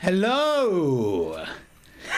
Hello. 0.00 1.44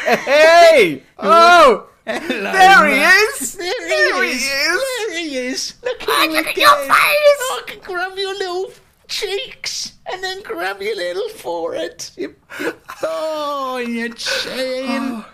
Hey! 0.05 1.03
Oh! 1.19 1.89
Hello. 2.07 2.53
There 2.53 2.87
he 2.89 3.01
is! 3.01 3.55
There 3.57 3.73
he 3.73 3.89
There 3.89 4.23
he 4.25 4.31
is. 4.31 4.43
is. 4.43 4.83
There 5.09 5.19
he 5.19 5.37
is. 5.37 5.75
Look 5.85 6.03
at, 6.03 6.09
Oh, 6.09 6.23
him 6.25 6.31
look 6.33 6.47
at 6.47 6.57
your 6.57 6.77
face. 6.77 6.89
I 6.91 7.63
can 7.67 7.79
grab 7.81 8.17
your 8.19 8.35
little 8.35 8.73
cheeks 9.09 9.93
and 10.11 10.23
then 10.23 10.43
grab 10.43 10.81
your 10.83 10.97
little 10.97 11.29
forehead. 11.31 12.09
Your, 12.17 12.31
your 12.61 12.73
thigh 12.73 13.83
and 13.83 13.95
your 13.97 14.09
chin. 14.11 15.25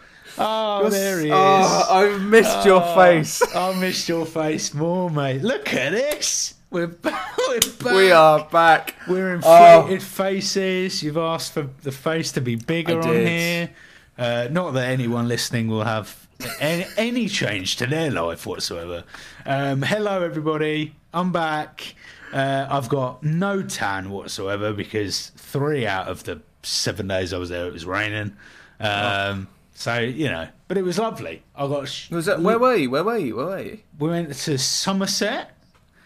Oh, 0.41 0.83
oh 0.85 0.89
there 0.91 1.21
he 1.21 1.27
is. 1.29 1.33
Oh, 1.35 1.87
I've 1.91 2.23
missed 2.23 2.65
your 2.67 2.83
Oh, 2.83 2.95
face. 2.95 3.43
I 3.55 3.79
missed 3.81 4.09
your 4.09 4.27
face 4.27 4.73
more, 4.75 5.09
mate. 5.11 5.43
Look 5.43 5.73
at 5.75 5.93
this. 5.93 6.55
We're 6.71 6.87
back. 6.87 7.37
We're 7.49 7.61
back. 7.61 7.95
We 7.95 8.11
are 8.13 8.45
back. 8.51 8.95
We're 9.09 9.41
Oh. 9.45 9.81
inflated 9.87 10.03
faces. 10.03 11.03
You've 11.03 11.17
asked 11.17 11.53
for 11.55 11.69
the 11.83 11.93
face 11.93 12.33
to 12.33 12.41
be 12.41 12.57
bigger 12.57 13.01
on 13.01 13.15
here. 13.15 13.71
Uh, 14.19 14.49
not 14.51 14.73
that 14.75 14.89
anyone 14.91 15.29
listening 15.29 15.69
will 15.69 15.85
have 15.85 16.27
any, 16.61 16.87
any 16.97 17.29
change 17.29 17.77
to 17.77 17.87
their 17.87 18.11
life 18.11 18.45
whatsoever. 18.47 19.05
Um, 19.47 19.83
hello, 19.83 20.23
everybody. 20.23 20.95
I'm 21.15 21.33
back. 21.33 21.95
Uh, 22.33 22.67
I've 22.69 22.89
got 22.91 23.23
no 23.23 23.63
tan 23.63 24.11
whatsoever 24.11 24.73
because 24.73 25.29
three 25.37 25.87
out 25.87 26.09
of 26.09 26.25
the 26.25 26.43
seven 26.63 27.09
days 27.09 27.33
I 27.33 27.39
was 27.39 27.49
there, 27.49 27.67
it 27.67 27.73
was 27.73 27.87
raining. 27.87 28.37
Um, 28.81 29.49
So 29.75 29.99
you 30.01 30.29
know, 30.29 30.49
but 30.67 30.77
it 30.77 30.83
was 30.83 30.99
lovely. 30.99 31.43
I 31.57 31.67
got. 31.69 31.89
sh- 31.89 32.11
Was 32.11 32.27
that, 32.27 32.41
where 32.41 32.59
were 32.59 32.75
you? 32.75 32.91
Where 32.91 33.05
were 33.05 33.17
you? 33.17 33.37
Where 33.37 33.47
were 33.47 33.63
you? 33.63 33.79
we 33.99 34.09
went 34.11 34.35
to 34.35 34.59
Somerset. 34.59 35.53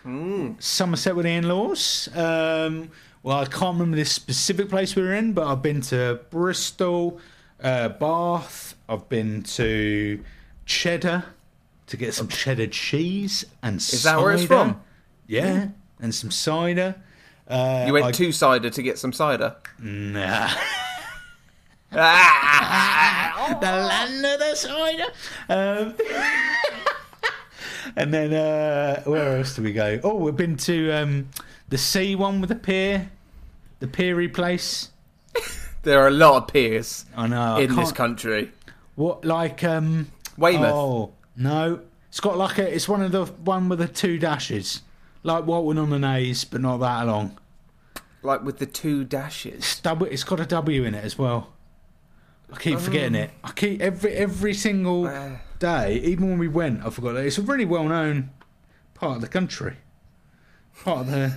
Somerset 0.04 1.14
with 1.16 1.24
the 1.24 1.32
in-laws. 1.32 2.08
Um, 2.14 2.90
well, 3.22 3.38
I 3.38 3.44
can't 3.44 3.74
remember 3.74 3.96
this 3.96 4.10
specific 4.12 4.68
place 4.68 4.96
we 4.96 5.02
were 5.02 5.14
in, 5.14 5.32
but 5.32 5.46
I've 5.46 5.62
been 5.62 5.80
to 5.82 6.20
Bristol, 6.30 7.20
uh, 7.62 7.88
Bath. 7.90 8.74
I've 8.88 9.08
been 9.08 9.42
to 9.44 10.22
Cheddar 10.66 11.24
to 11.86 11.96
get 11.96 12.14
some 12.14 12.26
cheddar 12.28 12.66
cheese 12.66 13.44
and 13.62 13.80
cider. 13.80 13.96
Is 13.96 14.02
that 14.04 14.18
where 14.20 14.32
it's 14.32 14.42
cider. 14.42 14.54
from? 14.72 14.80
Yeah, 15.28 15.68
and 16.00 16.14
some 16.14 16.30
cider. 16.30 16.96
Uh, 17.46 17.84
You 17.86 17.92
went 17.92 18.06
I- 18.06 18.12
to 18.12 18.32
cider 18.32 18.70
to 18.70 18.82
get 18.82 18.98
some 18.98 19.12
cider. 19.12 19.56
Nah. 19.78 20.48
Ah! 21.94 23.56
the 23.60 23.66
land 23.66 24.24
of 24.26 24.38
the 24.40 24.54
cider. 24.54 25.12
Um, 25.48 25.94
and 27.96 28.12
then 28.12 28.32
uh, 28.32 29.02
where 29.04 29.38
else 29.38 29.56
do 29.56 29.62
we 29.62 29.72
go? 29.72 30.00
Oh, 30.02 30.16
we've 30.16 30.36
been 30.36 30.56
to 30.58 30.92
um, 30.92 31.28
the 31.68 31.78
sea 31.78 32.14
one 32.14 32.40
with 32.40 32.48
the 32.48 32.56
pier, 32.56 33.10
the 33.80 33.88
Peary 33.88 34.28
place. 34.28 34.90
There 35.82 35.98
are 35.98 36.06
a 36.06 36.12
lot 36.12 36.36
of 36.36 36.46
piers 36.52 37.06
I 37.16 37.26
know. 37.26 37.56
I 37.56 37.62
in 37.62 37.74
this 37.74 37.90
country. 37.90 38.52
What 38.94 39.24
like 39.24 39.64
um? 39.64 40.12
Weymouth. 40.38 40.72
Oh 40.72 41.12
no, 41.36 41.80
it's 42.08 42.20
got 42.20 42.38
like 42.38 42.58
a. 42.58 42.72
It's 42.72 42.88
one 42.88 43.02
of 43.02 43.10
the 43.10 43.24
one 43.24 43.68
with 43.68 43.80
the 43.80 43.88
two 43.88 44.18
dashes, 44.18 44.82
like 45.24 45.44
Walton-on-the-Naze, 45.44 46.44
but 46.44 46.60
not 46.60 46.78
that 46.78 47.06
long. 47.06 47.36
Like 48.22 48.44
with 48.44 48.58
the 48.58 48.66
two 48.66 49.04
dashes. 49.04 49.54
It's 49.54 49.80
double. 49.80 50.06
It's 50.06 50.22
got 50.22 50.38
a 50.38 50.46
W 50.46 50.84
in 50.84 50.94
it 50.94 51.04
as 51.04 51.18
well. 51.18 51.52
I 52.52 52.56
keep 52.58 52.78
forgetting 52.78 53.14
it. 53.14 53.30
I 53.42 53.52
keep 53.52 53.80
every 53.80 54.12
every 54.12 54.54
single 54.54 55.06
Uh. 55.06 55.36
day, 55.58 55.94
even 56.04 56.28
when 56.30 56.38
we 56.38 56.48
went, 56.48 56.84
I 56.84 56.90
forgot 56.90 57.14
that 57.14 57.24
it's 57.26 57.38
a 57.38 57.42
really 57.42 57.64
well 57.64 57.84
known 57.84 58.30
part 58.94 59.16
of 59.16 59.22
the 59.22 59.28
country, 59.28 59.76
part 60.84 61.00
of 61.00 61.06
the 61.10 61.32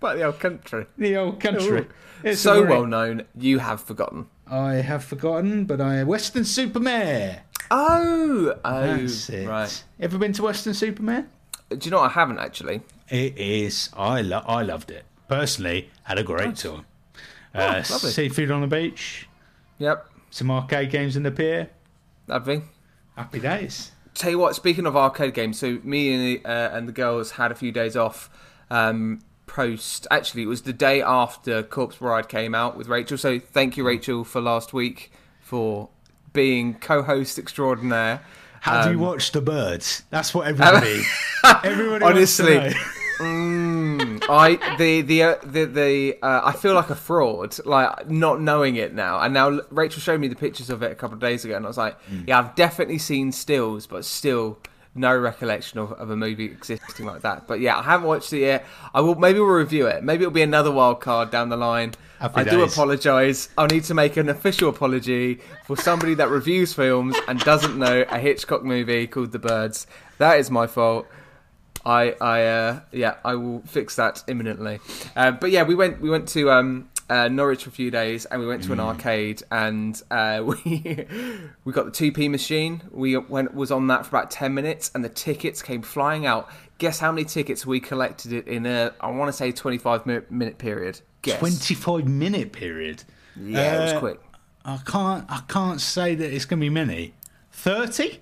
But 0.00 0.16
the 0.16 0.24
old 0.24 0.40
country. 0.40 0.86
the 0.98 1.16
old 1.16 1.40
country. 1.40 1.86
It's 2.22 2.40
so 2.40 2.62
very- 2.62 2.70
well 2.70 2.86
known, 2.86 3.24
you 3.38 3.58
have 3.58 3.80
forgotten. 3.82 4.26
I 4.50 4.74
have 4.74 5.04
forgotten, 5.04 5.64
but 5.64 5.80
I 5.80 6.02
Weston-super-Mare. 6.04 7.42
Oh, 7.70 8.54
oh, 8.64 8.96
That's 8.96 9.30
it. 9.30 9.48
right. 9.48 9.84
Ever 10.00 10.18
been 10.18 10.32
to 10.34 10.42
Weston-super-Mare? 10.42 11.26
Do 11.70 11.78
you 11.82 11.90
know 11.90 11.98
what? 12.00 12.10
I 12.10 12.14
haven't 12.14 12.38
actually. 12.38 12.82
It 13.08 13.36
is. 13.38 13.88
I 13.96 14.20
lo- 14.22 14.44
I 14.46 14.62
loved 14.62 14.90
it 14.90 15.04
personally. 15.28 15.90
Had 16.04 16.18
a 16.18 16.22
great 16.22 16.56
time. 16.56 16.84
Uh, 17.54 17.82
Oh, 17.86 17.92
lovely. 17.92 18.10
seafood 18.10 18.50
on 18.50 18.60
the 18.62 18.66
beach, 18.66 19.28
Yep, 19.78 20.08
some 20.34 20.50
arcade 20.50 20.90
games 20.90 21.16
in 21.16 21.22
the 21.22 21.30
pier. 21.30 21.70
that 22.26 22.34
lovely. 22.34 22.62
Happy 23.16 23.38
days. 23.38 23.92
Tell 24.14 24.30
you 24.32 24.38
what, 24.40 24.56
speaking 24.56 24.84
of 24.84 24.96
arcade 24.96 25.32
games, 25.32 25.60
so 25.60 25.78
me 25.84 26.12
and 26.12 26.22
the, 26.44 26.48
uh, 26.48 26.76
and 26.76 26.88
the 26.88 26.92
girls 26.92 27.32
had 27.32 27.52
a 27.52 27.54
few 27.54 27.70
days 27.70 27.96
off. 27.96 28.28
Um, 28.68 29.20
post 29.46 30.08
actually, 30.10 30.42
it 30.42 30.46
was 30.46 30.62
the 30.62 30.72
day 30.72 31.00
after 31.00 31.62
Corpse 31.62 31.96
Bride 31.96 32.28
came 32.28 32.52
out 32.52 32.76
with 32.76 32.88
Rachel. 32.88 33.16
So 33.16 33.38
thank 33.38 33.76
you, 33.76 33.86
Rachel, 33.86 34.24
for 34.24 34.40
last 34.40 34.72
week 34.72 35.12
for 35.40 35.88
being 36.32 36.74
co-host 36.74 37.38
extraordinaire. 37.38 38.20
How 38.60 38.82
do 38.82 38.90
you 38.90 38.96
Um, 38.96 39.02
watch 39.02 39.30
the 39.30 39.40
birds? 39.40 40.02
That's 40.10 40.34
what 40.34 40.46
everybody. 40.48 41.02
everybody 41.62 42.04
Honestly. 42.04 42.72
Know. 43.20 44.18
I 44.28 44.76
the 44.78 45.02
the 45.02 45.22
uh, 45.22 45.34
the, 45.44 45.64
the 45.66 46.18
uh, 46.22 46.42
I 46.44 46.52
feel 46.52 46.74
like 46.74 46.90
a 46.90 46.94
fraud, 46.94 47.56
like 47.64 48.10
not 48.10 48.40
knowing 48.40 48.76
it 48.76 48.94
now. 48.94 49.20
And 49.20 49.34
now 49.34 49.60
Rachel 49.70 50.00
showed 50.00 50.20
me 50.20 50.28
the 50.28 50.36
pictures 50.36 50.70
of 50.70 50.82
it 50.82 50.92
a 50.92 50.94
couple 50.94 51.14
of 51.14 51.20
days 51.20 51.44
ago, 51.44 51.56
and 51.56 51.64
I 51.64 51.68
was 51.68 51.78
like, 51.78 51.94
Mm. 52.10 52.28
yeah, 52.28 52.38
I've 52.38 52.54
definitely 52.54 52.98
seen 52.98 53.32
stills, 53.32 53.86
but 53.86 54.04
still 54.04 54.58
no 54.96 55.16
recollection 55.16 55.80
of, 55.80 55.92
of 55.92 56.10
a 56.10 56.16
movie 56.16 56.44
existing 56.44 57.04
like 57.06 57.22
that. 57.22 57.46
But 57.48 57.58
yeah, 57.60 57.76
I 57.78 57.82
haven't 57.82 58.06
watched 58.06 58.32
it 58.32 58.40
yet. 58.40 58.64
I 58.94 59.00
will. 59.00 59.14
Maybe 59.14 59.38
we'll 59.40 59.48
review 59.48 59.86
it. 59.86 60.02
Maybe 60.04 60.22
it'll 60.24 60.32
be 60.32 60.42
another 60.42 60.70
wild 60.70 61.00
card 61.00 61.30
down 61.30 61.48
the 61.48 61.56
line. 61.56 61.94
Happy 62.20 62.40
I 62.40 62.44
do 62.44 62.62
apologise. 62.62 63.48
I 63.58 63.66
need 63.66 63.84
to 63.84 63.94
make 63.94 64.16
an 64.16 64.28
official 64.28 64.68
apology 64.70 65.40
for 65.66 65.76
somebody 65.76 66.14
that 66.14 66.28
reviews 66.30 66.72
films 66.72 67.16
and 67.28 67.38
doesn't 67.40 67.76
know 67.78 68.04
a 68.08 68.18
Hitchcock 68.18 68.62
movie 68.64 69.06
called 69.06 69.32
The 69.32 69.38
Birds. 69.38 69.86
That 70.18 70.38
is 70.38 70.50
my 70.50 70.66
fault. 70.66 71.06
I, 71.86 72.14
I, 72.20 72.42
uh, 72.46 72.80
yeah, 72.92 73.16
I 73.24 73.34
will 73.34 73.60
fix 73.66 73.96
that 73.96 74.22
imminently. 74.28 74.80
Uh, 75.14 75.32
but 75.32 75.50
yeah, 75.50 75.62
we 75.64 75.74
went, 75.74 76.00
we 76.00 76.08
went 76.10 76.28
to 76.30 76.50
um, 76.50 76.88
uh, 77.10 77.28
Norwich 77.28 77.64
for 77.64 77.70
a 77.70 77.72
few 77.72 77.90
days, 77.90 78.24
and 78.26 78.40
we 78.40 78.46
went 78.46 78.62
to 78.64 78.72
an 78.72 78.80
arcade, 78.80 79.42
and 79.50 80.00
uh, 80.10 80.42
we, 80.64 81.06
we 81.64 81.72
got 81.72 81.84
the 81.84 81.90
two 81.92 82.10
P 82.12 82.28
machine. 82.28 82.82
We 82.90 83.16
went 83.16 83.54
was 83.54 83.70
on 83.70 83.86
that 83.88 84.06
for 84.06 84.16
about 84.16 84.30
ten 84.30 84.54
minutes, 84.54 84.90
and 84.94 85.04
the 85.04 85.08
tickets 85.10 85.60
came 85.62 85.82
flying 85.82 86.24
out. 86.26 86.48
Guess 86.78 86.98
how 86.98 87.12
many 87.12 87.24
tickets 87.24 87.64
we 87.66 87.78
collected 87.80 88.32
it 88.32 88.48
in 88.48 88.66
a, 88.66 88.92
I 89.00 89.10
want 89.10 89.28
to 89.28 89.32
say 89.32 89.52
twenty 89.52 89.78
five 89.78 90.06
minute, 90.06 90.30
minute 90.30 90.58
period. 90.58 91.00
Guess. 91.22 91.38
Twenty-five 91.38 92.06
minute 92.08 92.52
period. 92.52 93.04
Yeah, 93.38 93.78
it 93.78 93.82
was 93.84 93.92
Uh, 93.92 93.98
quick. 94.00 94.20
I 94.64 94.78
can't. 94.86 95.24
I 95.28 95.42
can't 95.48 95.80
say 95.80 96.14
that 96.14 96.34
it's 96.34 96.44
going 96.46 96.60
to 96.60 96.64
be 96.64 96.70
many. 96.70 97.14
Thirty. 97.52 98.20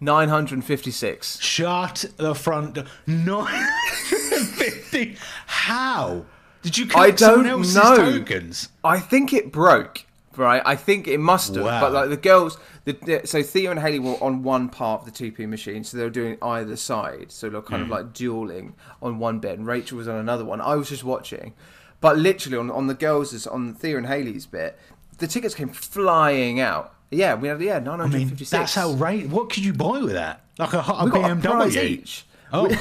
Nine 0.00 0.30
hundred 0.30 0.54
and 0.54 0.64
fifty 0.64 0.90
six. 0.90 1.38
Shut 1.40 2.06
the 2.16 2.34
front 2.34 2.74
door. 2.74 2.84
Nine 3.06 3.46
hundred 3.46 4.38
and 4.38 4.48
fifty. 4.48 5.16
How 5.46 6.24
did 6.62 6.78
you 6.78 6.86
I 6.86 6.88
collect 6.88 7.18
someone 7.20 7.44
don't 7.44 7.52
else's 7.60 7.74
know. 7.74 7.96
tokens? 7.96 8.68
I 8.82 8.98
think 8.98 9.32
it 9.32 9.52
broke. 9.52 10.06
Right, 10.36 10.62
I 10.64 10.76
think 10.76 11.08
it 11.08 11.18
must 11.18 11.54
have. 11.54 11.64
Wow. 11.64 11.80
But 11.80 11.92
like 11.92 12.08
the 12.08 12.16
girls, 12.16 12.56
the, 12.84 13.22
so 13.24 13.42
Thea 13.42 13.72
and 13.72 13.80
Haley 13.80 13.98
were 13.98 14.14
on 14.22 14.42
one 14.42 14.68
part 14.68 15.00
of 15.00 15.06
the 15.06 15.12
two 15.12 15.32
P 15.32 15.44
machine, 15.44 15.84
so 15.84 15.98
they 15.98 16.04
were 16.04 16.08
doing 16.08 16.38
either 16.40 16.76
side, 16.76 17.30
so 17.30 17.50
they're 17.50 17.60
kind 17.60 17.82
of 17.82 17.88
hmm. 17.88 17.94
like 17.94 18.12
dueling 18.12 18.74
on 19.02 19.18
one 19.18 19.40
bit, 19.40 19.58
and 19.58 19.66
Rachel 19.66 19.98
was 19.98 20.08
on 20.08 20.16
another 20.16 20.44
one. 20.44 20.60
I 20.60 20.76
was 20.76 20.88
just 20.88 21.04
watching, 21.04 21.52
but 22.00 22.16
literally 22.16 22.56
on 22.56 22.70
on 22.70 22.86
the 22.86 22.94
girls' 22.94 23.46
on 23.46 23.74
Thea 23.74 23.98
and 23.98 24.06
Haley's 24.06 24.46
bit, 24.46 24.78
the 25.18 25.26
tickets 25.26 25.54
came 25.54 25.68
flying 25.68 26.60
out. 26.60 26.94
Yeah, 27.10 27.34
we 27.34 27.48
had 27.48 27.60
yeah 27.60 27.78
nine 27.80 27.98
hundred 27.98 28.28
fifty 28.28 28.44
six. 28.44 28.76
I 28.76 28.86
mean, 28.86 28.98
that's. 28.98 29.32
What 29.32 29.50
could 29.50 29.64
you 29.64 29.72
buy 29.72 29.98
with 30.00 30.12
that? 30.12 30.42
Like 30.58 30.72
a, 30.74 30.78
a 30.78 31.08
got 31.10 31.30
a 31.30 31.34
BMW. 31.34 31.82
each. 31.82 32.24
Oh, 32.52 32.66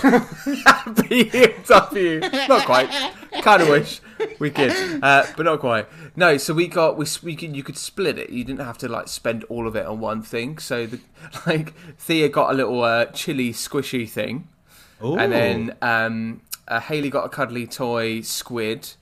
BMW. 1.05 2.47
not 2.47 2.65
quite. 2.65 2.89
Kind 3.41 3.61
of 3.61 3.69
wish 3.69 4.01
we 4.39 4.49
could, 4.49 4.71
uh, 5.03 5.25
but 5.37 5.43
not 5.43 5.59
quite. 5.59 5.87
No, 6.15 6.37
so 6.37 6.53
we 6.53 6.67
got 6.67 6.97
we 6.97 7.05
we 7.23 7.35
could, 7.35 7.55
you 7.55 7.63
could 7.63 7.77
split 7.77 8.17
it. 8.17 8.29
You 8.31 8.43
didn't 8.43 8.65
have 8.65 8.77
to 8.79 8.87
like 8.87 9.07
spend 9.07 9.43
all 9.45 9.67
of 9.67 9.75
it 9.75 9.85
on 9.85 9.99
one 9.99 10.21
thing. 10.21 10.57
So 10.57 10.85
the 10.85 10.99
like 11.45 11.73
Thea 11.97 12.29
got 12.29 12.51
a 12.51 12.53
little 12.53 12.83
uh, 12.83 13.05
chili 13.05 13.51
squishy 13.53 14.09
thing, 14.09 14.47
Ooh. 15.03 15.17
and 15.17 15.31
then 15.31 15.75
um, 15.81 16.41
uh, 16.67 16.79
Haley 16.79 17.09
got 17.09 17.25
a 17.25 17.29
cuddly 17.29 17.67
toy 17.67 18.21
squid. 18.21 18.93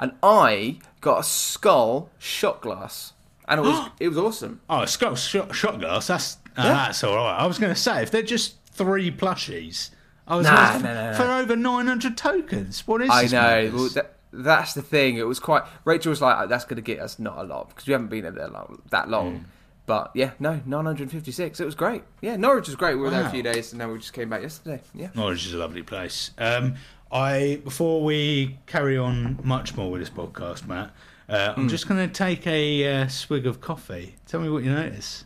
and 0.00 0.12
I 0.22 0.78
got 1.00 1.20
a 1.20 1.24
skull 1.24 2.10
shot 2.18 2.60
glass, 2.60 3.12
and 3.48 3.60
it 3.60 3.62
was 3.62 3.88
it 4.00 4.08
was 4.08 4.18
awesome. 4.18 4.60
Oh, 4.68 4.80
it's 4.82 4.96
got 4.96 5.18
shot, 5.18 5.54
shot 5.54 5.80
glass. 5.80 6.06
That's 6.06 6.36
uh, 6.56 6.62
Yeah. 6.64 6.72
that's 6.72 7.04
all 7.04 7.16
right. 7.16 7.36
I 7.38 7.46
was 7.46 7.58
going 7.58 7.74
to 7.74 7.80
say 7.80 8.02
if 8.02 8.10
they're 8.10 8.22
just 8.22 8.56
three 8.66 9.10
plushies, 9.10 9.90
I 10.26 10.36
was 10.36 10.46
Nah, 10.46 10.78
no, 10.78 10.84
no, 10.94 11.10
no. 11.12 11.16
for 11.16 11.24
over 11.24 11.56
nine 11.56 11.86
hundred 11.86 12.16
tokens. 12.16 12.86
What 12.86 13.02
is 13.02 13.08
it? 13.08 13.34
I 13.34 13.62
know. 13.64 13.70
Well, 13.74 13.88
that, 13.90 14.12
that's 14.32 14.74
the 14.74 14.82
thing. 14.82 15.16
It 15.16 15.26
was 15.26 15.38
quite. 15.40 15.62
Rachel 15.84 16.10
was 16.10 16.20
like, 16.20 16.48
"That's 16.48 16.64
going 16.64 16.76
to 16.76 16.82
get 16.82 16.98
us 17.00 17.18
not 17.18 17.38
a 17.38 17.42
lot 17.44 17.68
because 17.70 17.86
we 17.86 17.92
haven't 17.92 18.08
been 18.08 18.22
there 18.34 18.48
long, 18.48 18.82
that 18.90 19.08
long." 19.08 19.38
Hmm. 19.38 19.44
But 19.86 20.10
yeah, 20.14 20.32
no, 20.40 20.60
956. 20.66 21.60
It 21.60 21.64
was 21.64 21.76
great. 21.76 22.02
Yeah, 22.20 22.34
Norwich 22.36 22.66
was 22.66 22.74
great. 22.74 22.96
We 22.96 23.02
were 23.02 23.10
there 23.10 23.24
a 23.24 23.30
few 23.30 23.44
days, 23.44 23.70
and 23.70 23.80
then 23.80 23.92
we 23.92 23.98
just 23.98 24.12
came 24.12 24.28
back 24.28 24.42
yesterday. 24.42 24.82
Yeah. 24.92 25.10
Norwich 25.14 25.46
is 25.46 25.54
a 25.54 25.58
lovely 25.58 25.84
place. 25.84 26.32
Um, 26.38 26.74
I 27.12 27.60
before 27.62 28.02
we 28.02 28.58
carry 28.66 28.98
on 28.98 29.38
much 29.44 29.76
more 29.76 29.90
with 29.92 30.00
this 30.00 30.10
podcast, 30.10 30.66
Matt, 30.66 30.90
uh. 31.28 31.54
I'm 31.56 31.68
just 31.68 31.88
going 31.88 32.06
to 32.06 32.12
take 32.12 32.46
a 32.46 33.02
uh, 33.02 33.08
swig 33.08 33.46
of 33.46 33.60
coffee. 33.60 34.16
Tell 34.26 34.40
me 34.40 34.48
what 34.48 34.64
you 34.64 34.70
notice. 34.72 35.24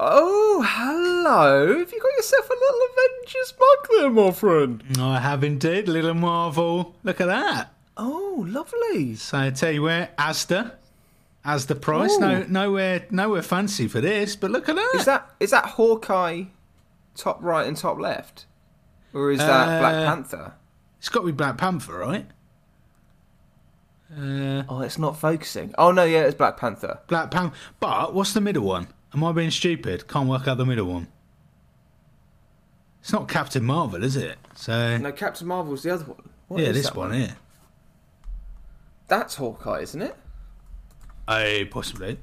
Oh, 0.00 0.64
hello. 0.66 1.78
Have 1.78 1.92
you 1.92 2.00
got 2.00 2.16
yourself 2.16 2.48
a 2.48 2.54
little 2.54 2.80
Avengers 2.92 3.54
mug 3.60 3.88
there, 3.90 4.10
my 4.10 4.30
friend? 4.32 4.82
I 4.98 5.20
have 5.20 5.44
indeed, 5.44 5.86
little 5.88 6.14
Marvel. 6.14 6.96
Look 7.04 7.20
at 7.20 7.26
that. 7.26 7.74
Oh, 7.96 8.44
lovely. 8.48 9.14
So 9.16 9.38
I 9.38 9.50
tell 9.50 9.70
you 9.70 9.82
where, 9.82 10.10
Asda, 10.18 10.72
the 11.44 11.74
price. 11.74 12.12
Ooh. 12.12 12.20
No, 12.20 12.42
nowhere, 12.48 13.06
nowhere 13.10 13.42
fancy 13.42 13.86
for 13.86 14.00
this. 14.00 14.34
But 14.34 14.50
look 14.50 14.68
at 14.68 14.76
that. 14.76 14.92
Is 14.94 15.04
that 15.04 15.30
is 15.40 15.50
that 15.50 15.66
Hawkeye 15.66 16.44
top 17.14 17.42
right 17.42 17.66
and 17.66 17.76
top 17.76 17.98
left? 17.98 18.46
Or 19.12 19.30
is 19.30 19.38
that 19.40 19.80
Black 19.80 19.94
Uh, 19.94 20.06
Panther? 20.06 20.54
It's 20.98 21.10
got 21.10 21.20
to 21.20 21.26
be 21.26 21.32
Black 21.32 21.58
Panther, 21.58 21.98
right? 21.98 22.26
Uh, 24.16 24.62
Oh, 24.68 24.80
it's 24.82 24.98
not 24.98 25.16
focusing. 25.18 25.74
Oh, 25.78 25.90
no, 25.92 26.04
yeah, 26.04 26.20
it's 26.24 26.34
Black 26.36 26.56
Panther. 26.56 26.98
Black 27.08 27.30
Panther. 27.30 27.54
But 27.80 28.14
what's 28.14 28.32
the 28.34 28.40
middle 28.40 28.64
one? 28.64 28.88
Am 29.14 29.24
I 29.24 29.32
being 29.32 29.50
stupid? 29.50 30.06
Can't 30.08 30.28
work 30.28 30.46
out 30.48 30.58
the 30.58 30.66
middle 30.66 30.86
one. 30.86 31.08
It's 33.00 33.12
not 33.12 33.28
Captain 33.28 33.64
Marvel, 33.64 34.04
is 34.04 34.16
it? 34.16 34.38
So 34.54 34.96
No, 34.98 35.10
Captain 35.12 35.46
Marvel's 35.46 35.82
the 35.82 35.94
other 35.94 36.04
one. 36.04 36.28
What 36.48 36.60
yeah, 36.62 36.68
is 36.68 36.76
this 36.76 36.86
that 36.86 36.96
one 36.96 37.12
here. 37.12 37.36
That's 39.08 39.34
Hawkeye, 39.34 39.80
isn't 39.80 40.02
it? 40.02 40.14
Oh, 41.28 41.64
possibly. 41.70 42.18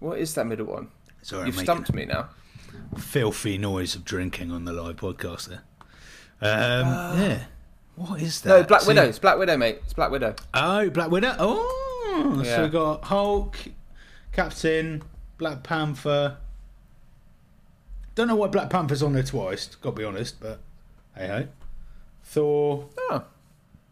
What 0.00 0.18
is 0.18 0.34
that 0.34 0.46
middle 0.46 0.66
one? 0.66 0.88
Sorry, 1.22 1.46
You've 1.46 1.56
stumped 1.58 1.92
me 1.94 2.06
now. 2.06 2.30
filthy 2.98 3.56
noise 3.58 3.94
of 3.94 4.04
drinking 4.04 4.50
on 4.50 4.64
the 4.64 4.72
live 4.72 4.96
podcast 4.96 5.48
there. 5.48 5.62
Um, 6.40 7.18
yeah. 7.20 7.38
What 7.96 8.20
is 8.22 8.40
that? 8.42 8.48
No, 8.48 8.62
Black 8.64 8.80
See- 8.82 8.88
Widow. 8.88 9.02
It's 9.04 9.18
Black 9.18 9.38
Widow, 9.38 9.56
mate. 9.56 9.80
It's 9.84 9.92
Black 9.92 10.10
Widow. 10.10 10.34
Oh, 10.54 10.88
Black 10.90 11.10
Widow. 11.10 11.34
Oh, 11.38 12.34
so 12.36 12.42
Yeah. 12.42 12.62
we 12.62 12.68
got 12.68 13.04
Hulk, 13.04 13.56
Captain, 14.32 15.02
Black 15.38 15.62
Panther. 15.62 16.38
Don't 18.14 18.28
know 18.28 18.36
why 18.36 18.48
Black 18.48 18.70
Panther's 18.70 19.02
on 19.02 19.12
there 19.14 19.22
twice. 19.22 19.66
Got 19.76 19.90
to 19.90 19.96
be 19.96 20.04
honest, 20.04 20.40
but 20.40 20.60
hey 21.16 21.26
ho. 21.28 21.48
Thor. 22.24 22.88
Oh. 23.10 23.24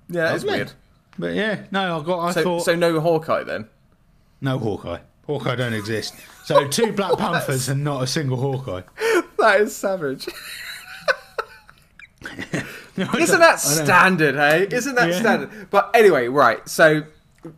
Yeah, 0.08 0.34
it's 0.34 0.44
Lovely. 0.44 0.58
weird. 0.60 0.72
But 1.18 1.34
yeah, 1.34 1.62
no, 1.70 2.00
I 2.00 2.02
got. 2.04 2.18
I 2.20 2.32
So, 2.32 2.42
thought 2.42 2.64
so 2.64 2.74
no 2.74 3.00
Hawkeye 3.00 3.44
then? 3.44 3.68
no 4.40 4.58
Hawkeye. 4.58 4.98
Hawkeye 5.26 5.54
don't 5.56 5.74
exist. 5.74 6.14
So 6.44 6.66
two 6.68 6.92
Black 6.96 7.16
Panthers 7.18 7.68
and 7.68 7.84
not 7.84 8.02
a 8.02 8.06
single 8.06 8.38
Hawkeye. 8.38 8.82
That 9.38 9.60
is 9.60 9.74
savage. 9.76 10.26
No, 13.00 13.08
I 13.12 13.18
Isn't 13.18 13.40
that 13.40 13.60
standard, 13.60 14.34
hey? 14.36 14.68
Isn't 14.70 14.94
that 14.94 15.08
Yeah. 15.10 15.20
standard? 15.20 15.50
But 15.70 15.90
anyway, 15.94 16.28
right. 16.28 16.66
So, 16.68 17.04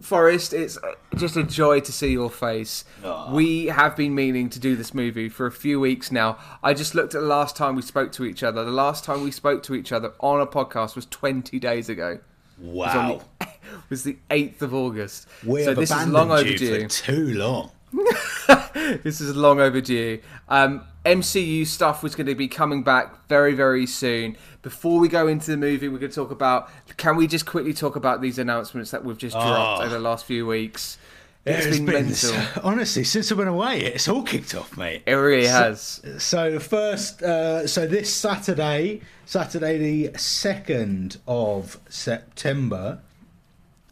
Forest, 0.00 0.52
it's 0.52 0.76
uh, 0.78 0.92
just 1.16 1.36
a 1.36 1.42
joy 1.42 1.80
to 1.80 1.92
see 1.92 2.12
your 2.12 2.30
face. 2.30 2.84
We 3.30 3.66
have 3.66 3.96
been 3.96 4.14
meaning 4.14 4.48
to 4.50 4.60
do 4.60 4.76
this 4.76 4.94
movie 4.94 5.28
for 5.28 5.46
a 5.46 5.50
few 5.52 5.80
weeks 5.80 6.12
now. 6.12 6.38
I 6.62 6.72
just 6.74 6.94
looked 6.94 7.14
at 7.16 7.20
the 7.22 7.26
last 7.26 7.56
time 7.56 7.74
we 7.74 7.82
spoke 7.82 8.12
to 8.12 8.24
each 8.24 8.42
other. 8.44 8.64
The 8.64 8.70
last 8.70 9.04
time 9.04 9.22
we 9.24 9.32
spoke 9.32 9.62
to 9.64 9.74
each 9.74 9.90
other 9.90 10.12
on 10.20 10.40
a 10.40 10.46
podcast 10.46 10.94
was 10.94 11.06
20 11.06 11.58
days 11.58 11.88
ago. 11.88 12.20
It 12.60 12.64
was 12.64 12.94
Wow. 12.94 13.20
the, 13.40 13.46
it 13.50 13.90
was 13.90 14.04
the 14.04 14.18
8th 14.30 14.62
of 14.62 14.72
August. 14.74 15.26
We 15.44 15.64
so 15.64 15.70
have 15.70 15.78
this 15.78 15.90
is 15.90 15.96
abandoned 15.96 16.12
long 16.12 16.28
you 16.28 16.34
overdue. 16.36 16.82
for 16.84 16.88
too 16.88 17.34
long. 17.34 17.70
This 19.02 19.20
is 19.20 19.36
long 19.36 19.60
overdue. 19.60 20.20
Um, 20.48 20.82
MCU 21.04 21.66
stuff 21.66 22.02
was 22.02 22.14
going 22.14 22.26
to 22.28 22.34
be 22.34 22.46
coming 22.48 22.82
back 22.82 23.26
very, 23.28 23.54
very 23.54 23.86
soon. 23.86 24.36
Before 24.62 25.00
we 25.00 25.08
go 25.08 25.26
into 25.26 25.50
the 25.50 25.56
movie, 25.56 25.88
we're 25.88 25.98
going 25.98 26.10
to 26.12 26.14
talk 26.14 26.30
about. 26.30 26.70
Can 26.96 27.16
we 27.16 27.26
just 27.26 27.44
quickly 27.46 27.74
talk 27.74 27.96
about 27.96 28.20
these 28.20 28.38
announcements 28.38 28.92
that 28.92 29.04
we've 29.04 29.18
just 29.18 29.34
dropped 29.34 29.80
Oh. 29.80 29.84
over 29.84 29.94
the 29.94 30.00
last 30.00 30.24
few 30.24 30.46
weeks? 30.46 30.98
It's 31.44 31.66
It's 31.66 31.76
been 31.78 31.86
been- 31.86 32.06
mental. 32.06 32.36
honestly, 32.62 33.02
since 33.02 33.32
I've 33.32 33.38
been 33.38 33.48
away, 33.48 33.80
it's 33.80 34.06
all 34.06 34.22
kicked 34.22 34.54
off, 34.54 34.76
mate. 34.76 35.02
It 35.06 35.14
really 35.14 35.48
has. 35.48 36.00
So 36.18 36.52
the 36.52 36.60
first, 36.60 37.20
uh, 37.20 37.66
so 37.66 37.84
this 37.88 38.14
Saturday, 38.14 39.00
Saturday 39.26 39.78
the 39.78 40.16
second 40.16 41.18
of 41.26 41.80
September. 41.88 43.00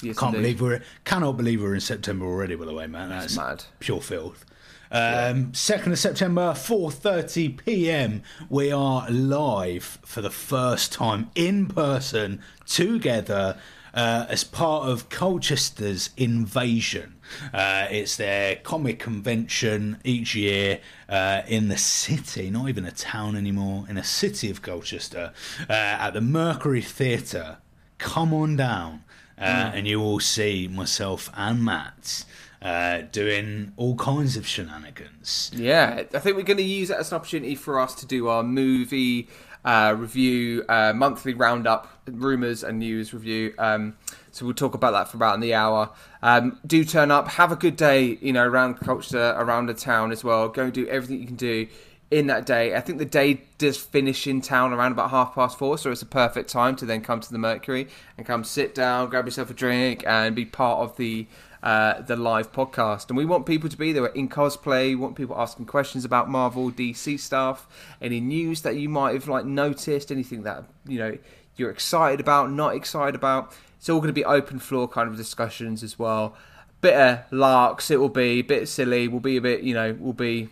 Yes, 0.00 0.16
Can't 0.16 0.36
indeed. 0.36 0.58
believe 0.58 0.60
we're 0.60 0.82
cannot 1.04 1.36
believe 1.36 1.60
we're 1.60 1.74
in 1.74 1.80
September 1.80 2.24
already. 2.24 2.54
By 2.54 2.66
the 2.66 2.72
way, 2.72 2.86
man, 2.86 3.08
that's 3.10 3.36
mad. 3.36 3.64
pure 3.80 4.00
filth. 4.00 4.44
Um, 4.90 5.54
Second 5.54 5.92
of 5.92 5.98
September, 5.98 6.54
four 6.54 6.90
thirty 6.90 7.48
p.m. 7.48 8.22
We 8.48 8.72
are 8.72 9.08
live 9.10 9.98
for 10.04 10.20
the 10.20 10.30
first 10.30 10.92
time 10.92 11.30
in 11.34 11.66
person 11.66 12.42
together 12.66 13.56
uh, 13.94 14.26
as 14.28 14.42
part 14.42 14.88
of 14.88 15.08
Colchester's 15.08 16.10
Invasion. 16.16 17.16
Uh, 17.54 17.86
it's 17.90 18.16
their 18.16 18.56
comic 18.56 18.98
convention 18.98 20.00
each 20.02 20.34
year 20.34 20.80
uh, 21.08 21.42
in 21.46 21.68
the 21.68 21.78
city, 21.78 22.50
not 22.50 22.68
even 22.68 22.84
a 22.84 22.90
town 22.90 23.36
anymore, 23.36 23.86
in 23.88 23.96
a 23.96 24.04
city 24.04 24.50
of 24.50 24.60
Colchester, 24.60 25.32
uh, 25.68 25.72
at 25.72 26.10
the 26.10 26.20
Mercury 26.20 26.82
Theatre. 26.82 27.58
Come 27.98 28.34
on 28.34 28.56
down 28.56 29.04
uh, 29.38 29.70
and 29.74 29.86
you 29.86 30.00
will 30.00 30.20
see 30.20 30.66
myself 30.66 31.30
and 31.36 31.64
Matt 31.64 32.24
uh, 32.62 33.02
doing 33.12 33.72
all 33.76 33.96
kinds 33.96 34.36
of 34.36 34.46
shenanigans. 34.46 35.50
Yeah, 35.54 36.04
I 36.12 36.18
think 36.18 36.36
we're 36.36 36.42
going 36.42 36.58
to 36.58 36.62
use 36.62 36.88
that 36.88 36.98
as 36.98 37.12
an 37.12 37.16
opportunity 37.16 37.54
for 37.54 37.80
us 37.80 37.94
to 37.96 38.06
do 38.06 38.28
our 38.28 38.42
movie 38.42 39.28
uh, 39.64 39.94
review, 39.96 40.64
uh, 40.68 40.92
monthly 40.94 41.34
roundup, 41.34 41.88
rumors 42.06 42.62
and 42.64 42.78
news 42.78 43.12
review. 43.12 43.54
Um, 43.58 43.96
so 44.32 44.44
we'll 44.44 44.54
talk 44.54 44.74
about 44.74 44.92
that 44.92 45.08
for 45.08 45.16
about 45.16 45.40
the 45.40 45.54
hour. 45.54 45.90
Um, 46.22 46.58
do 46.66 46.84
turn 46.84 47.10
up, 47.10 47.28
have 47.28 47.52
a 47.52 47.56
good 47.56 47.76
day, 47.76 48.18
you 48.20 48.32
know, 48.32 48.44
around 48.44 48.74
culture, 48.74 49.34
around 49.36 49.66
the 49.66 49.74
town 49.74 50.12
as 50.12 50.22
well. 50.22 50.48
Go 50.48 50.64
and 50.64 50.72
do 50.72 50.86
everything 50.88 51.20
you 51.20 51.26
can 51.26 51.36
do 51.36 51.66
in 52.10 52.26
that 52.26 52.44
day. 52.44 52.74
I 52.74 52.80
think 52.80 52.98
the 52.98 53.04
day 53.04 53.42
does 53.58 53.76
finish 53.76 54.26
in 54.26 54.40
town 54.40 54.72
around 54.72 54.92
about 54.92 55.10
half 55.10 55.34
past 55.34 55.58
four, 55.58 55.78
so 55.78 55.90
it's 55.90 56.02
a 56.02 56.06
perfect 56.06 56.50
time 56.50 56.74
to 56.76 56.86
then 56.86 57.02
come 57.02 57.20
to 57.20 57.32
the 57.32 57.38
Mercury 57.38 57.88
and 58.16 58.26
come 58.26 58.44
sit 58.44 58.74
down, 58.74 59.10
grab 59.10 59.26
yourself 59.26 59.50
a 59.50 59.54
drink, 59.54 60.04
and 60.06 60.34
be 60.34 60.44
part 60.44 60.80
of 60.80 60.96
the 60.96 61.26
uh, 61.62 62.00
the 62.02 62.16
live 62.16 62.52
podcast. 62.52 63.08
And 63.08 63.16
we 63.16 63.24
want 63.24 63.46
people 63.46 63.68
to 63.68 63.76
be 63.76 63.92
there 63.92 64.06
in 64.06 64.28
cosplay. 64.28 64.88
We 64.88 64.96
want 64.96 65.16
people 65.16 65.38
asking 65.38 65.66
questions 65.66 66.04
about 66.04 66.28
Marvel, 66.28 66.70
DC 66.70 67.18
stuff, 67.20 67.68
any 68.00 68.20
news 68.20 68.62
that 68.62 68.76
you 68.76 68.88
might 68.88 69.14
have 69.14 69.28
like 69.28 69.44
noticed, 69.44 70.10
anything 70.10 70.42
that 70.42 70.64
you 70.86 70.98
know 70.98 71.18
you're 71.56 71.70
excited 71.70 72.20
about, 72.20 72.50
not 72.50 72.74
excited 72.74 73.14
about. 73.14 73.52
It's 73.78 73.88
all 73.88 73.98
going 73.98 74.08
to 74.08 74.12
be 74.12 74.24
open 74.24 74.58
floor 74.58 74.88
kind 74.88 75.08
of 75.08 75.16
discussions 75.16 75.82
as 75.82 75.98
well. 75.98 76.34
Bit 76.80 76.94
of 76.94 77.18
larks, 77.30 77.90
it 77.90 78.00
will 78.00 78.08
be 78.08 78.40
a 78.40 78.42
bit 78.42 78.68
silly. 78.68 79.08
We'll 79.08 79.20
be 79.20 79.36
a 79.36 79.40
bit, 79.40 79.62
you 79.62 79.74
know, 79.74 79.96
we'll 79.98 80.12
be. 80.12 80.48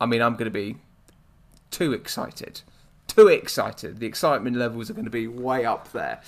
I 0.00 0.06
mean, 0.06 0.22
I'm 0.22 0.34
going 0.34 0.46
to 0.46 0.50
be 0.50 0.76
too 1.70 1.92
excited. 1.92 2.62
Too 3.14 3.28
excited. 3.28 4.00
The 4.00 4.06
excitement 4.06 4.56
levels 4.56 4.88
are 4.90 4.94
going 4.94 5.04
to 5.04 5.10
be 5.10 5.26
way 5.26 5.64
up 5.64 5.92
there. 5.92 6.20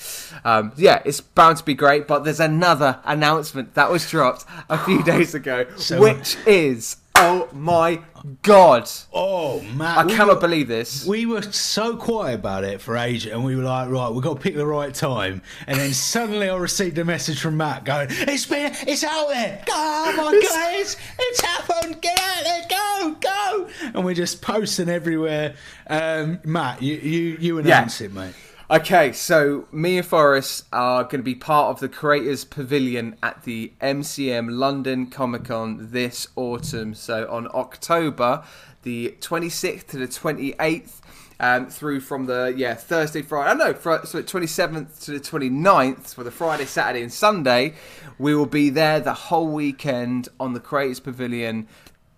Um, 0.45 0.73
yeah, 0.77 1.01
it's 1.05 1.21
bound 1.21 1.57
to 1.59 1.65
be 1.65 1.75
great, 1.75 2.07
but 2.07 2.25
there's 2.25 2.41
another 2.41 3.01
announcement 3.05 3.75
that 3.75 3.91
was 3.91 4.09
dropped 4.11 4.45
a 4.69 4.79
few 4.79 5.03
days 5.13 5.35
ago, 5.35 5.67
So- 5.77 6.01
which 6.01 6.37
is 6.47 6.97
oh 7.17 7.49
my 7.53 8.01
god! 8.43 8.89
Oh 9.13 9.61
man, 9.61 9.99
I 9.99 10.05
we 10.05 10.13
cannot 10.13 10.37
were- 10.37 10.41
believe 10.41 10.69
this. 10.69 11.07
We 11.07 11.27
were 11.27 11.43
so 11.43 11.97
quiet 11.97 12.37
about 12.37 12.65
it 12.65 12.81
for 12.81 12.97
ages, 12.97 13.33
and 13.33 13.45
we 13.45 13.57
were 13.57 13.63
like, 13.63 13.89
right, 13.89 14.11
we've 14.11 14.23
got 14.23 14.35
to 14.35 14.41
pick 14.41 14.55
the 14.57 14.67
right 14.67 14.93
time. 14.95 15.43
And 15.67 15.79
then 15.79 15.93
suddenly 15.93 16.49
I 16.49 16.57
received 16.57 16.99
a 16.99 17.05
message 17.05 17.41
from 17.41 17.57
Matt 17.57 17.85
going, 17.85 18.09
"It's 18.11 18.47
been, 18.47 18.73
it's 18.87 19.05
out 19.05 19.29
there! 19.29 19.63
Oh 19.71 20.13
my 20.17 20.23
god, 20.33 20.75
it's, 20.81 20.97
it's 21.19 21.41
happened! 21.41 22.01
Get 22.01 22.19
out 22.19 22.45
there, 22.45 22.63
go, 22.71 23.17
go!" 23.21 23.69
And 23.95 24.05
we're 24.05 24.15
just 24.15 24.43
posting 24.43 24.89
everywhere. 24.89 25.55
Um, 25.87 26.41
Matt, 26.45 26.83
you 26.83 26.95
you 26.97 27.37
you 27.41 27.59
announce 27.59 28.01
it, 28.01 28.13
mate. 28.13 28.35
Okay, 28.71 29.13
so 29.13 29.69
me 29.73 29.99
and 29.99 30.07
Forest 30.07 30.65
are 30.73 31.03
going 31.03 31.21
to 31.21 31.23
be 31.23 31.35
part 31.35 31.69
of 31.69 31.81
the 31.81 31.89
Creators 31.89 32.47
Pavilion 32.47 33.15
at 33.23 33.43
the 33.43 33.75
MCM 33.83 34.57
London 34.57 35.09
Comic 35.09 35.45
Con 35.45 35.91
this 35.91 36.29
autumn. 36.35 36.95
So 36.95 37.29
on 37.31 37.47
October 37.53 38.43
the 38.83 39.17
26th 39.21 39.89
to 39.89 39.99
the 39.99 40.09
28th, 40.09 41.03
um, 41.41 41.67
through 41.67 42.01
from 42.01 42.25
the 42.25 42.55
yeah 42.57 42.73
Thursday, 42.75 43.21
Friday. 43.21 43.51
I 43.51 43.55
know, 43.55 43.75
fr- 43.75 44.07
so 44.07 44.23
27th 44.23 45.05
to 45.05 45.11
the 45.11 45.21
29th 45.21 46.15
for 46.15 46.25
the 46.25 46.31
Friday, 46.31 46.65
Saturday, 46.65 47.03
and 47.03 47.13
Sunday. 47.13 47.75
We 48.19 48.35
will 48.35 48.47
be 48.47 48.71
there 48.71 48.99
the 48.99 49.15
whole 49.15 49.49
weekend 49.49 50.31
on 50.41 50.55
the 50.55 50.61
Creators 50.61 51.01
Pavilion 51.01 51.69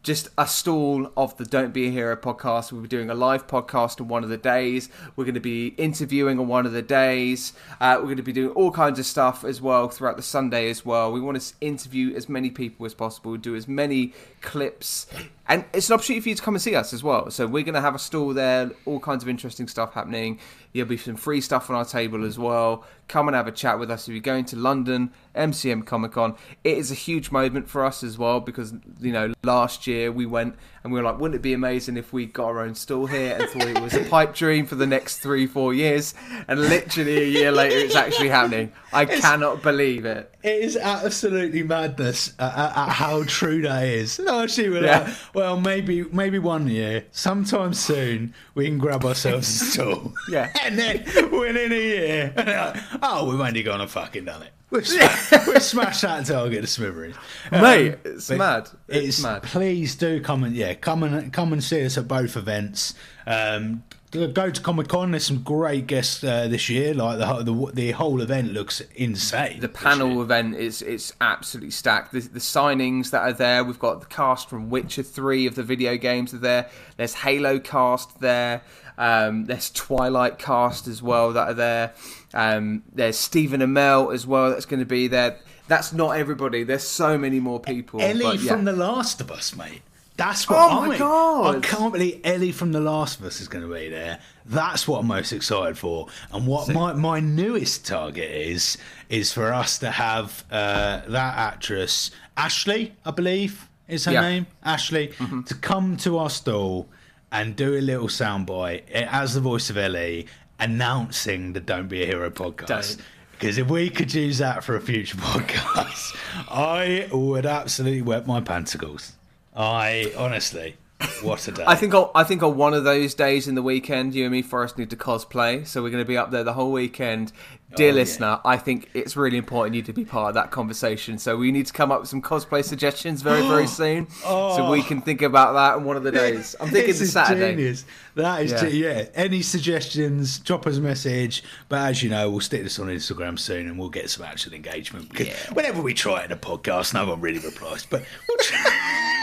just 0.06 0.28
a 0.38 0.46
stall 0.46 1.10
of 1.16 1.36
the 1.36 1.44
Don't 1.44 1.74
Be 1.74 1.88
a 1.88 1.90
Hero 1.90 2.14
podcast. 2.14 2.70
We'll 2.70 2.82
be 2.82 2.86
doing 2.86 3.10
a 3.10 3.14
live 3.14 3.48
podcast 3.48 4.00
on 4.00 4.06
one 4.06 4.22
of 4.22 4.30
the 4.30 4.36
days. 4.36 4.88
We're 5.16 5.24
going 5.24 5.34
to 5.34 5.40
be 5.40 5.74
interviewing 5.78 6.38
on 6.38 6.46
one 6.46 6.64
of 6.64 6.70
the 6.70 6.80
days. 6.80 7.54
Uh, 7.80 7.96
we're 7.98 8.04
going 8.04 8.16
to 8.18 8.22
be 8.22 8.32
doing 8.32 8.50
all 8.50 8.70
kinds 8.70 9.00
of 9.00 9.04
stuff 9.04 9.42
as 9.44 9.60
well 9.60 9.88
throughout 9.88 10.16
the 10.16 10.22
Sunday 10.22 10.70
as 10.70 10.86
well. 10.86 11.10
We 11.10 11.20
want 11.20 11.40
to 11.40 11.54
interview 11.60 12.14
as 12.14 12.28
many 12.28 12.50
people 12.50 12.86
as 12.86 12.94
possible, 12.94 13.36
do 13.36 13.56
as 13.56 13.66
many 13.66 14.12
clips. 14.42 15.08
And 15.48 15.64
it's 15.72 15.88
an 15.88 15.94
opportunity 15.94 16.20
for 16.20 16.28
you 16.30 16.34
to 16.34 16.42
come 16.42 16.54
and 16.54 16.62
see 16.62 16.74
us 16.74 16.92
as 16.92 17.04
well. 17.04 17.30
So 17.30 17.46
we're 17.46 17.62
going 17.62 17.74
to 17.74 17.80
have 17.80 17.94
a 17.94 18.00
stall 18.00 18.34
there, 18.34 18.70
all 18.84 18.98
kinds 18.98 19.22
of 19.22 19.28
interesting 19.28 19.68
stuff 19.68 19.94
happening. 19.94 20.40
There'll 20.72 20.88
be 20.88 20.96
some 20.96 21.16
free 21.16 21.40
stuff 21.40 21.70
on 21.70 21.76
our 21.76 21.84
table 21.84 22.24
as 22.24 22.38
well. 22.38 22.84
Come 23.08 23.28
and 23.28 23.36
have 23.36 23.46
a 23.46 23.52
chat 23.52 23.78
with 23.78 23.90
us 23.90 24.08
if 24.08 24.12
you're 24.12 24.20
going 24.20 24.44
to 24.46 24.56
London, 24.56 25.12
MCM 25.36 25.86
Comic 25.86 26.12
Con. 26.12 26.34
It 26.64 26.76
is 26.76 26.90
a 26.90 26.94
huge 26.94 27.30
moment 27.30 27.68
for 27.68 27.84
us 27.84 28.02
as 28.02 28.18
well 28.18 28.40
because, 28.40 28.74
you 29.00 29.12
know, 29.12 29.32
last 29.44 29.86
year 29.86 30.10
we 30.10 30.26
went 30.26 30.56
and 30.86 30.92
we 30.92 31.00
were 31.00 31.04
like, 31.04 31.18
wouldn't 31.18 31.34
it 31.34 31.42
be 31.42 31.52
amazing 31.52 31.96
if 31.96 32.12
we 32.12 32.26
got 32.26 32.44
our 32.46 32.60
own 32.60 32.76
stall 32.76 33.06
here 33.06 33.36
and 33.40 33.50
thought 33.50 33.66
it 33.66 33.82
was 33.82 33.92
a 33.94 34.04
pipe 34.04 34.36
dream 34.36 34.66
for 34.66 34.76
the 34.76 34.86
next 34.86 35.18
three, 35.18 35.44
four 35.44 35.74
years? 35.74 36.14
And 36.46 36.60
literally 36.60 37.16
a 37.24 37.26
year 37.26 37.50
later, 37.50 37.76
it's 37.76 37.96
actually 37.96 38.28
happening. 38.28 38.70
I 38.92 39.04
cannot 39.04 39.62
believe 39.62 40.04
it. 40.04 40.32
It 40.44 40.62
is 40.62 40.76
absolutely 40.76 41.64
madness 41.64 42.34
at, 42.38 42.56
at, 42.56 42.76
at 42.76 42.88
how 42.90 43.24
true 43.24 43.62
that 43.62 43.82
is. 43.82 44.20
No, 44.20 44.42
actually, 44.44 44.68
we're 44.68 44.84
uh, 44.84 44.86
Yeah. 44.86 44.98
like, 45.00 45.34
well, 45.34 45.60
maybe 45.60 46.04
maybe 46.04 46.38
one 46.38 46.68
year, 46.68 47.04
sometime 47.10 47.74
soon, 47.74 48.32
we 48.54 48.66
can 48.66 48.78
grab 48.78 49.04
ourselves 49.04 49.48
a 49.60 49.64
stall. 49.64 50.12
Yeah. 50.30 50.52
and 50.62 50.78
then 50.78 51.02
within 51.32 51.72
a 51.72 51.74
year, 51.74 52.32
like, 52.36 52.76
oh, 53.02 53.28
we've 53.28 53.40
only 53.40 53.64
gone 53.64 53.80
and 53.80 53.90
fucking 53.90 54.24
done 54.26 54.42
it. 54.44 54.52
We've, 54.70 54.86
sma- 54.86 55.44
we've 55.46 55.62
smashed 55.62 56.02
that 56.02 56.26
target 56.26 56.62
to 56.62 56.66
smithereens, 56.66 57.14
Mate, 57.52 57.98
it's 58.04 58.28
mad. 58.30 58.68
It's, 58.88 59.08
It's, 59.08 59.22
mad. 59.22 59.42
Please 59.44 59.94
do 59.94 60.20
come 60.20 60.42
and 60.42 60.56
yeah, 60.56 60.74
come 60.74 61.02
and 61.04 61.32
come 61.32 61.52
and 61.52 61.62
see 61.62 61.84
us 61.84 61.96
at 61.96 62.08
both 62.08 62.36
events. 62.36 62.94
Um, 63.28 63.84
go 64.10 64.50
to 64.50 64.60
Comic 64.60 64.88
Con. 64.88 65.12
There's 65.12 65.24
some 65.24 65.42
great 65.42 65.86
guests 65.86 66.24
uh, 66.24 66.48
this 66.48 66.68
year. 66.68 66.94
Like 66.94 67.18
the, 67.18 67.26
whole- 67.26 67.44
the 67.44 67.72
the 67.74 67.90
whole 67.92 68.20
event 68.20 68.52
looks 68.52 68.80
insane. 68.96 69.60
The 69.60 69.68
panel 69.68 70.20
event 70.20 70.56
is 70.56 70.82
it's 70.82 71.12
absolutely 71.20 71.70
stacked. 71.70 72.10
The, 72.12 72.20
the 72.20 72.40
signings 72.40 73.10
that 73.10 73.20
are 73.22 73.32
there, 73.32 73.62
we've 73.62 73.78
got 73.78 74.00
the 74.00 74.06
cast 74.06 74.48
from 74.50 74.68
Witcher 74.68 75.04
Three 75.04 75.46
of 75.46 75.54
the 75.54 75.62
video 75.62 75.96
games 75.96 76.34
are 76.34 76.38
there. 76.38 76.68
There's 76.96 77.14
Halo 77.14 77.60
cast 77.60 78.20
there. 78.20 78.62
Um, 78.98 79.44
there's 79.44 79.70
Twilight 79.70 80.38
cast 80.38 80.88
as 80.88 81.02
well 81.02 81.32
that 81.34 81.48
are 81.50 81.54
there. 81.54 81.92
Um, 82.36 82.82
there's 82.92 83.16
Stephen 83.16 83.60
Amell 83.62 84.12
as 84.14 84.26
well 84.26 84.50
that's 84.50 84.66
going 84.66 84.80
to 84.80 84.86
be 84.86 85.08
there. 85.08 85.38
That's 85.68 85.92
not 85.92 86.10
everybody. 86.10 86.62
There's 86.64 86.82
so 86.86 87.16
many 87.16 87.40
more 87.40 87.58
people. 87.58 88.00
Ellie 88.00 88.22
but 88.22 88.40
yeah. 88.40 88.52
from 88.52 88.64
The 88.64 88.72
Last 88.72 89.20
of 89.20 89.30
Us, 89.32 89.56
mate. 89.56 89.82
That's 90.16 90.48
what 90.48 90.58
Oh 90.58 90.86
my 90.86 90.94
I, 90.94 90.98
God. 90.98 91.56
I 91.56 91.60
can't 91.60 91.92
believe 91.92 92.20
Ellie 92.24 92.52
from 92.52 92.72
The 92.72 92.80
Last 92.80 93.18
of 93.20 93.26
Us 93.26 93.40
is 93.40 93.48
going 93.48 93.66
to 93.68 93.74
be 93.74 93.88
there. 93.88 94.18
That's 94.46 94.86
what 94.86 95.00
I'm 95.00 95.06
most 95.06 95.32
excited 95.32 95.76
for. 95.76 96.08
And 96.32 96.46
what 96.46 96.68
my, 96.68 96.92
my 96.92 97.20
newest 97.20 97.86
target 97.86 98.30
is 98.30 98.78
is 99.08 99.32
for 99.32 99.52
us 99.52 99.78
to 99.78 99.90
have 99.90 100.44
uh, 100.50 101.02
that 101.08 101.36
actress 101.38 102.10
Ashley, 102.36 102.94
I 103.04 103.10
believe 103.12 103.68
is 103.88 104.04
her 104.04 104.12
Yeah. 104.12 104.20
name, 104.22 104.46
Ashley, 104.64 105.12
to 105.46 105.54
come 105.54 105.96
to 105.98 106.18
our 106.18 106.30
stall 106.30 106.88
and 107.32 107.56
do 107.56 107.74
a 107.76 107.80
little 107.80 108.08
soundbite 108.08 108.88
as 108.90 109.34
the 109.34 109.40
voice 109.40 109.68
of 109.70 109.76
Ellie 109.76 110.26
announcing 110.58 111.52
the 111.52 111.60
Don't 111.60 111.88
Be 111.88 112.02
a 112.02 112.06
Hero 112.06 112.30
podcast. 112.30 112.98
Because 113.32 113.58
if 113.58 113.68
we 113.68 113.90
could 113.90 114.12
use 114.14 114.38
that 114.38 114.64
for 114.64 114.76
a 114.76 114.80
future 114.80 115.16
podcast, 115.18 116.16
I 116.48 117.08
would 117.12 117.44
absolutely 117.46 118.02
wet 118.02 118.26
my 118.26 118.40
panticles. 118.40 119.12
I 119.54 120.12
honestly, 120.16 120.76
what 121.22 121.46
a 121.46 121.52
day! 121.52 121.64
I 121.66 121.74
think 121.74 121.94
on, 121.94 122.10
I 122.14 122.24
think 122.24 122.42
on 122.42 122.56
one 122.56 122.72
of 122.72 122.84
those 122.84 123.14
days 123.14 123.48
in 123.48 123.54
the 123.54 123.62
weekend, 123.62 124.14
you 124.14 124.24
and 124.24 124.32
me, 124.32 124.42
Forest, 124.42 124.78
need 124.78 124.90
to 124.90 124.96
cosplay. 124.96 125.66
So 125.66 125.82
we're 125.82 125.90
going 125.90 126.02
to 126.02 126.08
be 126.08 126.16
up 126.16 126.30
there 126.30 126.44
the 126.44 126.54
whole 126.54 126.72
weekend. 126.72 127.32
Oh, 127.36 127.76
Dear 127.76 127.86
Oh, 127.86 127.88
yeah. 127.88 127.94
listener, 127.94 128.40
I 128.44 128.56
think 128.58 128.88
it's 128.94 129.16
really 129.16 129.36
important 129.36 129.74
you 129.74 129.82
to 129.82 129.92
be 129.92 130.04
part 130.04 130.28
of 130.28 130.34
that 130.34 130.52
conversation. 130.52 131.18
So 131.18 131.36
we 131.36 131.50
need 131.50 131.66
to 131.66 131.72
come 131.72 131.90
up 131.90 132.00
with 132.00 132.08
some 132.08 132.22
cosplay 132.22 132.64
suggestions 132.64 133.22
very, 133.22 133.42
very 133.42 133.66
soon, 133.66 134.08
so 134.08 134.70
we 134.70 134.80
oh. 134.80 134.84
can 134.84 135.02
think 135.02 135.20
about 135.20 135.52
that 135.54 135.74
on 135.76 135.84
one 135.84 135.96
of 135.96 136.04
the 136.04 136.12
days. 136.12 136.54
I'm 136.60 136.68
thinking 136.68 136.86
This 136.86 137.00
the 137.00 137.06
Saturday. 137.06 137.56
Genius. 137.56 137.84
That 138.14 138.42
is, 138.42 138.52
Yeah. 138.52 138.68
ge- 138.68 138.74
yeah. 138.74 139.04
Any 139.14 139.42
suggestions? 139.42 140.38
Drop 140.38 140.66
us 140.66 140.78
a 140.78 140.80
message. 140.80 141.42
But 141.68 141.80
as 141.80 142.02
you 142.02 142.08
know, 142.08 142.30
we'll 142.30 142.40
stick 142.40 142.62
this 142.62 142.78
on 142.78 142.86
Instagram 142.86 143.38
soon, 143.38 143.66
and 143.66 143.78
we'll 143.78 143.90
get 143.90 144.08
some 144.10 144.24
actual 144.24 144.54
engagement. 144.54 145.10
Because 145.10 145.36
whenever 145.52 145.82
we 145.82 145.92
try 145.92 146.22
it 146.22 146.26
in 146.26 146.32
a 146.32 146.36
podcast, 146.36 146.94
no 146.94 147.06
one 147.06 147.20
really 147.20 147.40
replies. 147.40 147.84
But 147.84 148.04
we'll 148.28 148.38
try. 148.38 149.22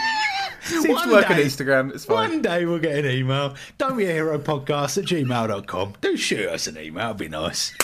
Seems 0.64 0.88
One 0.88 1.08
to 1.08 1.14
work 1.14 1.30
on 1.30 1.36
day- 1.36 1.44
Instagram. 1.44 1.94
It's 1.94 2.04
fine. 2.06 2.30
One 2.30 2.42
day 2.42 2.64
we'll 2.64 2.78
get 2.78 3.04
an 3.04 3.10
email. 3.10 3.54
Don't 3.78 3.96
be 3.96 4.06
a 4.06 4.12
hero 4.12 4.38
podcast 4.38 4.96
at 4.98 5.04
gmail.com. 5.04 5.94
Do 6.00 6.16
shoot 6.16 6.48
us 6.48 6.66
an 6.66 6.78
email. 6.78 7.06
It'd 7.06 7.18
be 7.18 7.28
nice. 7.28 7.74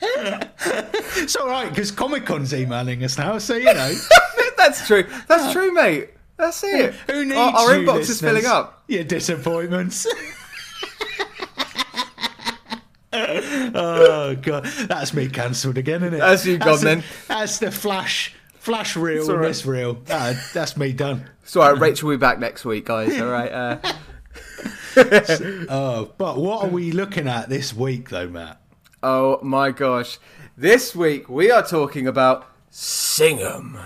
it's 0.00 1.36
all 1.36 1.48
right 1.48 1.68
because 1.68 1.90
Comic 1.90 2.26
Con's 2.26 2.52
emailing 2.52 3.04
us 3.04 3.16
now, 3.18 3.38
so 3.38 3.54
you 3.56 3.72
know. 3.72 3.94
That's 4.56 4.86
true. 4.86 5.04
That's 5.28 5.52
true, 5.52 5.72
mate. 5.72 6.10
That's 6.36 6.62
it. 6.64 6.94
Who 7.10 7.24
needs 7.24 7.36
our, 7.36 7.52
our 7.54 7.68
inbox 7.70 8.08
is 8.10 8.20
filling 8.20 8.46
up. 8.46 8.84
Your 8.88 9.04
disappointments. 9.04 10.06
oh 13.12 14.36
god, 14.40 14.64
that's 14.88 15.12
me 15.14 15.28
cancelled 15.28 15.76
again, 15.78 16.02
isn't 16.02 16.14
it? 16.14 16.18
That's 16.18 16.46
you 16.46 16.58
gone 16.58 16.78
the- 16.78 16.84
then. 16.84 17.04
That's 17.28 17.58
the 17.58 17.70
flash, 17.70 18.34
flash 18.62 18.96
reel, 18.96 19.28
all 19.28 19.36
right. 19.38 19.48
this 19.48 19.66
reel. 19.66 19.94
That's 20.06 20.76
me 20.76 20.92
done. 20.92 21.28
It's 21.42 21.56
all 21.56 21.72
right. 21.72 21.80
Rachel 21.80 22.08
will 22.08 22.16
be 22.16 22.20
back 22.20 22.38
next 22.38 22.64
week, 22.64 22.84
guys. 22.86 23.20
All 23.20 23.26
right. 23.28 23.50
Uh, 23.52 23.78
Oh, 25.68 26.12
but 26.16 26.36
what 26.36 26.64
are 26.64 26.70
we 26.70 26.92
looking 26.92 27.26
at 27.26 27.48
this 27.48 27.74
week, 27.74 28.10
though, 28.10 28.28
Matt? 28.28 28.60
oh 29.02 29.40
my 29.42 29.70
gosh. 29.72 30.18
This 30.56 30.94
week 30.94 31.28
we 31.28 31.50
are 31.50 31.62
talking 31.66 32.06
about 32.06 32.46
Singham. 32.70 33.76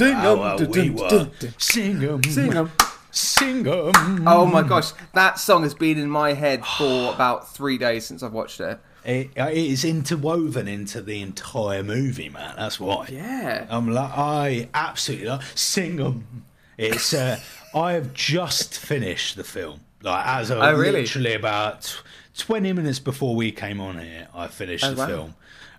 Singham. 0.00 0.24
Oh, 0.24 0.36
well, 0.40 0.58
dun, 0.58 0.70
we 0.70 0.88
dun, 0.88 0.94
were. 0.94 1.08
dun, 1.08 1.30
dun. 1.38 1.54
Sing 1.58 2.02
'em, 2.04 2.22
Singham. 2.22 2.70
sing 3.10 3.66
'em. 3.66 4.26
Oh 4.28 4.46
my 4.46 4.62
gosh, 4.62 4.92
that 5.14 5.38
song 5.38 5.62
has 5.62 5.74
been 5.74 5.98
in 5.98 6.08
my 6.10 6.32
head 6.34 6.64
for 6.64 7.12
about 7.12 7.52
three 7.54 7.78
days 7.78 8.06
since 8.06 8.22
I've 8.22 8.32
watched 8.32 8.60
it. 8.60 8.78
It, 9.04 9.30
it 9.36 9.56
is 9.56 9.84
interwoven 9.84 10.68
into 10.68 11.00
the 11.00 11.22
entire 11.22 11.82
movie, 11.82 12.28
man. 12.28 12.54
That's 12.56 12.78
why. 12.78 13.06
Yeah. 13.10 13.66
I'm 13.70 13.90
like, 13.90 14.10
I 14.16 14.68
absolutely 14.74 15.28
like 15.28 15.42
sing 15.54 16.00
'em. 16.00 16.44
It's. 16.76 17.12
Uh, 17.14 17.38
I 17.74 17.92
have 17.92 18.12
just 18.14 18.78
finished 18.78 19.36
the 19.36 19.44
film. 19.44 19.80
Like 20.02 20.26
as 20.26 20.50
of 20.50 20.58
Oh, 20.58 20.72
really? 20.76 21.02
literally 21.02 21.34
about 21.34 22.02
twenty 22.36 22.72
minutes 22.72 22.98
before 22.98 23.34
we 23.36 23.52
came 23.52 23.80
on 23.80 23.98
here, 23.98 24.28
I 24.34 24.48
finished 24.48 24.84
Oh, 24.84 24.90
the 24.94 24.96
wow. 24.96 25.06
film. 25.06 25.34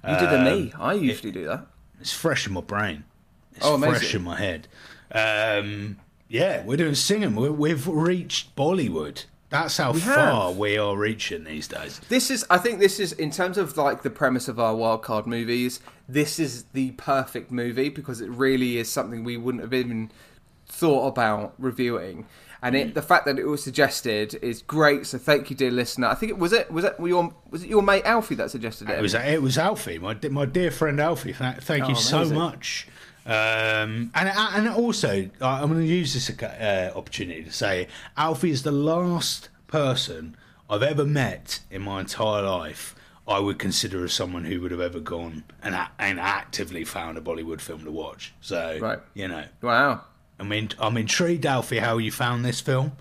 You 0.08 0.14
did 0.16 0.30
a 0.30 0.38
Um, 0.40 0.44
me. 0.46 0.74
I 0.80 0.94
usually 0.94 1.32
do 1.32 1.46
that. 1.46 1.66
It's 2.00 2.14
fresh 2.14 2.48
in 2.48 2.54
my 2.54 2.62
brain. 2.62 3.04
It's 3.62 3.68
Oh, 3.70 3.76
amazing. 3.76 3.96
fresh 3.96 4.16
in 4.16 4.24
my 4.24 4.38
head. 4.38 4.68
Um, 5.14 5.98
yeah, 6.28 6.64
we're 6.66 6.78
doing 6.78 6.94
Singham. 6.96 7.36
we 7.36 7.50
we've 7.50 7.88
reached 7.88 8.56
Bollywood. 8.56 9.26
That's 9.50 9.76
how 9.78 9.92
have. 9.92 10.02
far 10.02 10.52
we 10.54 10.78
are 10.78 10.96
reaching 10.96 11.44
these 11.44 11.68
days. 11.68 12.00
This 12.08 12.32
is, 12.32 12.46
I 12.50 12.58
think, 12.58 12.80
this 12.80 13.02
is 13.02 13.12
in 13.12 13.32
terms 13.32 13.58
of 13.58 13.76
like 13.76 14.02
the 14.02 14.10
premise 14.10 14.48
of 14.48 14.60
our 14.60 14.74
wildcard 14.74 15.26
movies. 15.28 15.82
This 16.08 16.40
is 16.40 16.64
the 16.74 16.92
perfect 16.92 17.52
movie 17.52 17.90
because 17.90 18.22
it 18.22 18.30
really 18.30 18.78
is 18.78 18.90
something 18.90 19.24
we 19.26 19.36
wouldn't 19.36 19.62
have 19.64 19.74
even 19.74 20.10
thought 20.68 21.08
about 21.08 21.54
reviewing. 21.60 22.26
And 22.64 22.76
it, 22.76 22.94
the 22.94 23.02
fact 23.02 23.26
that 23.26 23.40
it 23.40 23.46
was 23.46 23.62
suggested 23.64 24.36
is 24.42 24.62
great. 24.62 25.06
So 25.08 25.18
thank 25.18 25.50
you, 25.50 25.56
dear 25.56 25.72
listener. 25.72 26.08
I 26.08 26.16
think 26.16 26.30
it 26.30 26.38
was 26.38 26.54
it 26.54 26.72
was 26.72 26.86
it 26.86 26.96
your 27.00 27.34
was 27.50 27.64
it 27.64 27.70
your 27.70 27.82
mate 27.82 28.06
Alfie 28.06 28.36
that 28.36 28.52
suggested 28.52 28.88
it. 28.90 29.00
It 29.00 29.02
was 29.02 29.16
it 29.16 29.42
was 29.42 29.58
Alfie, 29.58 29.98
my 29.98 30.16
my 30.30 30.46
dear 30.46 30.70
friend 30.72 31.00
Alfie. 31.02 31.34
Thank, 31.34 31.62
thank 31.64 31.88
you 31.88 31.96
Oh, 31.96 32.00
so 32.00 32.26
much. 32.26 32.88
Um, 33.26 34.12
and 34.16 34.30
and 34.36 34.70
also, 34.70 35.30
I'm 35.42 35.70
going 35.72 35.82
to 35.82 35.86
use 35.88 36.14
this 36.14 36.30
uh, 36.42 36.92
opportunity 36.96 37.44
to 37.44 37.52
say, 37.52 37.88
Alfie 38.18 38.50
is 38.52 38.64
the 38.64 38.72
last 38.72 39.50
person 39.68 40.36
I've 40.70 40.84
ever 40.84 41.06
met 41.06 41.60
in 41.70 41.82
my 41.84 42.00
entire 42.00 42.42
life. 42.42 42.96
I 43.28 43.40
would 43.40 43.60
consider 43.60 44.04
as 44.04 44.14
someone 44.14 44.46
who 44.46 44.60
would 44.62 44.72
have 44.72 44.82
ever 44.82 45.00
gone 45.00 45.44
and 45.62 45.76
and 46.00 46.20
actively 46.20 46.84
found 46.84 47.18
a 47.18 47.22
Bollywood 47.22 47.62
film 47.62 47.84
to 47.86 47.92
watch. 47.92 48.34
So, 48.42 48.80
Right. 48.82 49.00
you 49.14 49.28
know, 49.28 49.46
Wow. 49.62 50.02
I 50.40 50.44
mean, 50.44 50.70
I'm 50.80 50.98
intrigued, 50.98 51.46
Alfie, 51.46 51.78
how 51.78 52.00
you 52.00 52.12
found 52.12 52.44
this 52.44 52.60
film, 52.62 52.94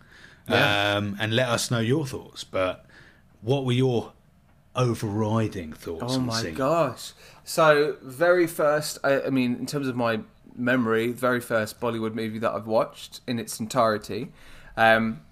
Yeah. 0.47 0.97
um, 0.97 1.17
and 1.19 1.35
let 1.35 1.49
us 1.49 1.71
know 1.71 1.79
your 1.81 2.07
thoughts. 2.07 2.45
But 2.45 2.85
what 3.41 3.65
were 3.65 3.73
your 3.73 4.13
overriding 4.77 5.73
thoughts? 5.73 6.03
Oh 6.07 6.17
on 6.17 6.27
my 6.27 6.43
Sing? 6.43 6.55
gosh! 6.55 7.13
So 7.51 7.97
very 8.01 8.47
first, 8.47 8.99
I, 9.03 9.23
I 9.23 9.31
mean, 9.31 9.57
in 9.57 9.67
terms 9.67 9.89
of 9.89 9.97
my 9.97 10.21
memory, 10.55 11.11
very 11.11 11.41
first 11.41 11.81
Bollywood 11.81 12.15
movie 12.15 12.39
that 12.39 12.53
I've 12.53 12.69
watched 12.69 13.23
in 13.27 13.41
its 13.41 13.59
entirety. 13.59 14.31
Um, 14.77 15.23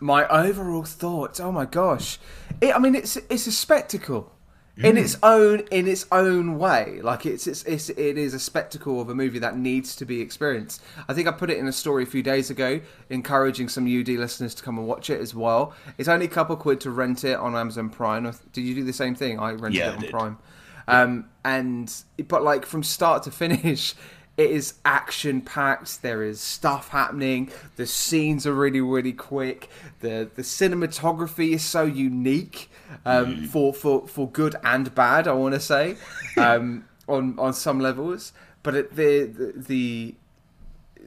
my 0.00 0.24
overall 0.28 0.84
thoughts. 0.84 1.40
Oh 1.40 1.50
my 1.50 1.64
gosh! 1.64 2.20
It, 2.60 2.76
I 2.76 2.78
mean, 2.78 2.94
it's 2.94 3.16
it's 3.16 3.48
a 3.48 3.52
spectacle 3.52 4.30
in 4.76 4.96
its 4.96 5.16
own 5.24 5.64
in 5.72 5.88
its 5.88 6.06
own 6.12 6.60
way. 6.60 7.00
Like 7.02 7.26
it's, 7.26 7.48
it's 7.48 7.64
it's 7.64 7.88
it 7.88 8.18
is 8.18 8.34
a 8.34 8.38
spectacle 8.38 9.00
of 9.00 9.08
a 9.08 9.14
movie 9.16 9.40
that 9.40 9.58
needs 9.58 9.96
to 9.96 10.04
be 10.04 10.20
experienced. 10.20 10.80
I 11.08 11.12
think 11.12 11.26
I 11.26 11.32
put 11.32 11.50
it 11.50 11.58
in 11.58 11.66
a 11.66 11.72
story 11.72 12.04
a 12.04 12.06
few 12.06 12.22
days 12.22 12.50
ago, 12.50 12.80
encouraging 13.10 13.68
some 13.68 13.84
UD 13.84 14.10
listeners 14.10 14.54
to 14.54 14.62
come 14.62 14.78
and 14.78 14.86
watch 14.86 15.10
it 15.10 15.20
as 15.20 15.34
well. 15.34 15.74
It's 15.98 16.08
only 16.08 16.26
a 16.26 16.28
couple 16.28 16.54
quid 16.54 16.80
to 16.82 16.92
rent 16.92 17.24
it 17.24 17.36
on 17.36 17.56
Amazon 17.56 17.90
Prime. 17.90 18.32
Did 18.52 18.60
you 18.60 18.76
do 18.76 18.84
the 18.84 18.92
same 18.92 19.16
thing? 19.16 19.40
I 19.40 19.50
rented 19.54 19.74
Yeah, 19.74 19.94
it 19.94 20.04
on. 20.04 20.08
Prime. 20.08 20.38
Um, 20.86 21.26
and 21.44 21.92
but 22.28 22.42
like 22.42 22.66
from 22.66 22.82
start 22.82 23.22
to 23.24 23.30
finish, 23.30 23.94
it 24.36 24.50
is 24.50 24.74
action 24.84 25.40
packed. 25.40 26.02
There 26.02 26.22
is 26.22 26.40
stuff 26.40 26.88
happening. 26.88 27.50
The 27.76 27.86
scenes 27.86 28.46
are 28.46 28.54
really 28.54 28.80
really 28.80 29.12
quick. 29.12 29.70
The 30.00 30.28
the 30.34 30.42
cinematography 30.42 31.52
is 31.52 31.64
so 31.64 31.84
unique 31.84 32.70
um, 33.04 33.46
for 33.46 33.72
for 33.72 34.06
for 34.08 34.28
good 34.28 34.56
and 34.64 34.94
bad. 34.94 35.28
I 35.28 35.32
want 35.32 35.54
to 35.54 35.60
say 35.60 35.96
um, 36.36 36.84
on 37.08 37.38
on 37.38 37.52
some 37.52 37.80
levels, 37.80 38.32
but 38.62 38.74
it, 38.74 38.96
the 38.96 39.24
the 39.26 39.52
the 39.56 40.14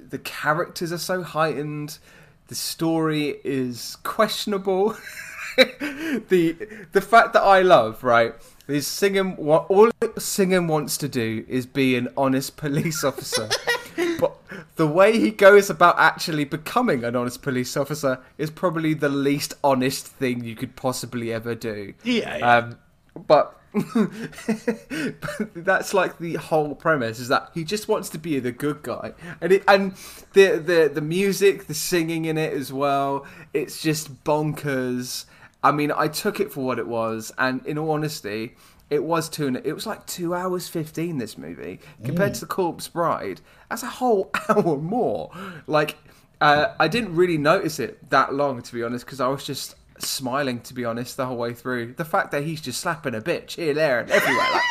the 0.09 0.19
characters 0.19 0.91
are 0.91 0.97
so 0.97 1.23
heightened. 1.23 1.99
The 2.47 2.55
story 2.55 3.41
is 3.43 3.97
questionable. 4.03 4.95
the 5.57 6.55
the 6.93 7.01
fact 7.01 7.33
that 7.33 7.41
I 7.41 7.61
love 7.61 8.03
right 8.03 8.35
is 8.67 8.87
singing. 8.87 9.35
What 9.37 9.65
all 9.69 9.89
Singham 10.17 10.67
wants 10.67 10.97
to 10.97 11.07
do 11.07 11.45
is 11.47 11.65
be 11.65 11.95
an 11.95 12.09
honest 12.17 12.57
police 12.57 13.03
officer, 13.03 13.49
but 14.19 14.35
the 14.75 14.87
way 14.87 15.19
he 15.19 15.31
goes 15.31 15.69
about 15.69 15.97
actually 15.99 16.45
becoming 16.45 17.03
an 17.03 17.15
honest 17.15 17.41
police 17.41 17.75
officer 17.77 18.19
is 18.37 18.49
probably 18.49 18.93
the 18.93 19.09
least 19.09 19.53
honest 19.63 20.07
thing 20.07 20.43
you 20.43 20.55
could 20.55 20.75
possibly 20.75 21.33
ever 21.33 21.55
do. 21.55 21.93
Yeah, 22.03 22.37
yeah. 22.37 22.57
Um, 22.57 22.79
but 23.27 23.57
but 23.73 25.53
that's 25.55 25.93
like 25.93 26.17
the 26.19 26.35
whole 26.35 26.73
premise 26.73 27.19
is 27.19 27.27
that 27.27 27.51
he 27.53 27.63
just 27.63 27.87
wants 27.87 28.09
to 28.09 28.17
be 28.17 28.39
the 28.39 28.51
good 28.51 28.81
guy 28.81 29.13
and 29.41 29.51
it, 29.51 29.63
and 29.67 29.93
the 30.33 30.57
the 30.57 30.89
the 30.93 31.01
music 31.01 31.67
the 31.67 31.73
singing 31.73 32.25
in 32.25 32.37
it 32.37 32.53
as 32.53 32.71
well 32.71 33.25
it's 33.53 33.81
just 33.81 34.23
bonkers 34.23 35.25
i 35.67 35.71
mean 35.71 35.91
i 35.91 36.07
took 36.07 36.39
it 36.39 36.51
for 36.51 36.65
what 36.65 36.79
it 36.79 36.87
was 36.87 37.31
and 37.37 37.65
in 37.65 37.77
all 37.77 37.91
honesty 37.91 38.55
it 38.89 39.03
was 39.03 39.27
two 39.27 39.47
and 39.47 39.57
it 39.57 39.73
was 39.73 39.85
like 39.85 40.05
two 40.05 40.33
hours 40.33 40.67
15 40.69 41.17
this 41.17 41.37
movie 41.37 41.79
compared 42.05 42.33
to 42.35 42.39
the 42.39 42.45
corpse 42.45 42.87
bride. 42.87 43.41
That's 43.69 43.83
a 43.83 43.87
whole 43.87 44.31
hour 44.49 44.77
more. 44.77 45.29
Like 45.67 45.97
uh, 46.39 46.73
i 46.79 46.87
didn't 46.87 47.15
really 47.15 47.37
notice 47.37 47.79
it 47.79 48.09
that 48.09 48.33
long 48.33 48.61
to 48.61 48.73
be 48.73 48.83
honest 48.83 49.05
because 49.05 49.19
i 49.19 49.27
was 49.27 49.43
just 49.43 49.75
smiling 49.99 50.59
to 50.61 50.73
be 50.73 50.85
honest 50.85 51.17
the 51.17 51.25
whole 51.25 51.37
way 51.37 51.53
through 51.53 51.93
the 51.93 52.05
fact 52.05 52.31
that 52.31 52.43
he's 52.43 52.61
just 52.61 52.79
slapping 52.79 53.15
a 53.15 53.21
bitch 53.21 53.51
here 53.55 53.73
there 53.73 53.99
and 53.99 54.11
everywhere 54.11 54.47
like 54.51 54.61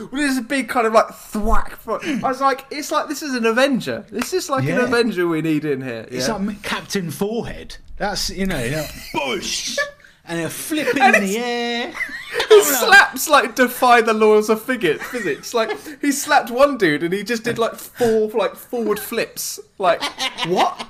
there's 0.12 0.36
a 0.36 0.42
big 0.42 0.68
kind 0.68 0.86
of 0.86 0.92
like 0.92 1.08
thwack 1.08 1.78
i 1.86 2.28
was 2.28 2.40
like 2.40 2.64
it's 2.70 2.90
like 2.90 3.08
this 3.08 3.22
is 3.22 3.34
an 3.34 3.46
avenger 3.46 4.04
this 4.10 4.32
is 4.32 4.48
like 4.50 4.64
an 4.68 4.78
avenger 4.78 5.26
we 5.26 5.40
need 5.42 5.64
in 5.64 5.80
here 5.80 6.06
It's 6.10 6.28
like 6.28 6.62
Captain 6.62 7.10
Forehead. 7.10 7.76
That's 7.96 8.30
you 8.30 8.46
know, 8.46 8.62
you 8.62 8.82
bush, 9.14 9.78
and 10.24 10.50
flipping 10.50 11.02
And 11.02 11.16
in 11.16 11.22
the 11.24 11.38
air. 11.38 11.92
His 12.48 12.66
slaps 12.78 13.28
like 13.28 13.54
defy 13.54 14.02
the 14.02 14.12
laws 14.12 14.50
of 14.50 14.62
physics. 14.62 15.06
Physics. 15.06 15.54
Like 15.54 15.70
he 16.00 16.12
slapped 16.12 16.50
one 16.50 16.76
dude 16.76 17.02
and 17.02 17.14
he 17.14 17.22
just 17.22 17.44
did 17.44 17.58
like 17.58 17.74
four 17.74 18.28
like 18.30 18.54
forward 18.54 18.98
flips. 18.98 19.58
Like 19.78 20.02
what? 20.46 20.86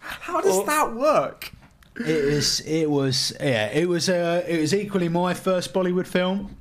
How 0.00 0.40
does 0.40 0.64
that 0.66 0.94
work? 0.94 1.52
It 1.98 2.24
was, 2.26 2.60
it 2.60 2.90
was, 2.90 3.32
yeah, 3.40 3.68
it 3.68 3.88
was. 3.88 4.08
Uh, 4.08 4.44
it 4.46 4.60
was 4.60 4.74
equally 4.74 5.08
my 5.08 5.32
first 5.34 5.72
Bollywood 5.72 6.06
film. 6.06 6.56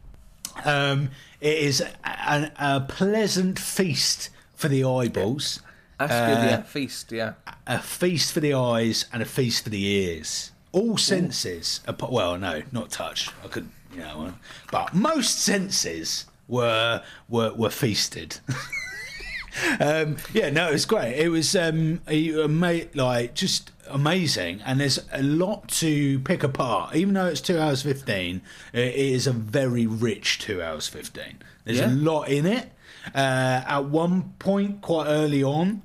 Um, 0.63 1.09
it 1.41 1.57
is 1.57 1.81
a, 1.81 2.51
a 2.57 2.81
pleasant 2.81 3.59
feast 3.59 4.29
for 4.55 4.69
the 4.69 4.83
eyeballs, 4.85 5.59
That's 5.99 6.11
good. 6.13 6.49
Yeah, 6.49 6.61
feast. 6.63 7.11
Yeah. 7.11 7.33
a 7.67 7.79
feast 7.79 8.31
for 8.31 8.39
the 8.39 8.53
eyes, 8.53 9.05
and 9.11 9.21
a 9.21 9.25
feast 9.25 9.63
for 9.65 9.69
the 9.69 9.85
ears. 9.85 10.51
All 10.71 10.97
senses. 10.97 11.81
Well, 12.09 12.37
no, 12.37 12.63
not 12.71 12.89
touch. 12.89 13.29
I 13.43 13.47
could, 13.47 13.69
you 13.93 13.99
know, 13.99 14.27
uh, 14.27 14.31
but 14.71 14.93
most 14.93 15.39
senses 15.41 16.25
were 16.47 17.01
were 17.29 17.53
were 17.53 17.69
feasted. 17.69 18.39
um, 19.79 20.17
yeah, 20.33 20.49
no, 20.49 20.69
it 20.69 20.73
was 20.73 20.85
great. 20.85 21.15
It 21.17 21.29
was 21.29 21.55
um, 21.55 22.01
a, 22.07 22.29
a 22.31 22.47
like 22.93 23.33
just 23.33 23.71
amazing, 23.89 24.61
and 24.65 24.79
there's 24.79 24.99
a 25.11 25.21
lot 25.23 25.67
to 25.69 26.19
pick 26.19 26.43
apart. 26.43 26.95
Even 26.95 27.13
though 27.13 27.27
it's 27.27 27.41
two 27.41 27.59
hours 27.59 27.81
fifteen, 27.83 28.41
it 28.73 28.95
is 28.95 29.27
a 29.27 29.31
very 29.33 29.85
rich 29.87 30.39
two 30.39 30.61
hours 30.61 30.87
fifteen. 30.87 31.37
There's 31.63 31.79
Yeah. 31.79 31.89
a 31.89 31.93
lot 31.93 32.29
in 32.29 32.45
it. 32.45 32.71
Uh, 33.13 33.63
at 33.67 33.85
one 33.85 34.33
point, 34.39 34.81
quite 34.81 35.05
early 35.07 35.43
on, 35.43 35.83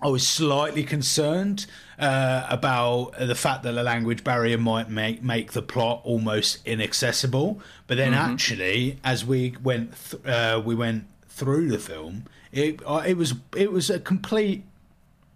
I 0.00 0.08
was 0.08 0.26
slightly 0.26 0.82
concerned 0.84 1.66
uh, 1.98 2.46
about 2.48 3.12
the 3.18 3.34
fact 3.34 3.64
that 3.64 3.72
the 3.72 3.82
language 3.82 4.24
barrier 4.24 4.56
might 4.56 4.88
make 4.88 5.22
make 5.22 5.52
the 5.52 5.62
plot 5.62 6.00
almost 6.04 6.58
inaccessible. 6.66 7.60
But 7.86 7.96
then, 7.98 8.14
actually, 8.14 8.98
as 9.04 9.24
we 9.26 9.56
went 9.62 9.92
th- 10.10 10.24
uh, 10.24 10.62
we 10.64 10.74
went 10.74 11.04
through 11.28 11.68
the 11.68 11.78
film, 11.78 12.24
it 12.52 12.80
uh, 12.86 13.02
it 13.06 13.16
was 13.16 13.34
it 13.56 13.70
was 13.72 13.90
a 13.90 13.98
complete 14.00 14.64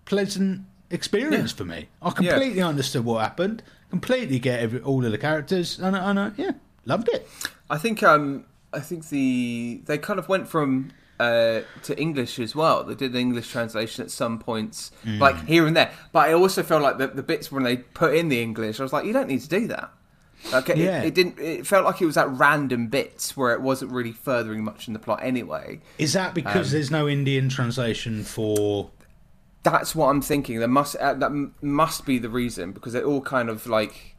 pleasant 0.04 0.62
experience 0.90 1.52
for 1.52 1.64
me. 1.64 1.88
I 2.02 2.10
completely 2.10 2.62
understood 2.62 3.04
what 3.04 3.20
happened. 3.22 3.62
Completely 3.90 4.38
get 4.38 4.60
every, 4.60 4.80
all 4.80 5.04
of 5.04 5.12
the 5.12 5.18
characters, 5.18 5.78
and, 5.78 5.94
I- 5.96 6.10
and 6.10 6.18
I, 6.18 6.30
yeah, 6.36 6.52
loved 6.86 7.08
it. 7.12 7.28
I 7.68 7.78
think 7.78 8.02
um 8.02 8.44
I 8.72 8.80
think 8.80 9.08
the 9.10 9.82
they 9.84 9.98
kind 9.98 10.18
of 10.18 10.28
went 10.28 10.48
from 10.48 10.92
uh, 11.20 11.60
to 11.84 11.98
English 12.00 12.38
as 12.38 12.54
well. 12.56 12.82
They 12.84 12.94
did 12.94 13.12
an 13.12 13.18
English 13.18 13.48
translation 13.48 14.02
at 14.04 14.10
some 14.10 14.38
points, 14.38 14.90
like 15.04 15.44
here 15.46 15.66
and 15.66 15.76
there. 15.76 15.92
But 16.10 16.28
I 16.30 16.32
also 16.32 16.62
felt 16.62 16.82
like 16.82 16.98
the, 16.98 17.06
the 17.08 17.22
bits 17.22 17.52
when 17.52 17.62
they 17.62 17.76
put 17.76 18.14
in 18.14 18.28
the 18.28 18.42
English, 18.42 18.80
I 18.80 18.82
was 18.82 18.92
like, 18.92 19.04
you 19.04 19.12
don't 19.12 19.28
need 19.28 19.40
to 19.42 19.48
do 19.48 19.68
that. 19.68 19.90
Like 20.50 20.68
it, 20.70 20.78
Yeah. 20.78 21.02
it 21.02 21.14
didn't. 21.14 21.38
It 21.38 21.66
felt 21.66 21.84
like 21.84 22.00
it 22.00 22.06
was 22.06 22.16
at 22.16 22.28
random 22.30 22.88
bits 22.88 23.36
where 23.36 23.52
it 23.52 23.60
wasn't 23.60 23.92
really 23.92 24.12
furthering 24.12 24.64
much 24.64 24.88
in 24.88 24.92
the 24.94 24.98
plot 24.98 25.20
anyway. 25.22 25.80
Is 25.98 26.12
that 26.14 26.34
because 26.34 26.72
there's 26.72 26.90
no 26.90 27.08
Indian 27.08 27.48
translation 27.48 28.24
for? 28.24 28.90
That's 29.62 29.94
what 29.94 30.08
I'm 30.08 30.20
thinking. 30.20 30.58
There 30.58 30.66
must 30.68 30.96
uh, 30.96 31.14
that 31.14 31.30
must 31.62 32.04
be 32.04 32.18
the 32.18 32.28
reason 32.28 32.72
because 32.72 32.94
it 32.94 33.04
all 33.04 33.20
kind 33.20 33.48
of 33.48 33.66
like 33.66 34.16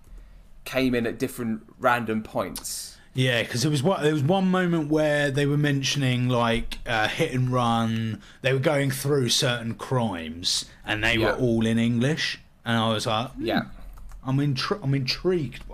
came 0.63 0.95
in 0.95 1.05
at 1.05 1.19
different 1.19 1.63
random 1.79 2.23
points. 2.23 2.97
Yeah, 3.15 3.43
because 3.43 3.61
there 3.61 3.69
was 3.69 3.83
one, 3.83 4.01
there 4.01 4.13
was 4.13 4.23
one 4.23 4.47
moment 4.49 4.89
where 4.89 5.29
they 5.29 5.45
were 5.45 5.57
mentioning 5.57 6.29
like 6.29 6.79
uh, 6.87 7.07
hit 7.09 7.33
and 7.33 7.49
run. 7.51 8.21
They 8.41 8.53
were 8.53 8.59
going 8.59 8.89
through 8.89 9.29
certain 9.29 9.75
crimes, 9.75 10.65
and 10.85 11.03
they 11.03 11.17
Yeah. 11.17 11.33
were 11.33 11.37
all 11.37 11.65
in 11.65 11.77
English. 11.77 12.39
And 12.65 12.77
I 12.77 12.89
was 12.93 13.05
like, 13.05 13.31
hmm, 13.31 13.45
Yeah. 13.45 13.61
I'm 14.25 14.37
intri- 14.37 14.79
I'm 14.81 14.95
intrigued. 14.95 15.67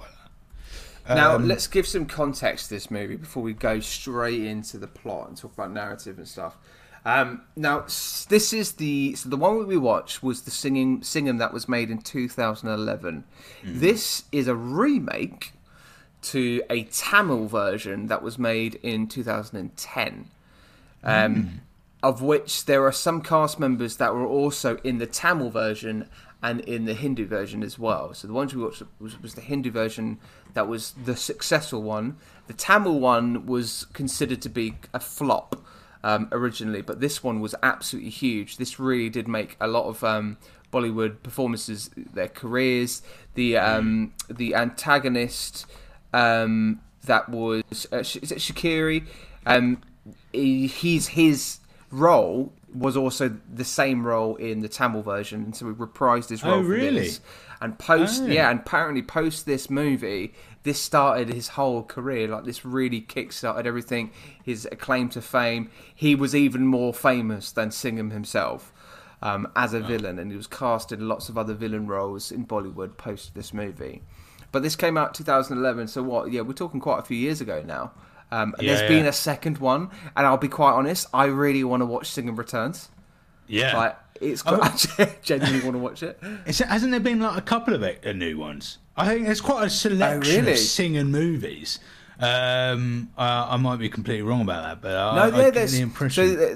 Now, 1.10 1.36
Um, 1.36 1.48
let's 1.48 1.68
give 1.68 1.88
some 1.88 2.06
context 2.06 2.70
to 2.70 2.76
this 2.76 2.92
movie 2.92 3.16
before 3.16 3.42
we 3.44 3.54
go 3.54 3.80
straight 3.80 4.44
into 4.44 4.78
the 4.78 4.88
plot 4.88 5.28
and 5.30 5.38
talk 5.38 5.54
about 5.54 5.72
narrative 5.72 6.18
and 6.18 6.28
stuff. 6.28 6.58
Um, 7.06 7.42
now, 7.56 7.80
this 7.82 8.54
is 8.54 8.74
the 8.74 9.16
so 9.16 9.30
the 9.30 9.38
one 9.38 9.66
we 9.66 9.78
watched 9.78 10.22
was 10.22 10.42
the 10.42 10.52
singing 10.52 11.02
singing 11.02 11.38
that 11.38 11.54
was 11.54 11.68
made 11.68 11.90
in 11.90 12.00
2011. 12.00 13.24
This 13.64 14.26
is 14.32 14.48
a 14.48 14.56
remake 14.56 15.54
to 16.22 16.62
a 16.70 16.84
Tamil 16.84 17.48
version 17.48 18.08
that 18.08 18.22
was 18.22 18.38
made 18.38 18.76
in 18.84 19.08
2010. 19.08 20.30
Um, 21.04 21.62
of 22.04 22.22
which 22.22 22.66
there 22.66 22.86
are 22.86 22.92
some 22.92 23.22
cast 23.22 23.60
members 23.60 23.98
that 23.98 24.14
were 24.14 24.26
also 24.26 24.78
in 24.84 25.00
the 25.00 25.08
Tamil 25.08 25.50
version 25.50 26.08
and 26.42 26.62
in 26.62 26.86
the 26.86 26.94
Hindu 26.94 27.26
version 27.28 27.64
as 27.64 27.78
well. 27.78 28.14
So 28.14 28.28
the 28.28 28.34
ones 28.34 28.56
we 28.56 28.64
watched 28.64 28.82
was, 29.00 29.22
was 29.22 29.36
the 29.36 29.42
Hindu 29.42 29.72
version 29.72 30.20
that 30.54 30.68
was 30.68 30.92
the 30.92 31.16
successful 31.16 31.82
one. 31.82 32.18
The 32.48 32.54
Tamil 32.54 33.00
one 33.00 33.46
was 33.46 33.86
considered 33.94 34.42
to 34.44 34.50
be 34.50 34.76
a 34.94 35.00
flop 35.00 35.62
um, 36.04 36.30
originally, 36.32 36.82
but 36.82 37.02
this 37.02 37.24
one 37.24 37.42
was 37.42 37.56
absolutely 37.62 38.12
huge. 38.12 38.58
This 38.58 38.80
really 38.80 39.10
did 39.10 39.28
make 39.28 39.58
a 39.60 39.68
lot 39.68 39.88
of 39.88 40.04
um, 40.04 40.38
Bollywood 40.72 41.24
performances, 41.24 41.90
their 41.96 42.30
careers. 42.30 43.02
The 43.36 43.58
um, 43.58 44.14
the 44.30 44.56
antagonist 44.56 45.66
um, 46.14 46.80
that 47.04 47.28
was 47.30 47.88
uh, 47.92 47.98
is 47.98 48.32
it 48.32 48.40
Shikre? 48.40 49.06
Um, 49.46 49.82
he, 50.32 50.68
he's 50.68 51.10
his 51.10 51.60
role 51.92 52.54
was 52.74 52.96
also 52.98 53.38
the 53.52 53.66
same 53.66 54.06
role 54.06 54.36
in 54.36 54.60
the 54.62 54.70
Tamil 54.70 55.02
version, 55.02 55.44
and 55.44 55.56
so 55.56 55.68
he 55.68 55.74
reprised 55.74 56.30
his 56.30 56.44
role. 56.44 56.56
Oh, 56.56 56.62
really? 56.62 57.02
this. 57.02 57.22
And 57.62 57.78
post, 57.78 58.24
Oh. 58.24 58.28
yeah, 58.28 58.50
and 58.50 58.62
apparently 58.62 59.02
post 59.02 59.46
this 59.46 59.70
movie, 59.70 60.34
this 60.64 60.80
started 60.80 61.34
his 61.34 61.50
whole 61.50 61.84
career. 61.84 62.28
Like 62.28 62.46
this 62.46 62.64
really 62.64 63.02
kickstarted 63.02 63.66
everything. 63.66 64.12
His 64.44 64.68
acclaim 64.72 65.10
to 65.10 65.22
fame. 65.22 65.70
He 65.94 66.16
was 66.16 66.36
even 66.36 66.66
more 66.68 66.94
famous 66.94 67.52
than 67.52 67.70
Singham 67.72 68.12
himself 68.12 68.72
um, 69.22 69.48
as 69.56 69.74
a 69.74 69.82
villain, 69.82 70.20
and 70.20 70.32
he 70.32 70.38
was 70.38 70.48
cast 70.48 70.92
in 70.92 71.08
lots 71.08 71.28
of 71.28 71.38
other 71.38 71.54
villain 71.54 71.88
roles 71.88 72.32
in 72.32 72.46
Bollywood 72.46 72.96
post 72.98 73.36
this 73.36 73.54
movie. 73.54 74.04
But 74.52 74.64
this 74.64 74.76
came 74.76 74.98
out 74.98 75.14
2011, 75.14 75.90
so 75.90 76.02
what? 76.02 76.32
Yeah, 76.32 76.42
we're 76.42 76.54
talking 76.54 76.80
quite 76.80 77.00
a 77.00 77.04
few 77.04 77.18
years 77.18 77.42
ago 77.42 77.62
now. 77.66 77.92
Um, 78.32 78.54
Yeah, 78.60 78.76
there's 78.76 78.90
been 78.90 79.06
a 79.06 79.14
second 79.14 79.58
one, 79.58 79.90
and 80.16 80.26
I'll 80.28 80.38
be 80.38 80.48
quite 80.48 80.74
honest, 80.74 81.08
I 81.14 81.26
really 81.26 81.64
want 81.64 81.82
to 81.82 81.86
watch 81.86 82.10
Singham 82.12 82.36
Returns. 82.38 82.90
Yeah. 83.48 83.76
Like, 83.76 83.98
it's 84.22 84.44
Oh. 84.46 84.60
I 84.62 85.16
genuinely 85.24 85.62
want 85.62 85.74
to 85.76 85.80
watch 85.80 86.04
it. 86.04 86.20
Is 86.46 86.62
it, 86.62 86.68
hasn't 86.68 86.92
there 86.92 87.00
been 87.00 87.20
like 87.20 87.38
a 87.38 87.42
couple 87.42 87.74
of 87.74 87.82
uh, 87.84 88.12
new 88.14 88.38
ones? 88.38 88.78
I 88.96 89.08
think 89.08 89.26
there's 89.26 89.42
quite 89.42 89.66
a 89.66 89.70
selection 89.70 90.34
Oh, 90.34 90.40
really? 90.42 90.52
of 90.52 90.58
Singham 90.60 91.10
movies. 91.10 91.80
Um, 92.20 93.10
uh, 93.18 93.48
I 93.50 93.58
might 93.58 93.78
be 93.78 93.90
completely 93.90 94.24
wrong 94.24 94.42
about 94.42 94.64
that, 94.64 94.82
but 94.82 94.96
I, 94.96 95.16
No, 95.16 95.22
I 95.38 95.42
get 95.46 95.54
there's 95.54 95.72
the 95.72 95.82
impression. 95.82 96.38
so, 96.38 96.44
uh, 96.44 96.56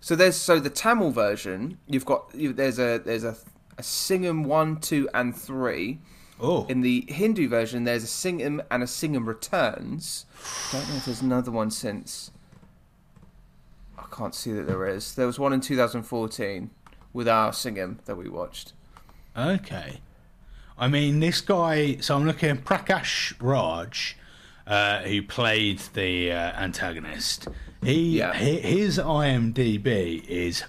so 0.00 0.16
there's 0.16 0.36
so 0.36 0.60
the 0.60 0.70
Tamil 0.70 1.10
version. 1.10 1.78
You've 1.88 2.06
got 2.06 2.30
you, 2.32 2.52
there's 2.52 2.78
a 2.78 2.98
there's 3.04 3.24
a, 3.24 3.36
a 3.76 3.82
Singham 3.82 4.44
one, 4.44 4.76
two, 4.76 5.08
and 5.12 5.36
three. 5.36 5.98
Oh, 6.40 6.66
In 6.68 6.80
the 6.80 7.04
Hindu 7.08 7.48
version, 7.48 7.84
there's 7.84 8.04
a 8.04 8.06
Singham 8.08 8.60
and 8.70 8.82
a 8.82 8.86
Singham 8.86 9.26
Returns. 9.26 10.26
Don't 10.72 10.88
know 10.88 10.96
if 10.96 11.04
there's 11.04 11.22
another 11.22 11.50
one 11.50 11.70
since. 11.70 12.30
I 13.98 14.04
can't 14.14 14.34
see 14.34 14.52
that 14.52 14.66
there 14.66 14.86
is. 14.86 15.14
There 15.14 15.26
was 15.26 15.38
one 15.38 15.52
in 15.52 15.60
2014 15.60 16.70
with 17.12 17.28
our 17.28 17.52
Singham 17.52 17.98
that 18.06 18.16
we 18.16 18.28
watched. 18.28 18.72
okay. 19.36 20.00
I 20.78 20.88
mean, 20.88 21.20
this 21.20 21.42
guy. 21.42 21.96
So 22.00 22.16
I'm 22.16 22.24
looking 22.26 22.48
at 22.48 22.64
Prakash 22.64 23.34
Raj, 23.38 24.16
uh, 24.66 25.00
who 25.02 25.22
played 25.22 25.78
the 25.92 26.32
uh, 26.32 26.36
antagonist. 26.58 27.48
He, 27.82 28.18
Yeah. 28.18 28.32
hi- 28.32 28.38
his 28.62 28.98
IMDb 28.98 30.24
is 30.26 30.64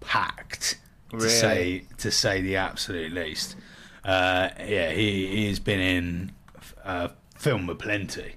packed. 0.00 0.78
To 1.10 1.20
say 1.30 1.84
to 1.98 2.10
say 2.10 2.40
the 2.42 2.56
absolute 2.56 3.12
least. 3.12 3.56
Uh, 4.06 4.50
yeah, 4.60 4.92
he 4.92 5.26
he's 5.26 5.58
been 5.58 5.80
in 5.80 6.32
uh, 6.84 7.08
film 7.36 7.68
aplenty. 7.68 8.36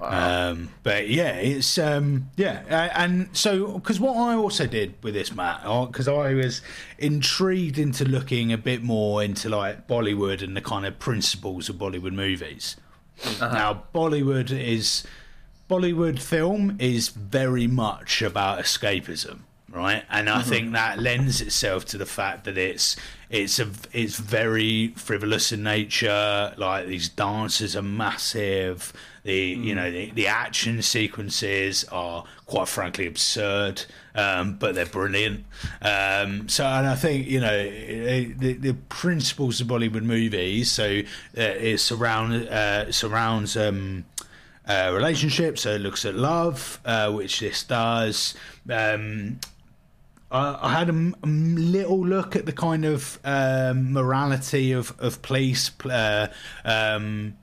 Um, 0.00 0.70
but 0.82 1.08
yeah, 1.08 1.36
it's 1.36 1.78
um, 1.78 2.30
yeah, 2.36 2.62
uh, 2.70 2.98
and 2.98 3.28
so 3.32 3.74
because 3.78 3.98
what 3.98 4.16
I 4.16 4.34
also 4.34 4.66
did 4.66 4.94
with 5.02 5.14
this, 5.14 5.34
Matt, 5.34 5.62
because 5.62 6.06
I 6.06 6.34
was 6.34 6.60
intrigued 6.98 7.78
into 7.78 8.04
looking 8.04 8.52
a 8.52 8.58
bit 8.58 8.82
more 8.82 9.22
into 9.22 9.48
like 9.48 9.88
Bollywood 9.88 10.42
and 10.42 10.56
the 10.56 10.60
kind 10.60 10.86
of 10.86 10.98
principles 10.98 11.68
of 11.68 11.76
Bollywood 11.76 12.12
movies. 12.12 12.76
Now, 13.40 13.84
Bollywood 13.94 14.50
is 14.50 15.04
Bollywood 15.70 16.20
film 16.20 16.76
is 16.78 17.08
very 17.08 17.66
much 17.66 18.22
about 18.22 18.60
escapism, 18.60 19.40
right? 19.70 20.04
And 20.10 20.28
I 20.28 20.42
think 20.42 20.72
that 20.72 20.98
lends 20.98 21.40
itself 21.40 21.84
to 21.86 21.98
the 21.98 22.06
fact 22.06 22.44
that 22.44 22.56
it's 22.56 22.96
it's 23.28 23.58
a 23.58 23.68
it's 23.92 24.16
very 24.16 24.88
frivolous 24.96 25.50
in 25.52 25.62
nature. 25.62 26.54
Like 26.56 26.86
these 26.86 27.08
dances 27.08 27.76
are 27.76 27.82
massive. 27.82 28.92
The 29.24 29.34
you 29.34 29.74
know 29.74 29.90
the, 29.90 30.10
the 30.12 30.28
action 30.28 30.82
sequences 30.82 31.84
are 31.90 32.24
quite 32.46 32.68
frankly 32.68 33.06
absurd, 33.06 33.82
um, 34.14 34.56
but 34.56 34.76
they're 34.76 34.86
brilliant. 34.86 35.44
Um, 35.82 36.48
so 36.48 36.64
and 36.64 36.86
I 36.86 36.94
think 36.94 37.26
you 37.26 37.40
know 37.40 37.64
the, 37.64 38.52
the 38.52 38.74
principles 38.88 39.60
of 39.60 39.66
Bollywood 39.66 40.04
movies. 40.04 40.70
So 40.70 41.00
uh, 41.36 41.40
it 41.40 41.78
surround 41.78 42.48
uh, 42.48 42.92
surrounds. 42.92 43.56
Um, 43.56 44.04
uh, 44.68 44.90
relationships. 44.92 45.62
So 45.62 45.74
it 45.74 45.80
looks 45.80 46.04
at 46.04 46.16
love, 46.16 46.80
uh, 46.84 47.12
which 47.12 47.38
this 47.38 47.62
does. 47.62 48.34
Um, 48.68 49.38
I, 50.30 50.72
had 50.72 50.90
a, 50.90 51.12
little 51.24 52.04
look 52.04 52.34
at 52.34 52.46
the 52.46 52.52
kind 52.52 52.84
of 52.84 53.18
um, 53.24 53.92
morality 53.92 54.72
of 54.72 54.94
of 54.98 55.22
police, 55.22 55.70
uh, 55.84 56.28
um, 56.64 57.36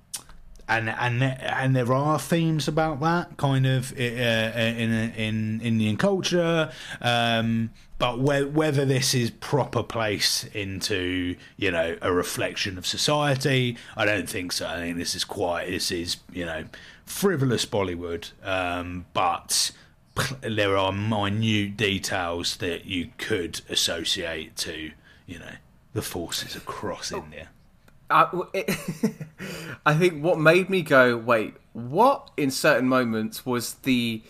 and 0.68 0.90
and 0.90 1.24
and 1.24 1.76
there 1.76 1.94
are 1.94 2.20
themes 2.20 2.68
about 2.68 3.00
that 3.00 3.38
kind 3.38 3.66
of 3.66 3.94
uh, 3.94 3.96
in 4.04 4.92
in 4.92 5.62
Indian 5.62 5.98
culture. 5.98 6.72
Um, 7.02 7.70
but 8.00 8.20
whe- 8.20 8.52
whether 8.52 8.84
this 8.84 9.14
is 9.14 9.30
proper 9.30 9.82
place 9.82 10.44
into 10.54 11.38
you 11.56 11.72
know 11.72 11.98
a 12.02 12.12
reflection 12.12 12.78
of 12.78 12.86
society, 12.86 13.78
I 13.96 14.04
don't 14.04 14.30
think 14.30 14.52
so. 14.52 14.68
I 14.68 14.76
think 14.76 14.98
this 14.98 15.16
is 15.16 15.24
quite 15.24 15.68
this 15.68 15.90
is 15.90 16.18
you 16.34 16.46
know 16.46 16.66
frivolous 17.06 17.66
Bollywood, 17.66 18.32
um, 18.46 19.06
but 19.14 19.72
there 20.42 20.78
are 20.78 20.92
minute 20.92 21.76
details 21.78 22.58
that 22.58 22.86
you 22.86 23.10
could 23.18 23.62
associate 23.70 24.56
to 24.58 24.92
you 25.26 25.40
know 25.40 25.56
the 25.94 26.02
forces 26.02 26.56
across 26.56 27.12
oh. 27.12 27.18
India. 27.24 27.50
I, 28.10 28.26
w- 28.26 28.50
it- 28.54 28.70
I 29.86 29.94
think 29.96 30.24
what 30.24 30.40
made 30.40 30.70
me 30.70 30.82
go, 30.84 31.18
wait, 31.18 31.56
what 31.74 32.30
in 32.38 32.52
certain 32.52 32.88
moments 32.88 33.46
was 33.46 33.76
the 33.76 34.22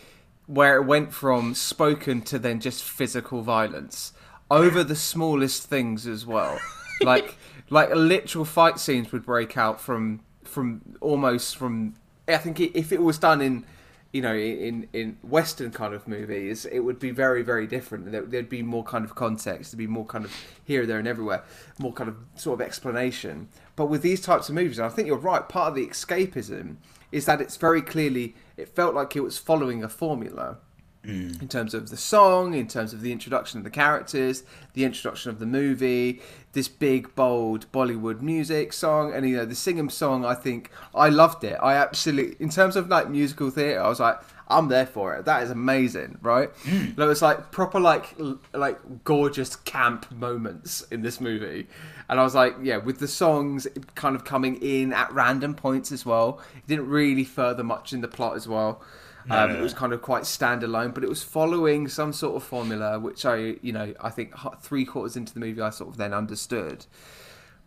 where 0.45 0.77
it 0.77 0.83
went 0.83 1.13
from 1.13 1.53
spoken 1.55 2.21
to 2.21 2.37
then 2.37 2.59
just 2.59 2.83
physical 2.83 3.41
violence 3.41 4.13
over 4.51 4.83
the 4.83 4.95
smallest 4.95 5.67
things 5.67 6.05
as 6.07 6.25
well. 6.25 6.59
like 7.01 7.37
like 7.69 7.89
literal 7.93 8.45
fight 8.45 8.79
scenes 8.79 9.11
would 9.11 9.25
break 9.25 9.57
out 9.57 9.81
from 9.81 10.21
from 10.43 10.81
almost 11.01 11.57
from 11.57 11.95
I 12.27 12.37
think 12.37 12.61
i- 12.61 12.71
if 12.73 12.91
it 12.91 13.01
was 13.01 13.17
done 13.17 13.41
in 13.41 13.65
you 14.13 14.21
know 14.21 14.33
in 14.35 14.87
in 14.93 15.17
western 15.23 15.71
kind 15.71 15.93
of 15.93 16.07
movies 16.07 16.65
it 16.65 16.79
would 16.79 16.99
be 16.99 17.11
very 17.11 17.41
very 17.41 17.67
different. 17.67 18.11
There, 18.11 18.21
there'd 18.21 18.47
be 18.47 18.61
more 18.61 18.83
kind 18.83 19.03
of 19.03 19.15
context 19.15 19.71
there'd 19.71 19.79
be 19.79 19.87
more 19.87 20.05
kind 20.05 20.23
of 20.23 20.31
here 20.63 20.85
there 20.85 20.99
and 20.99 21.07
everywhere 21.07 21.43
more 21.79 21.91
kind 21.91 22.09
of 22.09 22.15
sort 22.35 22.61
of 22.61 22.65
explanation. 22.65 23.49
But 23.75 23.87
with 23.87 24.03
these 24.03 24.21
types 24.21 24.47
of 24.47 24.55
movies 24.55 24.77
and 24.77 24.85
i 24.85 24.89
think 24.89 25.07
you're 25.07 25.17
right 25.17 25.49
part 25.49 25.69
of 25.69 25.75
the 25.75 25.87
escapism 25.87 26.77
is 27.11 27.25
that 27.25 27.41
it's 27.41 27.57
very 27.57 27.81
clearly 27.81 28.35
it 28.55 28.69
felt 28.69 28.95
like 28.95 29.15
it 29.15 29.21
was 29.21 29.37
following 29.37 29.83
a 29.83 29.89
formula 29.89 30.59
Mm. 31.05 31.41
in 31.41 31.47
terms 31.49 31.73
of 31.73 31.89
the 31.89 31.97
song, 31.97 32.53
in 32.53 32.67
terms 32.67 32.93
of 32.93 33.01
the 33.01 33.11
introduction 33.11 33.57
of 33.57 33.65
the 33.65 33.69
characters, 33.69 34.43
the 34.73 34.85
introduction 34.85 35.31
of 35.31 35.39
the 35.39 35.45
movie, 35.45 36.21
this 36.53 36.69
big 36.69 37.13
bold 37.13 37.69
Bollywood 37.73 38.21
music 38.21 38.71
song, 38.71 39.13
and 39.13 39.27
you 39.27 39.35
know 39.35 39.43
the 39.43 39.53
Singham 39.53 39.89
song. 39.91 40.23
I 40.23 40.33
think 40.33 40.71
I 40.95 41.09
loved 41.09 41.43
it. 41.43 41.57
I 41.61 41.73
absolutely, 41.73 42.37
in 42.39 42.49
terms 42.49 42.77
of 42.77 42.87
like 42.87 43.09
musical 43.09 43.49
theatre, 43.49 43.81
I 43.81 43.89
was 43.89 43.99
like, 43.99 44.17
I'm 44.47 44.69
there 44.69 44.85
for 44.85 45.13
it. 45.15 45.25
That 45.25 45.43
is 45.43 45.49
amazing, 45.51 46.19
right? 46.21 46.53
Mm. 46.63 46.97
It 46.97 47.05
was 47.05 47.21
like 47.21 47.51
proper 47.51 47.81
like 47.81 48.15
l- 48.17 48.39
like 48.53 49.03
gorgeous 49.03 49.57
camp 49.57 50.09
moments 50.09 50.83
in 50.89 51.01
this 51.01 51.19
movie, 51.19 51.67
and 52.07 52.17
I 52.17 52.23
was 52.23 52.33
like, 52.33 52.55
yeah, 52.61 52.77
with 52.77 52.99
the 52.99 53.09
songs 53.09 53.67
kind 53.95 54.15
of 54.15 54.23
coming 54.23 54.55
in 54.61 54.93
at 54.93 55.11
random 55.11 55.53
points 55.53 55.91
as 55.91 56.05
well. 56.05 56.39
It 56.55 56.67
didn't 56.67 56.87
really 56.87 57.25
further 57.25 57.63
much 57.63 57.91
in 57.91 57.99
the 57.99 58.07
plot 58.07 58.37
as 58.37 58.47
well. 58.47 58.81
Um, 59.29 59.53
no, 59.53 59.59
it 59.59 59.61
was 59.61 59.73
kind 59.73 59.93
of 59.93 60.01
quite 60.01 60.23
standalone, 60.23 60.93
but 60.93 61.03
it 61.03 61.09
was 61.09 61.23
following 61.23 61.87
some 61.87 62.13
sort 62.13 62.35
of 62.35 62.43
formula, 62.43 62.99
which 62.99 63.25
I, 63.25 63.55
you 63.61 63.71
know, 63.71 63.93
I 64.01 64.09
think 64.09 64.33
three 64.61 64.85
quarters 64.85 65.15
into 65.15 65.33
the 65.33 65.39
movie, 65.39 65.61
I 65.61 65.69
sort 65.69 65.89
of 65.89 65.97
then 65.97 66.13
understood. 66.13 66.85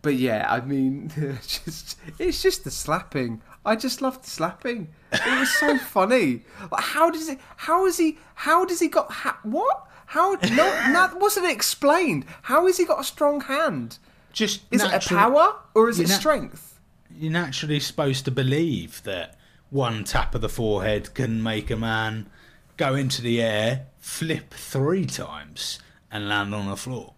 But 0.03 0.17
yeah, 0.17 0.47
I 0.49 0.61
mean, 0.61 1.11
just 1.47 1.99
it's 2.19 2.43
just 2.43 2.65
the 2.65 2.71
slapping. 2.71 3.43
I 3.65 3.75
just 3.75 4.01
loved 4.03 4.25
the 4.25 4.31
slapping. 4.31 4.89
It 5.13 5.41
was 5.41 5.51
so 5.51 5.79
funny. 5.93 6.45
Like, 6.71 6.85
how 6.85 7.11
does 7.11 7.29
it? 7.29 7.41
How 7.57 7.87
is 7.87 7.97
he? 7.97 8.19
How 8.35 8.65
does 8.65 8.81
he 8.81 8.89
got? 8.89 9.11
Ha, 9.11 9.41
what? 9.43 9.89
How? 10.07 10.35
No, 10.35 10.71
that 10.71 11.19
wasn't 11.19 11.51
explained. 11.51 12.25
How 12.43 12.67
has 12.67 12.77
he 12.77 12.85
got 12.85 13.01
a 13.01 13.05
strong 13.05 13.41
hand? 13.41 13.99
Just 14.33 14.63
Is 14.71 14.85
it 14.85 14.93
a 14.93 15.01
power 15.09 15.57
or 15.75 15.89
is 15.89 15.99
it 15.99 16.09
You're 16.09 16.19
strength? 16.19 16.79
You're 17.11 17.33
naturally 17.33 17.81
supposed 17.81 18.27
to 18.27 18.31
believe 18.31 19.03
that 19.05 19.36
one 19.71 20.05
tap 20.05 20.35
of 20.35 20.41
the 20.41 20.49
forehead 20.49 21.15
can 21.15 21.43
make 21.43 21.71
a 21.71 21.77
man 21.77 22.31
go 22.77 22.95
into 22.95 23.23
the 23.23 23.43
air, 23.43 23.87
flip 23.99 24.53
three 24.55 25.07
times, 25.07 25.79
and 26.11 26.29
land 26.29 26.55
on 26.55 26.69
the 26.69 26.77
floor. 26.77 27.15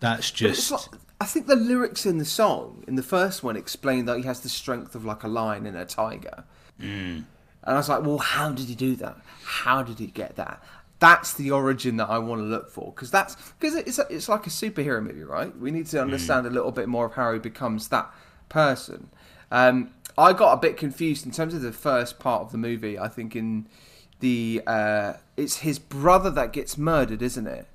That's 0.00 0.30
just 0.30 0.70
like, 0.70 0.80
I 1.20 1.26
think 1.26 1.46
the 1.46 1.56
lyrics 1.56 2.06
in 2.06 2.18
the 2.18 2.24
song, 2.24 2.84
in 2.86 2.94
the 2.94 3.02
first 3.02 3.42
one, 3.42 3.56
explain 3.56 4.06
that 4.06 4.18
he 4.18 4.22
has 4.22 4.40
the 4.40 4.48
strength 4.48 4.94
of 4.94 5.04
like 5.04 5.22
a 5.22 5.28
lion 5.28 5.66
and 5.66 5.76
a 5.76 5.84
tiger. 5.84 6.44
Mm. 6.80 7.24
And 7.62 7.74
I 7.74 7.74
was 7.74 7.88
like, 7.88 8.02
well, 8.02 8.18
how 8.18 8.52
did 8.52 8.66
he 8.66 8.74
do 8.74 8.96
that? 8.96 9.18
How 9.44 9.82
did 9.82 9.98
he 9.98 10.06
get 10.06 10.36
that? 10.36 10.62
That's 10.98 11.34
the 11.34 11.50
origin 11.50 11.96
that 11.98 12.08
I 12.08 12.18
want 12.18 12.40
to 12.40 12.44
look 12.44 12.70
for 12.70 12.92
because 12.92 13.10
that's 13.10 13.34
because 13.58 13.74
it's 13.74 13.98
a, 13.98 14.06
it's 14.10 14.28
like 14.28 14.46
a 14.46 14.50
superhero 14.50 15.02
movie, 15.02 15.22
right? 15.22 15.54
We 15.58 15.70
need 15.70 15.86
to 15.86 16.00
understand 16.00 16.46
a 16.46 16.50
little 16.50 16.72
bit 16.72 16.88
more 16.88 17.06
of 17.06 17.14
how 17.14 17.32
he 17.32 17.38
becomes 17.38 17.88
that 17.88 18.10
person. 18.50 19.08
Um, 19.50 19.90
I 20.20 20.32
got 20.32 20.52
a 20.52 20.56
bit 20.58 20.76
confused 20.76 21.24
in 21.26 21.32
terms 21.32 21.54
of 21.54 21.62
the 21.62 21.72
first 21.72 22.18
part 22.18 22.42
of 22.42 22.52
the 22.52 22.58
movie. 22.58 22.98
I 22.98 23.08
think 23.08 23.34
in 23.34 23.66
the 24.20 24.62
uh, 24.66 25.14
it's 25.36 25.58
his 25.58 25.78
brother 25.78 26.30
that 26.30 26.52
gets 26.52 26.76
murdered, 26.76 27.22
isn't 27.22 27.46
it? 27.46 27.66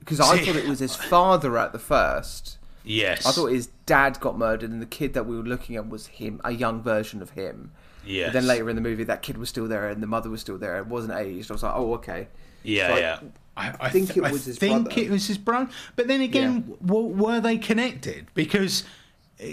Because 0.00 0.20
I 0.20 0.38
thought 0.38 0.56
it 0.56 0.68
was 0.68 0.78
his 0.78 0.94
father 0.94 1.58
at 1.58 1.72
the 1.72 1.78
first. 1.78 2.58
yes. 2.84 3.26
I 3.26 3.32
thought 3.32 3.46
his 3.46 3.68
dad 3.86 4.20
got 4.20 4.38
murdered, 4.38 4.70
and 4.70 4.80
the 4.80 4.86
kid 4.86 5.14
that 5.14 5.26
we 5.26 5.36
were 5.36 5.42
looking 5.42 5.74
at 5.76 5.88
was 5.88 6.06
him, 6.06 6.40
a 6.44 6.52
young 6.52 6.80
version 6.82 7.20
of 7.22 7.30
him. 7.30 7.72
Yeah. 8.04 8.30
Then 8.30 8.46
later 8.46 8.70
in 8.70 8.76
the 8.76 8.82
movie, 8.82 9.02
that 9.04 9.22
kid 9.22 9.36
was 9.36 9.48
still 9.48 9.66
there, 9.66 9.88
and 9.88 10.00
the 10.00 10.06
mother 10.06 10.30
was 10.30 10.40
still 10.40 10.58
there. 10.58 10.78
It 10.78 10.86
wasn't 10.86 11.14
aged. 11.18 11.50
I 11.50 11.54
was 11.54 11.62
like, 11.64 11.74
oh, 11.74 11.94
okay. 11.94 12.28
Yeah, 12.62 12.88
So 12.88 12.94
I- 12.94 12.98
yeah. 12.98 13.18
I, 13.58 13.74
I 13.80 13.88
think 13.88 14.08
th- 14.08 14.18
it 14.18 14.24
I 14.24 14.30
was 14.32 14.44
his 14.44 14.58
I 14.58 14.60
think 14.60 14.84
brother. 14.84 15.00
it 15.00 15.10
was 15.10 15.26
his 15.26 15.38
brother. 15.38 15.70
But 15.96 16.08
then 16.08 16.20
again, 16.20 16.74
w- 16.84 17.06
were 17.08 17.40
they 17.40 17.56
connected? 17.56 18.26
Because 18.34 18.84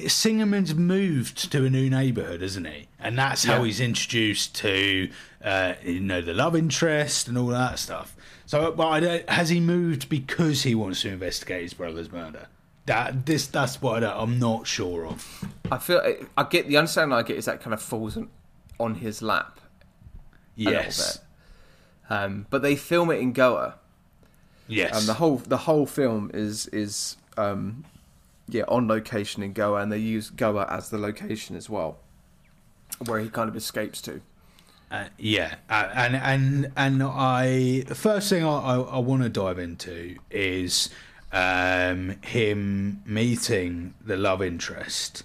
Singham's 0.08 0.74
moved 0.74 1.52
to 1.52 1.66
a 1.66 1.70
new 1.70 1.90
neighbourhood, 1.90 2.42
isn't 2.42 2.66
he? 2.66 2.88
And 3.00 3.18
that's 3.18 3.44
how 3.44 3.60
Yeah. 3.60 3.66
he's 3.66 3.80
introduced 3.82 4.56
to, 4.56 5.10
uh, 5.44 5.74
you 5.84 6.00
know, 6.00 6.22
the 6.22 6.34
love 6.34 6.56
interest 6.56 7.28
and 7.28 7.38
all 7.38 7.48
that 7.48 7.80
stuff. 7.80 8.16
So, 8.46 8.72
but 8.72 8.88
I 8.88 9.00
don't, 9.00 9.30
has 9.30 9.50
he 9.50 9.60
moved 9.60 10.08
because 10.10 10.64
he 10.64 10.74
wants 10.76 11.02
to 11.02 11.10
investigate 11.10 11.64
his 11.64 11.74
brother's 11.74 12.12
murder? 12.12 12.48
That 12.86 13.26
this 13.26 13.48
that's 13.48 13.82
what 13.82 14.04
I 14.04 14.12
I'm 14.14 14.40
not 14.40 14.68
sure 14.68 15.06
of. 15.08 15.46
I 15.72 15.78
feel 15.78 16.02
I 16.38 16.44
get 16.44 16.68
the 16.68 16.76
understanding 16.78 17.18
I 17.18 17.24
get 17.24 17.38
is 17.38 17.46
that 17.46 17.62
kind 17.62 17.74
of 17.74 17.82
falls 17.82 18.18
on, 18.18 18.30
on 18.78 18.96
his 18.96 19.22
lap 19.22 19.60
a 19.62 20.62
Yes, 20.62 21.00
little 21.00 21.14
bit. 22.10 22.14
Um, 22.14 22.46
but 22.50 22.62
they 22.62 22.76
film 22.76 23.10
it 23.10 23.20
in 23.22 23.32
Goa, 23.32 23.76
yes. 24.68 24.98
and 25.00 25.08
the 25.08 25.14
whole 25.16 25.38
the 25.38 25.60
whole 25.60 25.86
film 25.86 26.30
is 26.34 26.68
is 26.68 27.16
um, 27.38 27.86
yeah 28.48 28.64
on 28.68 28.88
location 28.88 29.44
in 29.44 29.54
Goa, 29.54 29.82
and 29.82 29.92
they 29.92 29.98
use 29.98 30.30
Goa 30.30 30.68
as 30.70 30.90
the 30.90 30.98
location 30.98 31.56
as 31.56 31.70
well, 31.70 31.98
where 33.06 33.20
he 33.20 33.30
kind 33.30 33.50
of 33.50 33.56
escapes 33.56 34.02
to. 34.02 34.22
Uh, 34.92 35.06
yeah, 35.18 35.56
uh, 35.70 35.90
and 35.96 36.16
and 36.16 36.72
and 36.78 37.02
I 37.04 37.84
the 37.88 37.96
first 37.96 38.30
thing 38.30 38.44
I, 38.44 38.50
I, 38.50 38.80
I 38.80 39.00
want 39.00 39.24
to 39.24 39.30
dive 39.30 39.58
into 39.58 40.18
is 40.30 40.90
um, 41.32 42.16
him 42.22 43.02
meeting 43.06 43.96
the 44.06 44.16
love 44.16 44.42
interest, 44.42 45.24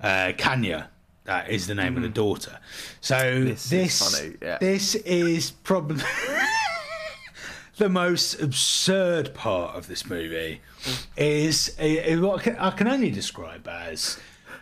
uh, 0.00 0.32
Kavya. 0.38 0.86
That 1.24 1.50
is 1.50 1.66
the 1.66 1.74
name 1.74 1.96
of 1.96 2.02
the 2.02 2.08
daughter. 2.08 2.58
So 3.02 3.14
Mm. 3.14 3.44
This 3.44 3.68
this 3.68 4.20
is 4.20 4.36
yeah. 4.40 4.58
this 4.58 4.94
is 4.94 5.50
probably 5.50 6.02
the 7.76 7.90
most 7.90 8.40
absurd 8.40 9.34
part 9.34 9.76
of 9.76 9.86
this 9.86 10.06
movie. 10.06 10.62
Is 11.16 11.76
uh, 11.78 12.16
what 12.20 12.46
I 12.58 12.70
can- 12.70 12.88
only 12.88 13.10
describe 13.10 13.68
as 13.68 14.18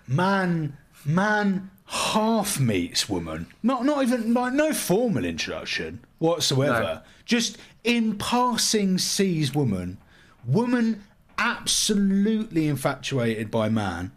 man 0.06 0.76
man 1.04 1.70
half 1.86 2.58
meets 2.60 3.08
woman. 3.08 3.46
Not 3.62 3.84
not 3.84 4.02
even 4.02 4.34
like 4.34 4.52
no 4.52 4.72
formal 4.72 5.24
introduction 5.24 6.00
whatsoever. 6.18 6.80
No. 6.80 7.00
Just 7.24 7.58
in 7.84 8.18
passing 8.18 8.98
sees 8.98 9.54
woman. 9.54 9.98
Woman 10.44 11.04
absolutely 11.38 12.66
infatuated 12.66 13.50
by 13.50 13.68
man. 13.68 14.12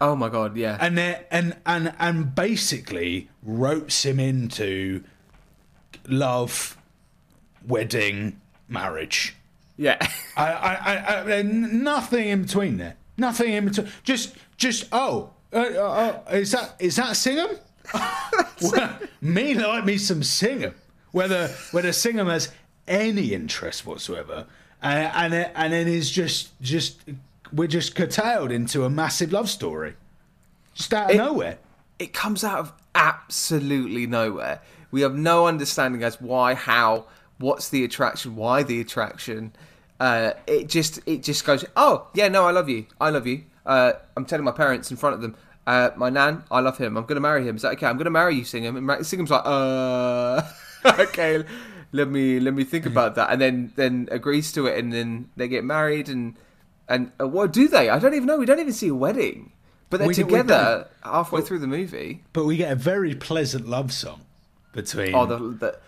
Oh 0.00 0.16
my 0.16 0.28
god, 0.28 0.56
yeah. 0.56 0.76
And 0.80 0.98
then 0.98 1.20
and 1.30 1.56
and 1.64 1.94
and 1.98 2.34
basically 2.34 3.28
ropes 3.42 4.04
him 4.04 4.18
into 4.20 5.04
love, 6.08 6.76
wedding, 7.66 8.40
marriage. 8.68 9.36
Yeah. 9.76 9.98
I, 10.36 10.52
I, 10.52 10.74
I, 10.94 11.36
I 11.38 11.42
nothing 11.42 12.28
in 12.28 12.42
between 12.42 12.76
there. 12.78 12.96
Nothing 13.16 13.52
in 13.52 13.64
between. 13.66 13.88
Just, 14.04 14.34
just 14.56 14.86
oh, 14.92 15.30
uh, 15.52 15.56
uh, 15.56 16.22
uh, 16.28 16.34
is 16.34 16.52
that 16.52 16.76
is 16.78 16.96
that 16.96 17.16
Singham? 17.16 17.58
well, 18.62 18.98
me 19.20 19.54
like 19.54 19.84
me 19.84 19.98
some 19.98 20.22
Singham. 20.22 20.74
Whether 21.12 21.48
whether 21.72 21.90
Singham 21.92 22.28
has 22.28 22.50
any 22.88 23.34
interest 23.34 23.84
whatsoever, 23.86 24.46
and 24.82 25.10
and 25.14 25.34
it- 25.34 25.52
and 25.54 25.72
then 25.72 25.88
is 25.88 26.10
just 26.10 26.58
just 26.62 27.00
we're 27.52 27.68
just 27.68 27.94
curtailed 27.94 28.50
into 28.50 28.84
a 28.84 28.90
massive 28.90 29.30
love 29.32 29.50
story, 29.50 29.94
just 30.74 30.94
out 30.94 31.10
of 31.10 31.16
It- 31.16 31.18
nowhere. 31.18 31.58
it 31.98 32.14
comes 32.14 32.42
out 32.44 32.58
of 32.60 32.72
absolutely 32.94 34.06
nowhere. 34.06 34.60
We 34.90 35.02
have 35.02 35.14
no 35.14 35.46
understanding 35.46 36.02
as 36.02 36.20
why, 36.20 36.54
how, 36.54 37.06
what's 37.42 37.68
the 37.68 37.84
attraction, 37.84 38.36
why 38.36 38.62
the 38.62 38.80
attraction. 38.80 39.52
Uh, 40.00 40.32
it 40.46 40.68
just 40.68 41.00
it 41.06 41.22
just 41.22 41.44
goes. 41.44 41.64
Oh 41.76 42.08
yeah, 42.14 42.28
no, 42.28 42.46
I 42.46 42.52
love 42.52 42.68
you. 42.68 42.86
I 43.00 43.10
love 43.10 43.26
you. 43.26 43.44
Uh, 43.66 43.92
I'm 44.16 44.24
telling 44.24 44.44
my 44.44 44.52
parents 44.52 44.90
in 44.90 44.96
front 44.96 45.14
of 45.14 45.22
them. 45.22 45.36
Uh, 45.66 45.90
my 45.96 46.10
nan, 46.10 46.42
I 46.50 46.60
love 46.60 46.78
him. 46.78 46.96
I'm 46.96 47.04
going 47.04 47.16
to 47.16 47.20
marry 47.20 47.46
him. 47.46 47.54
Is 47.54 47.62
that 47.62 47.72
okay? 47.74 47.86
I'm 47.86 47.96
going 47.96 48.06
to 48.06 48.10
marry 48.10 48.34
you, 48.34 48.42
Singham. 48.42 48.76
And 48.76 49.06
Singham's 49.06 49.30
like, 49.30 49.42
uh, 49.44 50.42
okay. 50.98 51.44
Let 51.92 52.08
me 52.08 52.40
let 52.40 52.54
me 52.54 52.64
think 52.64 52.86
about 52.86 53.16
that, 53.16 53.30
and 53.30 53.40
then 53.40 53.72
then 53.76 54.08
agrees 54.10 54.50
to 54.52 54.66
it, 54.66 54.78
and 54.78 54.92
then 54.92 55.28
they 55.36 55.46
get 55.46 55.62
married, 55.62 56.08
and 56.08 56.36
and 56.88 57.12
uh, 57.20 57.28
what 57.28 57.52
do 57.52 57.68
they? 57.68 57.90
I 57.90 57.98
don't 57.98 58.14
even 58.14 58.26
know. 58.26 58.38
We 58.38 58.46
don't 58.46 58.60
even 58.60 58.72
see 58.72 58.88
a 58.88 58.94
wedding, 58.94 59.52
but 59.90 59.98
they're 59.98 60.08
We 60.08 60.14
together 60.14 60.88
halfway 61.04 61.42
through 61.42 61.58
the 61.58 61.66
movie. 61.66 62.24
But 62.32 62.46
we 62.46 62.56
get 62.56 62.72
a 62.72 62.76
very 62.76 63.14
pleasant 63.14 63.68
love 63.68 63.92
song 63.92 64.22
between. 64.72 65.14
Oh, 65.14 65.26
the 65.26 65.38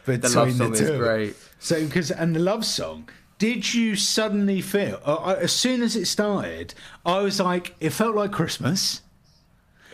the, 0.04 0.16
the 0.18 0.28
love 0.28 0.52
song 0.52 0.72
the 0.72 0.78
is 0.78 0.90
great. 0.90 1.36
So, 1.58 1.84
because 1.84 2.10
and 2.10 2.34
the 2.36 2.40
love 2.40 2.64
song, 2.64 3.08
did 3.38 3.74
you 3.74 3.96
suddenly 3.96 4.60
feel? 4.60 5.00
Uh, 5.04 5.36
as 5.40 5.52
soon 5.52 5.82
as 5.82 5.96
it 5.96 6.06
started, 6.06 6.74
I 7.04 7.20
was 7.20 7.40
like, 7.40 7.74
it 7.80 7.90
felt 7.90 8.14
like 8.14 8.32
Christmas, 8.32 9.02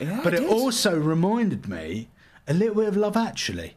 Yeah, 0.00 0.20
but 0.22 0.35
it 0.35 0.40
did. 0.40 0.50
also 0.50 0.98
reminded 0.98 1.68
me 1.68 2.09
a 2.46 2.55
little 2.55 2.74
bit 2.74 2.88
of 2.88 2.96
Love 2.96 3.16
Actually. 3.16 3.74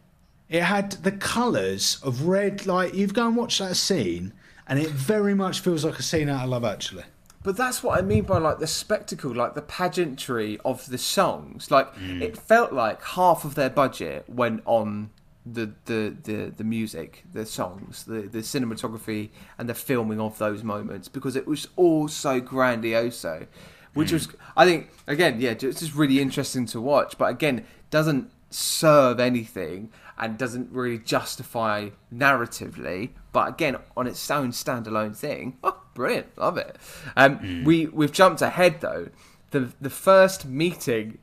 It 0.50 0.64
had 0.64 0.92
the 1.04 1.12
colours 1.12 2.00
of 2.04 2.24
red, 2.28 2.66
like 2.66 2.94
you've 2.94 3.14
go 3.14 3.28
and 3.28 3.36
watch 3.36 3.58
that 3.60 3.76
scene, 3.76 4.34
and 4.68 4.78
it 4.80 4.90
very 4.90 5.34
much 5.34 5.62
feels 5.62 5.84
like 5.86 5.98
a 6.00 6.04
scene 6.04 6.30
out 6.30 6.44
of 6.44 6.50
Love 6.50 6.66
Actually. 6.66 7.06
But 7.44 7.58
that's 7.58 7.84
what 7.84 7.98
I 8.00 8.02
mean 8.02 8.24
by 8.24 8.38
like 8.38 8.60
the 8.60 8.68
spectacle, 8.68 9.34
like 9.34 9.54
the 9.54 9.62
pageantry 9.62 10.60
of 10.64 10.88
the 10.88 10.98
songs. 10.98 11.70
Like 11.70 11.94
Mm. 11.96 12.22
it 12.22 12.38
felt 12.38 12.72
like 12.74 13.04
half 13.04 13.44
of 13.46 13.56
their 13.56 13.70
budget 13.70 14.26
went 14.30 14.62
on 14.66 15.10
the 15.46 15.72
the 15.86 16.16
the, 16.24 16.54
the 16.56 16.64
music, 16.64 17.24
the 17.34 17.46
songs, 17.46 18.06
the 18.06 18.22
the 18.22 18.40
cinematography, 18.40 19.30
and 19.58 19.68
the 19.68 19.74
filming 19.74 20.20
of 20.22 20.38
those 20.38 20.64
moments 20.64 21.10
because 21.10 21.36
it 21.36 21.46
was 21.46 21.68
all 21.76 22.08
so 22.08 22.40
grandioso. 22.40 23.48
Which 23.94 24.10
Mm. 24.10 24.14
was, 24.14 24.28
I 24.58 24.66
think, 24.66 24.90
again, 25.06 25.40
yeah, 25.40 25.52
it's 25.52 25.62
just 25.82 25.94
really 25.94 26.20
interesting 26.20 26.66
to 26.68 26.82
watch. 26.82 27.16
But 27.18 27.26
again, 27.30 27.66
doesn't 27.92 28.32
serve 28.50 29.20
anything 29.20 29.92
and 30.18 30.38
doesn't 30.38 30.72
really 30.72 31.00
justify 31.00 31.90
narratively. 32.14 33.10
But 33.32 33.50
again, 33.50 33.78
on 33.98 34.08
its 34.08 34.30
own 34.30 34.52
standalone 34.52 35.16
thing, 35.16 35.58
oh, 35.64 35.78
brilliant, 35.94 36.38
love 36.38 36.58
it. 36.58 36.78
Um, 37.16 37.64
We 37.64 37.88
we've 37.88 38.12
jumped 38.12 38.42
ahead 38.42 38.82
though. 38.82 39.10
The 39.52 39.70
the 39.82 39.90
first 39.90 40.46
meeting 40.46 41.18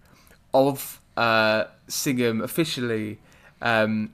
of 0.55 1.01
uh, 1.17 1.65
Singham 1.89 2.43
officially 2.43 3.19
um, 3.63 4.13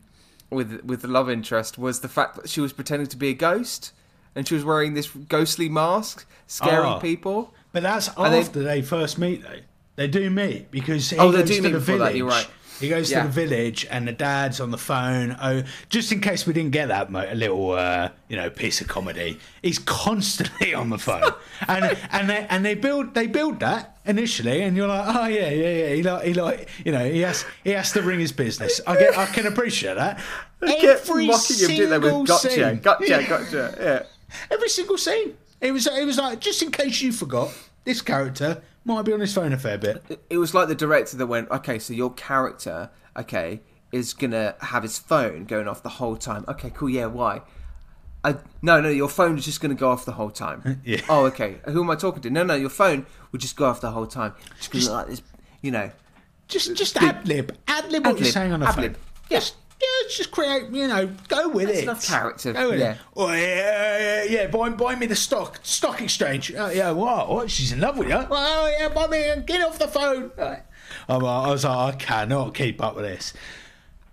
with 0.50 0.82
with 0.84 1.02
the 1.02 1.08
love 1.08 1.30
interest 1.30 1.78
was 1.78 2.00
the 2.00 2.08
fact 2.08 2.36
that 2.36 2.48
she 2.48 2.60
was 2.60 2.72
pretending 2.72 3.08
to 3.08 3.16
be 3.16 3.28
a 3.28 3.34
ghost 3.34 3.92
and 4.34 4.46
she 4.46 4.54
was 4.54 4.64
wearing 4.64 4.92
this 4.94 5.08
ghostly 5.08 5.68
mask, 5.68 6.26
scaring 6.46 6.92
Oh. 6.94 6.98
people. 7.00 7.54
But 7.72 7.82
that's 7.82 8.08
And 8.16 8.32
they- 8.34 8.40
after 8.40 8.62
they 8.62 8.82
first 8.82 9.18
meet, 9.18 9.42
though. 9.42 9.60
They 9.96 10.08
do 10.08 10.28
meet 10.28 10.70
because 10.70 11.08
he 11.08 11.16
Oh, 11.16 11.30
they 11.32 11.38
goes 11.38 11.48
do 11.48 11.56
to 11.56 11.62
meet 11.62 11.72
the 11.72 11.78
village. 11.78 12.12
that, 12.12 12.16
you're 12.16 12.28
right. 12.28 12.46
He 12.80 12.88
goes 12.88 13.10
Yeah. 13.10 13.22
to 13.22 13.28
the 13.28 13.32
village, 13.32 13.86
and 13.90 14.06
the 14.06 14.12
dad's 14.12 14.60
on 14.60 14.70
the 14.70 14.78
phone. 14.78 15.36
Oh, 15.42 15.62
just 15.88 16.12
in 16.12 16.20
case 16.20 16.46
we 16.46 16.52
didn't 16.52 16.72
get 16.72 16.88
that 16.88 17.10
mo- 17.10 17.26
a 17.28 17.34
little, 17.34 17.72
uh, 17.72 18.10
you 18.28 18.36
know, 18.36 18.50
piece 18.50 18.80
of 18.80 18.88
comedy. 18.88 19.38
He's 19.62 19.78
constantly 19.78 20.74
on 20.74 20.90
the 20.90 20.98
phone, 20.98 21.32
and 21.68 21.96
and 22.12 22.28
they 22.28 22.46
and 22.50 22.64
they 22.64 22.74
build 22.74 23.14
they 23.14 23.26
build 23.26 23.60
that 23.60 23.96
initially, 24.04 24.62
and 24.62 24.76
you're 24.76 24.88
like, 24.88 25.04
oh 25.16 25.26
yeah, 25.26 25.48
yeah, 25.50 25.68
yeah. 25.88 25.94
He 25.94 26.02
like 26.02 26.24
he 26.26 26.34
like 26.34 26.68
you 26.84 26.92
know 26.92 27.10
he 27.10 27.20
has 27.20 27.44
he 27.64 27.70
has 27.70 27.92
to 27.92 28.02
ring 28.02 28.20
his 28.20 28.32
business. 28.32 28.80
I 28.86 28.96
get 28.96 29.16
I 29.16 29.26
can 29.26 29.46
appreciate 29.46 29.94
that. 29.96 30.20
Kept 30.66 31.08
mocking 31.08 31.24
him, 31.26 31.68
didn't 31.68 31.90
they? 31.90 31.98
With 31.98 32.26
gotcha, 32.28 32.50
scene. 32.50 32.78
gotcha, 32.80 33.24
gotcha. 33.28 33.74
Yeah. 33.80 34.02
Every 34.50 34.68
single 34.68 34.98
scene. 34.98 35.34
It 35.60 35.72
was 35.72 35.86
it 35.86 36.04
was 36.04 36.18
like 36.18 36.40
just 36.40 36.62
in 36.62 36.70
case 36.70 37.00
you 37.00 37.12
forgot, 37.12 37.50
this 37.84 38.02
character 38.02 38.62
might 38.86 39.02
be 39.04 39.12
on 39.12 39.20
his 39.20 39.34
phone 39.34 39.52
a 39.52 39.58
fair 39.58 39.76
bit. 39.78 40.20
it 40.30 40.38
was 40.38 40.54
like 40.54 40.68
the 40.68 40.74
director 40.74 41.16
that 41.16 41.26
went, 41.26 41.50
okay, 41.50 41.78
so 41.78 41.92
your 41.92 42.12
character, 42.14 42.90
okay, 43.16 43.60
is 43.92 44.14
gonna 44.14 44.54
have 44.60 44.82
his 44.82 44.98
phone 44.98 45.44
going 45.44 45.68
off 45.68 45.82
the 45.82 45.88
whole 45.90 46.16
time. 46.16 46.44
Okay, 46.48 46.70
cool. 46.74 46.88
Yeah, 46.88 47.06
why? 47.06 47.42
I, 48.24 48.36
no, 48.60 48.80
no, 48.80 48.88
your 48.88 49.08
phone 49.08 49.38
is 49.38 49.44
just 49.44 49.60
going 49.60 49.74
to 49.76 49.78
go 49.78 49.88
off 49.90 50.04
the 50.04 50.12
whole 50.12 50.30
time. 50.30 50.80
Yeah. 50.84 51.00
Oh, 51.08 51.26
okay. 51.26 51.58
Who 51.66 51.82
am 51.84 51.90
I 51.90 51.94
talking 51.94 52.20
to? 52.22 52.30
No, 52.30 52.42
no, 52.42 52.54
your 52.56 52.70
phone 52.70 53.06
would 53.30 53.40
just 53.40 53.54
go 53.56 53.66
off 53.66 53.80
the 53.80 53.92
whole 53.92 54.06
time. 54.08 54.34
Just 54.56 54.72
because 54.72 54.88
like 54.90 55.06
this, 55.06 55.22
you 55.62 55.70
know. 55.70 55.92
Just 56.48 56.74
just 56.74 56.96
ad 57.00 57.26
lib, 57.28 57.56
ad 57.68 57.90
lib 57.92 58.04
what 58.04 58.18
you're 58.18 58.26
Ad-lib, 58.28 58.32
saying 58.32 58.52
on 58.52 58.60
the 58.60 58.66
phone. 58.66 58.74
ad-lib. 58.84 58.98
Yeah. 59.30 59.40
Just, 59.78 60.10
yeah, 60.10 60.16
just 60.16 60.30
create, 60.30 60.70
you 60.70 60.88
know, 60.88 61.06
go 61.28 61.48
with 61.48 61.66
That's 61.66 61.78
it. 61.78 61.82
enough 61.84 62.06
character, 62.06 62.52
Go 62.52 62.70
with 62.70 62.80
yeah. 62.80 62.92
it. 62.92 62.98
Oh 63.16 63.32
yeah, 63.32 63.98
yeah, 63.98 64.22
yeah. 64.24 64.46
Buy, 64.48 64.70
buy 64.70 64.94
me 64.94 65.06
the 65.06 65.16
stock, 65.16 65.60
stock 65.62 66.00
exchange. 66.00 66.52
Oh 66.56 66.70
yeah, 66.70 66.90
what? 66.92 67.26
Oh, 67.28 67.34
what? 67.34 67.50
She's 67.50 67.72
in 67.72 67.80
love 67.80 67.98
with 67.98 68.08
you? 68.08 68.14
Oh 68.30 68.74
yeah, 68.78 68.88
buy 68.88 69.06
me 69.06 69.28
and 69.30 69.46
get 69.46 69.60
off 69.62 69.78
the 69.78 69.88
phone. 69.88 70.30
Right. 70.36 70.62
Oh, 71.08 71.16
I'm 71.18 71.24
I 71.24 71.50
was 71.50 71.64
like, 71.64 71.94
I 71.94 71.96
cannot 71.98 72.54
keep 72.54 72.82
up 72.82 72.96
with 72.96 73.04
this. 73.04 73.32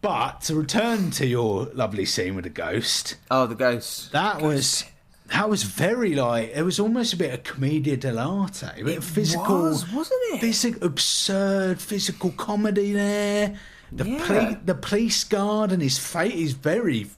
But 0.02 0.41
to 0.41 0.56
return 0.56 1.12
to 1.12 1.26
your 1.26 1.65
lovely 1.73 2.06
scene 2.06 2.36
with 2.36 2.43
the 2.43 2.49
ghost, 2.49 3.15
Oh, 3.32 3.47
the 3.47 3.56
ghost. 3.56 4.12
that 4.12 4.41
was 4.41 4.84
that 5.28 5.49
was 5.49 5.63
very 5.63 6.13
like 6.13 6.52
it 6.54 6.63
was 6.63 6.78
almost 6.80 7.13
a 7.13 7.17
bit 7.17 7.34
of 7.34 7.43
commedia 7.43 7.95
dell'arte, 7.95 8.82
a 8.82 8.84
bit 8.84 8.97
of 8.97 9.06
physical, 9.06 9.62
was, 9.63 9.89
wasn't 9.93 10.19
it? 10.34 10.41
Physic, 10.41 10.84
absurd 10.84 11.80
physical 11.80 12.32
comedy 12.32 12.91
there. 12.91 13.58
The 13.95 14.06
Yeah. 14.10 14.56
the 14.65 14.75
police 14.75 15.23
guard 15.23 15.71
and 15.71 15.82
his 15.82 15.97
fate 15.97 16.34
is 16.34 16.53
very 16.53 17.10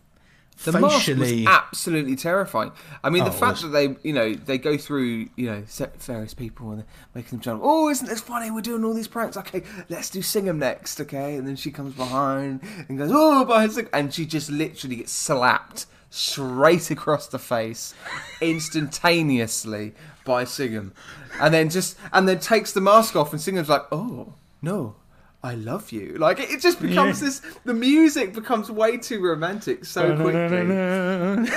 The 0.63 0.71
mask 0.71 0.83
was 0.83 0.93
facially. 1.05 1.45
absolutely 1.47 2.15
terrifying. 2.15 2.71
I 3.03 3.09
mean, 3.09 3.23
Oh, 3.23 3.25
the 3.25 3.31
fact 3.31 3.61
that 3.61 3.69
they, 3.69 3.95
you 4.03 4.13
know, 4.13 4.33
they 4.33 4.57
go 4.57 4.77
through, 4.77 5.27
you 5.35 5.47
know, 5.47 5.63
various 5.99 6.33
people 6.33 6.69
and 6.71 6.79
they're 6.79 6.85
making 7.13 7.31
them 7.31 7.39
jump. 7.41 7.61
Oh, 7.63 7.89
isn't 7.89 8.07
this 8.07 8.21
funny? 8.21 8.51
We're 8.51 8.61
doing 8.61 8.83
all 8.85 8.93
these 8.93 9.07
pranks. 9.09 9.35
Okay, 9.35 9.63
let's 9.89 10.09
do 10.09 10.19
Singham 10.21 10.57
next. 10.57 10.99
Okay, 11.01 11.35
and 11.35 11.45
then 11.47 11.55
she 11.57 11.71
comes 11.71 11.93
behind 11.95 12.61
and 12.87 12.97
goes, 12.97 13.11
oh, 13.13 13.43
behind 13.45 13.89
and 13.93 14.13
she 14.13 14.25
just 14.25 14.49
literally 14.49 14.95
gets 14.97 15.11
slapped 15.11 15.87
straight 16.09 16.89
across 16.89 17.27
the 17.27 17.39
face, 17.39 17.93
instantaneously 18.41 19.93
by 20.23 20.43
Singham, 20.45 20.91
and 21.39 21.53
then 21.53 21.69
just 21.69 21.97
and 22.13 22.27
then 22.27 22.39
takes 22.39 22.71
the 22.71 22.81
mask 22.81 23.15
off, 23.15 23.31
and 23.31 23.41
Singham's 23.41 23.69
like, 23.69 23.83
oh 23.91 24.33
no. 24.61 24.95
I 25.45 25.53
love 25.55 25.91
you. 25.91 26.15
Like 26.17 26.39
it, 26.39 26.49
it 26.49 26.61
just 26.61 26.81
becomes 26.81 27.21
Yeah. 27.21 27.27
this. 27.27 27.41
The 27.65 27.73
music 27.73 28.33
becomes 28.33 28.71
way 28.71 28.97
too 28.97 29.21
romantic 29.21 29.85
so 29.85 30.15
quickly. 30.15 30.65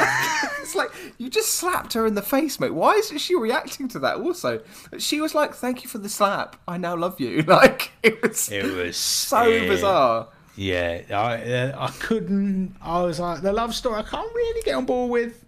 It's 0.61 0.75
like 0.75 0.91
you 1.17 1.31
just 1.31 1.55
slapped 1.55 1.95
her 1.95 2.05
in 2.07 2.15
the 2.15 2.21
face, 2.23 2.61
mate. 2.61 2.75
Why 2.75 2.93
isn't 2.95 3.19
she 3.19 3.35
reacting 3.35 3.89
to 3.89 3.99
that? 4.01 4.17
Also, 4.17 4.61
she 4.99 5.21
was 5.21 5.35
like, 5.35 5.55
"Thank 5.55 5.83
you 5.83 5.89
for 5.89 5.97
the 5.97 6.11
slap. 6.11 6.57
I 6.69 6.77
now 6.77 6.95
love 6.97 7.19
you." 7.21 7.43
Like 7.47 7.91
it 8.03 8.21
was, 8.23 8.51
It 8.53 8.65
was 8.77 8.97
so 9.31 9.43
yeah. 9.45 9.67
bizarre. 9.69 10.29
Yeah, 10.57 11.01
I 11.11 11.35
uh, 11.53 11.87
I 11.87 11.91
couldn't. 12.01 12.77
I 12.83 13.01
was 13.03 13.19
like 13.19 13.41
the 13.41 13.53
love 13.53 13.75
story. 13.75 13.97
I 13.97 14.03
can't 14.03 14.35
really 14.35 14.63
get 14.63 14.75
on 14.75 14.85
board 14.85 15.11
with. 15.11 15.45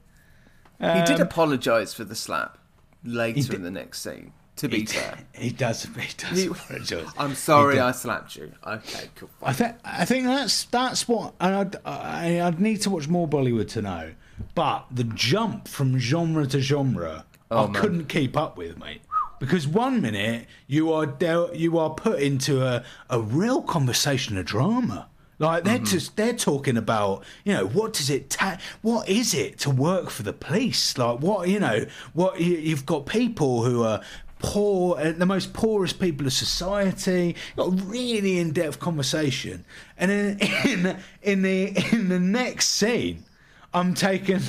he 0.80 1.02
did 1.04 1.16
Um, 1.20 1.22
apologise 1.22 1.92
for 1.92 2.04
the 2.04 2.14
slap 2.14 2.56
later 3.04 3.54
in 3.54 3.62
the 3.62 3.70
next 3.70 4.00
scene. 4.00 4.32
To 4.60 4.68
be 4.68 4.80
He, 4.80 4.84
fair, 4.84 5.18
he 5.32 5.48
does. 5.48 5.84
He 5.84 6.12
does. 6.18 6.90
He-. 6.90 7.00
I'm 7.16 7.34
sorry. 7.34 7.80
I 7.80 7.92
slapped 7.92 8.36
you. 8.36 8.52
Okay, 8.66 9.08
cool. 9.14 9.30
I 9.42 9.54
think 9.54 9.76
I 9.86 10.04
think 10.04 10.26
that's 10.26 10.64
that's 10.64 11.08
what 11.08 11.32
and 11.40 11.54
I'd, 11.54 11.76
I, 11.86 12.42
I'd 12.42 12.60
need 12.60 12.82
to 12.82 12.90
watch 12.90 13.08
more 13.08 13.26
Bollywood 13.26 13.68
to 13.70 13.80
know. 13.80 14.12
But 14.54 14.84
the 14.90 15.04
jump 15.04 15.66
from 15.66 15.98
genre 15.98 16.46
to 16.48 16.60
genre, 16.60 17.24
oh, 17.50 17.64
I 17.64 17.66
man. 17.68 17.72
couldn't 17.72 18.04
keep 18.10 18.36
up 18.36 18.58
with, 18.58 18.78
mate. 18.78 19.00
Because 19.38 19.66
one 19.66 20.02
minute 20.02 20.46
you 20.66 20.92
are 20.92 21.06
del- 21.06 21.56
you 21.56 21.78
are 21.78 21.88
put 21.88 22.20
into 22.20 22.62
a, 22.62 22.84
a 23.08 23.18
real 23.18 23.62
conversation, 23.62 24.36
a 24.36 24.44
drama. 24.44 25.08
Like 25.38 25.64
they're 25.64 25.76
mm-hmm. 25.76 25.84
just 25.84 26.16
they're 26.16 26.34
talking 26.34 26.76
about 26.76 27.24
you 27.46 27.54
know 27.54 27.66
what 27.66 27.94
does 27.94 28.10
it 28.10 28.28
ta- 28.28 28.58
what 28.82 29.08
is 29.08 29.32
it 29.32 29.56
to 29.60 29.70
work 29.70 30.10
for 30.10 30.22
the 30.22 30.34
police 30.34 30.98
like 30.98 31.20
what 31.20 31.48
you 31.48 31.58
know 31.58 31.86
what 32.12 32.38
you, 32.38 32.56
you've 32.56 32.84
got 32.84 33.06
people 33.06 33.64
who 33.64 33.82
are 33.82 34.02
poor 34.40 34.98
uh, 34.98 35.12
the 35.12 35.26
most 35.26 35.52
poorest 35.52 36.00
people 36.00 36.26
of 36.26 36.32
society. 36.32 37.36
Got 37.56 37.68
a 37.68 37.70
really 37.70 38.38
in-depth 38.38 38.80
conversation. 38.80 39.64
And 39.96 40.10
then 40.10 40.38
in 40.64 40.96
in 41.22 41.42
the 41.42 41.86
in 41.92 42.08
the 42.08 42.20
next 42.20 42.68
scene 42.68 43.24
I'm 43.72 43.94
taken 43.94 44.42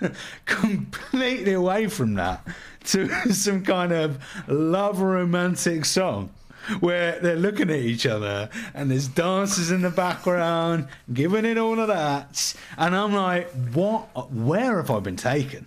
completely 0.46 1.52
away 1.52 1.88
from 1.88 2.14
that 2.14 2.46
to 2.84 3.08
some 3.32 3.64
kind 3.64 3.92
of 3.92 4.22
love 4.48 5.00
romantic 5.00 5.84
song 5.84 6.30
where 6.80 7.20
they're 7.20 7.36
looking 7.36 7.70
at 7.70 7.76
each 7.76 8.06
other 8.06 8.48
and 8.74 8.90
there's 8.90 9.06
dancers 9.06 9.70
in 9.70 9.82
the 9.82 9.90
background 9.90 10.88
giving 11.12 11.44
it 11.44 11.58
all 11.58 11.78
of 11.78 11.88
that. 11.88 12.54
And 12.76 12.96
I'm 12.96 13.14
like 13.14 13.50
what 13.72 14.32
where 14.32 14.78
have 14.78 14.90
I 14.90 15.00
been 15.00 15.16
taken 15.16 15.66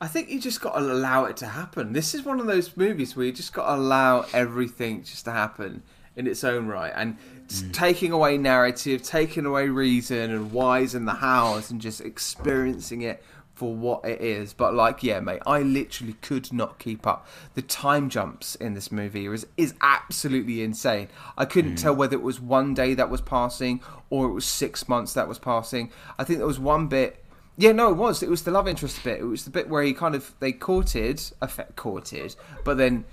I 0.00 0.08
think 0.08 0.30
you 0.30 0.40
just 0.40 0.60
got 0.60 0.74
to 0.74 0.80
allow 0.80 1.26
it 1.26 1.36
to 1.38 1.46
happen. 1.46 1.92
This 1.92 2.14
is 2.14 2.24
one 2.24 2.40
of 2.40 2.46
those 2.46 2.76
movies 2.76 3.14
where 3.14 3.26
you 3.26 3.32
just 3.32 3.52
got 3.52 3.66
to 3.66 3.74
allow 3.74 4.24
everything 4.32 5.04
just 5.04 5.26
to 5.26 5.32
happen 5.32 5.82
in 6.16 6.26
its 6.26 6.42
own 6.42 6.66
right, 6.66 6.92
and 6.96 7.16
s- 7.48 7.62
mm. 7.62 7.72
taking 7.72 8.10
away 8.10 8.36
narrative, 8.38 9.02
taking 9.02 9.46
away 9.46 9.68
reason 9.68 10.30
and 10.30 10.52
whys 10.52 10.94
and 10.94 11.06
the 11.06 11.14
hows, 11.14 11.70
and 11.70 11.80
just 11.80 12.00
experiencing 12.00 13.02
it 13.02 13.22
for 13.60 13.74
what 13.74 14.02
it 14.06 14.22
is. 14.22 14.54
But 14.54 14.72
like, 14.72 15.02
yeah, 15.02 15.20
mate, 15.20 15.42
I 15.46 15.60
literally 15.60 16.14
could 16.22 16.50
not 16.50 16.78
keep 16.78 17.06
up. 17.06 17.28
The 17.54 17.60
time 17.60 18.08
jumps 18.08 18.54
in 18.54 18.72
this 18.72 18.90
movie 18.90 19.26
is 19.26 19.46
is 19.58 19.74
absolutely 19.82 20.62
insane. 20.62 21.08
I 21.36 21.44
couldn't 21.44 21.74
mm. 21.74 21.82
tell 21.82 21.94
whether 21.94 22.16
it 22.16 22.22
was 22.22 22.40
one 22.40 22.72
day 22.72 22.94
that 22.94 23.10
was 23.10 23.20
passing 23.20 23.82
or 24.08 24.26
it 24.30 24.32
was 24.32 24.46
six 24.46 24.88
months 24.88 25.12
that 25.12 25.28
was 25.28 25.38
passing. 25.38 25.90
I 26.18 26.24
think 26.24 26.38
there 26.38 26.46
was 26.46 26.58
one 26.58 26.86
bit. 26.86 27.19
Yeah, 27.60 27.72
no, 27.72 27.90
it 27.90 27.96
was. 27.96 28.22
It 28.22 28.30
was 28.30 28.44
the 28.44 28.50
love 28.50 28.66
interest 28.66 29.04
bit. 29.04 29.20
It 29.20 29.24
was 29.24 29.44
the 29.44 29.50
bit 29.50 29.68
where 29.68 29.82
he 29.82 29.92
kind 29.92 30.14
of 30.14 30.32
they 30.40 30.50
courted, 30.50 31.22
effect 31.42 31.76
courted, 31.76 32.34
but 32.64 32.78
then, 32.78 33.04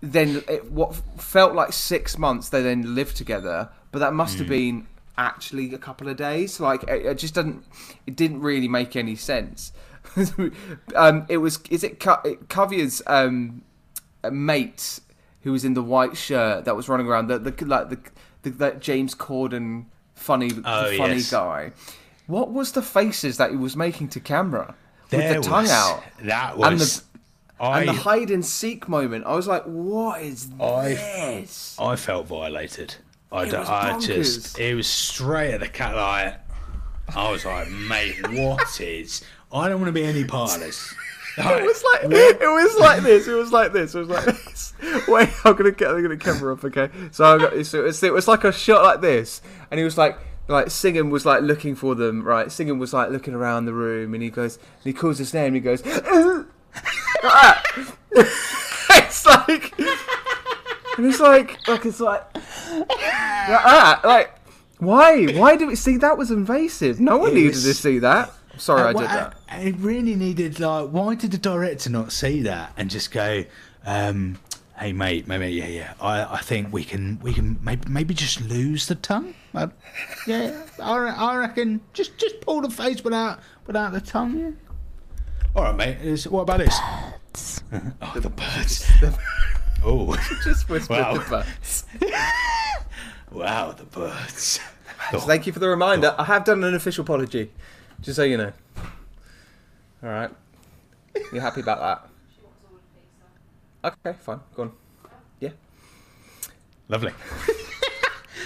then 0.00 0.42
it, 0.48 0.72
what 0.72 0.96
felt 1.18 1.54
like 1.54 1.72
six 1.72 2.18
months 2.18 2.48
they 2.48 2.62
then 2.62 2.96
lived 2.96 3.16
together, 3.16 3.68
but 3.92 4.00
that 4.00 4.12
must 4.12 4.38
have 4.38 4.48
been 4.48 4.88
actually 5.16 5.72
a 5.72 5.78
couple 5.78 6.08
of 6.08 6.16
days. 6.16 6.58
Like 6.58 6.82
it, 6.84 7.06
it 7.06 7.14
just 7.16 7.32
doesn't, 7.34 7.64
it 8.04 8.16
didn't 8.16 8.40
really 8.40 8.66
make 8.66 8.96
any 8.96 9.14
sense. 9.14 9.72
um, 10.96 11.24
it 11.28 11.36
was 11.36 11.60
is 11.70 11.84
it 11.84 12.00
Co- 12.00 12.22
Kavya's 12.48 13.02
um, 13.06 13.62
mate 14.28 14.98
who 15.42 15.52
was 15.52 15.64
in 15.64 15.74
the 15.74 15.82
white 15.82 16.16
shirt 16.16 16.64
that 16.64 16.74
was 16.74 16.88
running 16.88 17.06
around 17.06 17.28
the, 17.28 17.38
the 17.38 17.64
like 17.64 17.88
the, 17.88 17.98
the 18.42 18.50
that 18.50 18.80
James 18.80 19.14
Corden 19.14 19.84
funny 20.16 20.50
Oh, 20.64 20.96
funny 20.96 21.14
yes. 21.14 21.30
guy. 21.30 21.70
What 22.32 22.50
was 22.50 22.72
the 22.72 22.80
faces 22.80 23.36
that 23.36 23.50
he 23.50 23.56
was 23.56 23.76
making 23.76 24.08
to 24.08 24.20
camera 24.20 24.74
with 25.10 25.20
There 25.20 25.34
the 25.34 25.40
tongue 25.40 25.68
out? 25.68 26.02
that 26.22 26.54
and 26.54 26.78
was 26.78 27.00
the, 27.00 27.04
I, 27.60 27.80
and 27.80 27.88
the 27.90 27.92
hide 27.92 28.30
and 28.30 28.42
seek 28.44 28.88
moment. 28.88 29.26
I 29.26 29.34
was 29.34 29.46
like, 29.46 29.64
"What 29.64 30.22
is 30.22 30.48
I- 30.58 30.94
this?" 30.94 31.76
I 31.78 31.94
felt 31.96 32.26
violated 32.26 32.94
I, 33.30 33.44
was 33.44 34.06
just 34.06 34.58
it 34.58 34.74
was 34.74 34.86
straight 34.86 35.52
at 35.52 35.60
the 35.60 35.68
cat 35.68 35.94
like 35.94 36.40
I 37.14 37.30
was 37.30 37.44
like 37.44 37.70
mate 37.70 38.16
what 38.30 38.80
is 38.80 39.22
I 39.52 39.68
don't 39.68 39.80
want 39.80 39.88
to 39.88 40.00
be 40.00 40.04
any 40.04 40.24
part 40.24 40.54
of 40.54 40.60
this 40.60 40.94
It 41.38 41.64
was 41.64 41.84
like 41.94 42.02
it 42.12 42.40
was 42.40 42.76
like 42.78 43.02
this. 43.02 43.26
It 43.28 43.32
was 43.34 43.52
like 43.52 43.72
this. 43.72 43.94
It 43.94 43.98
was 44.00 44.08
like 44.08 44.24
this. 44.24 44.74
Wait, 45.08 45.30
I'm 45.44 45.54
gonna 45.54 45.70
get 45.70 45.88
I'm 45.88 46.02
gonna 46.02 46.16
camera 46.16 46.52
up. 46.54 46.64
Okay, 46.64 46.90
so 47.10 47.24
I 47.24 47.38
got 47.38 47.66
so 47.66 47.86
it's, 47.86 48.02
it 48.02 48.12
was 48.12 48.28
like 48.28 48.44
a 48.44 48.52
shot 48.52 48.82
like 48.82 49.00
this, 49.00 49.40
and 49.70 49.78
he 49.78 49.84
was 49.84 49.96
like 49.96 50.18
like 50.48 50.66
Singham 50.66 51.10
was 51.10 51.24
like 51.24 51.42
looking 51.42 51.74
for 51.74 51.94
them. 51.94 52.22
Right, 52.22 52.48
Singham 52.50 52.78
was 52.78 52.92
like 52.92 53.10
looking 53.10 53.34
around 53.34 53.64
the 53.66 53.72
room, 53.74 54.14
and 54.14 54.22
he 54.22 54.30
goes 54.30 54.56
and 54.56 54.84
he 54.84 54.92
calls 54.92 55.18
his 55.18 55.32
name. 55.34 55.54
He 55.54 55.60
goes. 55.60 55.82
"Ah." 57.24 57.62
it's 58.14 59.26
like, 59.26 59.78
and 59.78 61.06
it's 61.06 61.20
like 61.20 61.66
like 61.68 61.84
it's 61.86 62.00
like 62.00 62.22
ah, 62.98 64.00
like 64.04 64.34
why 64.78 65.26
why 65.38 65.56
did 65.56 65.68
we 65.68 65.76
see 65.76 65.96
that 65.98 66.18
was 66.18 66.30
invasive? 66.30 67.00
No 67.00 67.18
one 67.18 67.30
It 67.30 67.34
needed 67.34 67.52
to 67.54 67.74
see 67.74 67.98
that. 68.00 68.32
Sorry, 68.58 68.82
I 68.82 68.84
Uh, 68.84 68.88
did 68.88 68.96
well, 68.96 69.06
that. 69.06 69.34
I, 69.48 69.56
I 69.68 69.74
really 69.78 70.14
needed 70.14 70.60
like, 70.60 70.90
why 70.90 71.14
did 71.14 71.30
the 71.30 71.38
director 71.38 71.88
not 71.88 72.12
see 72.12 72.42
that 72.42 72.72
and 72.76 72.90
just 72.90 73.10
go, 73.10 73.44
um, 73.86 74.38
"Hey 74.78 74.92
mate, 74.92 75.26
maybe 75.26 75.48
yeah, 75.48 75.66
yeah. 75.68 75.94
I, 76.00 76.34
I 76.34 76.38
think 76.40 76.72
we 76.72 76.84
can 76.84 77.18
we 77.22 77.32
can 77.32 77.58
maybe 77.62 77.88
maybe 77.88 78.12
just 78.14 78.40
lose 78.42 78.86
the 78.86 78.94
tongue. 78.94 79.34
Uh, 79.54 79.68
yeah, 80.26 80.62
I, 80.82 81.36
reckon 81.36 81.80
just 81.92 82.16
just 82.16 82.40
pull 82.40 82.62
the 82.62 82.70
face 82.70 83.04
without 83.04 83.40
without 83.66 83.92
the 83.92 84.00
tongue. 84.00 84.38
Yeah. 84.38 84.50
All 85.54 85.64
right, 85.64 85.76
mate. 85.76 85.98
Is, 86.00 86.26
what 86.26 86.42
about 86.42 86.58
this? 86.58 86.78
oh, 88.00 88.12
the 88.18 88.30
birds. 88.30 88.90
oh, 89.84 90.16
Just 90.44 90.68
whispered 90.68 90.96
Wow. 90.98 91.14
the 91.18 91.28
birds. 91.28 91.84
wow, 93.30 93.72
the 93.72 93.84
birds. 93.84 94.60
So 95.10 95.18
thank 95.20 95.46
you 95.46 95.52
for 95.52 95.58
the 95.58 95.68
reminder. 95.68 96.14
I 96.16 96.24
have 96.24 96.44
done 96.44 96.64
an 96.64 96.74
official 96.74 97.02
apology, 97.02 97.50
just 98.00 98.16
so 98.16 98.22
you 98.22 98.38
know. 98.38 98.52
All 100.02 100.08
right, 100.08 100.30
you're 101.32 101.42
happy 101.42 101.60
about 101.60 102.08
that? 103.82 103.92
Okay, 104.06 104.16
fine. 104.20 104.40
Go 104.54 104.62
on. 104.62 104.72
Yeah. 105.40 105.50
Lovely. 106.88 107.12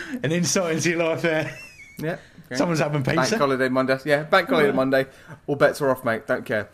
An 0.22 0.32
insight 0.32 0.76
into 0.76 0.90
your 0.90 1.04
life 1.09 1.22
there. 1.22 1.57
Yeah. 1.98 2.16
okay. 2.46 2.57
Someone's 2.57 2.80
having 2.80 3.02
peace. 3.02 3.14
Bank 3.14 3.20
pizza. 3.28 3.38
holiday 3.38 3.68
Monday. 3.68 3.98
Yeah, 4.04 4.22
bank 4.24 4.48
holiday 4.48 4.72
Monday. 4.72 5.07
All 5.46 5.57
bets 5.57 5.80
are 5.80 5.90
off, 5.90 6.04
mate. 6.04 6.26
Don't 6.26 6.44
care. 6.44 6.68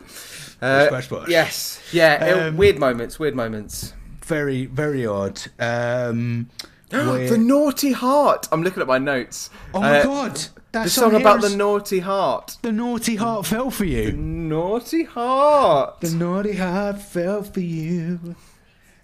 Uh, 0.61 0.85
Splash, 0.85 1.05
splash. 1.05 1.27
Yes. 1.29 1.81
Yeah. 1.91 2.45
Um, 2.47 2.57
weird 2.57 2.79
moments. 2.79 3.19
Weird 3.19 3.35
moments. 3.35 3.93
Very, 4.25 4.65
very 4.67 5.05
odd. 5.05 5.41
Um, 5.59 6.49
where- 6.89 7.29
The 7.29 7.37
naughty 7.37 7.91
heart. 7.91 8.47
I'm 8.51 8.63
looking 8.63 8.81
at 8.81 8.87
my 8.87 8.97
notes. 8.99 9.49
oh 9.73 9.81
my 9.81 9.99
Uh, 9.99 10.03
god! 10.03 10.39
That 10.73 10.85
The 10.85 10.89
song 10.89 11.11
here 11.11 11.19
about 11.19 11.41
the 11.41 11.55
naughty 11.55 11.99
heart. 11.99 12.57
the 12.63 12.71
naughty 12.71 13.15
heart 13.15 13.45
fell 13.45 13.69
for 13.69 13.85
you. 13.85 14.11
Naughty 14.11 15.03
heart. 15.03 16.01
The 16.01 16.09
naughty 16.11 16.53
heart 16.55 16.99
fell 17.01 17.43
for 17.43 17.59
you. 17.59 18.35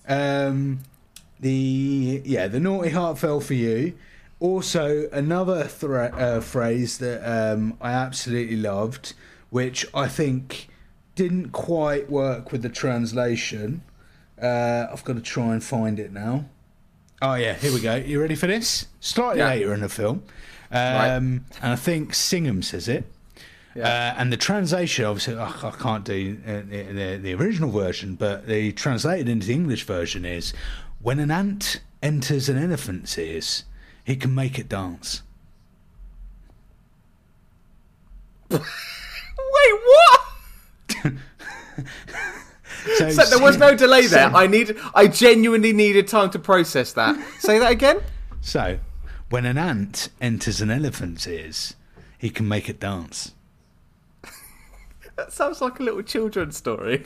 Um, 0.08 0.80
the 1.40 2.22
yeah, 2.26 2.48
the 2.48 2.60
naughty 2.60 2.90
heart 2.90 3.20
fell 3.20 3.40
for 3.40 3.54
you. 3.54 3.94
Also, 4.40 5.10
another 5.12 5.66
thre- 5.66 5.98
uh, 6.16 6.40
phrase 6.40 6.98
that 7.00 7.22
um, 7.30 7.78
I 7.82 7.92
absolutely 7.92 8.56
loved, 8.56 9.14
which 9.50 9.86
I 9.94 10.08
think 10.08 10.70
didn't 11.16 11.50
quite 11.52 12.10
work 12.10 12.52
with 12.52 12.62
the 12.62 12.70
translation. 12.70 13.82
Uh, 14.42 14.88
I've 14.92 15.04
got 15.04 15.18
to 15.18 15.22
try 15.22 15.52
and 15.52 15.62
find 15.64 16.00
it 16.00 16.14
now. 16.14 16.46
Oh 17.22 17.34
yeah, 17.34 17.54
here 17.54 17.74
we 17.74 17.82
go. 17.82 17.96
You 17.96 18.22
ready 18.22 18.36
for 18.36 18.48
this? 18.48 18.88
Slightly 19.02 19.40
Yeah. 19.40 19.50
later 19.50 19.74
in 19.74 19.82
the 19.82 19.90
film, 19.90 20.24
um, 20.72 20.80
Right. 20.80 21.22
and 21.62 21.74
I 21.74 21.76
think 21.76 22.14
Singham 22.14 22.64
says 22.64 22.88
it. 22.88 23.04
Yeah. 23.76 23.84
Uh, 24.16 24.22
and 24.22 24.32
the 24.32 24.38
translation, 24.38 25.04
obviously, 25.04 25.36
I, 25.36 25.48
I 25.50 25.72
can't 25.72 26.06
do 26.06 26.38
uh, 26.48 26.52
the, 26.70 26.84
the, 26.94 27.18
the 27.22 27.34
original 27.34 27.72
version, 27.72 28.16
but 28.16 28.48
the 28.48 28.72
translated 28.72 29.28
into 29.28 29.48
the 29.48 29.54
English 29.54 29.84
version 29.84 30.24
is 30.24 30.54
when 31.02 31.20
an 31.20 31.30
ant 31.30 31.82
enters 32.02 32.48
an 32.48 32.58
elephant's 32.58 33.18
ears, 33.18 33.66
he 34.10 34.16
can 34.16 34.34
make 34.34 34.58
it 34.58 34.68
dance. 34.68 35.22
Wait, 38.50 38.62
what? 39.86 40.22
So, 42.98 43.10
So 43.10 43.26
there 43.26 43.40
was 43.40 43.58
no 43.58 43.76
delay 43.76 44.08
there. 44.08 44.34
I 44.34 44.48
need. 44.48 44.76
I 44.96 45.08
genuinely 45.08 45.74
needed 45.74 46.08
time 46.08 46.30
to 46.32 46.40
process 46.40 46.94
that. 46.94 47.20
Say 47.40 47.60
that 47.60 47.72
again. 47.72 48.00
So, 48.42 48.80
when 49.30 49.46
an 49.46 49.58
ant 49.58 50.10
enters 50.22 50.62
an 50.62 50.72
elephant's 50.72 51.28
ears, 51.28 51.76
he 52.18 52.30
can 52.30 52.48
make 52.48 52.70
it 52.70 52.80
dance. 52.80 53.34
That 55.18 55.34
sounds 55.34 55.62
like 55.62 55.80
a 55.80 55.84
little 55.84 56.02
children's 56.02 56.56
story. 56.56 57.04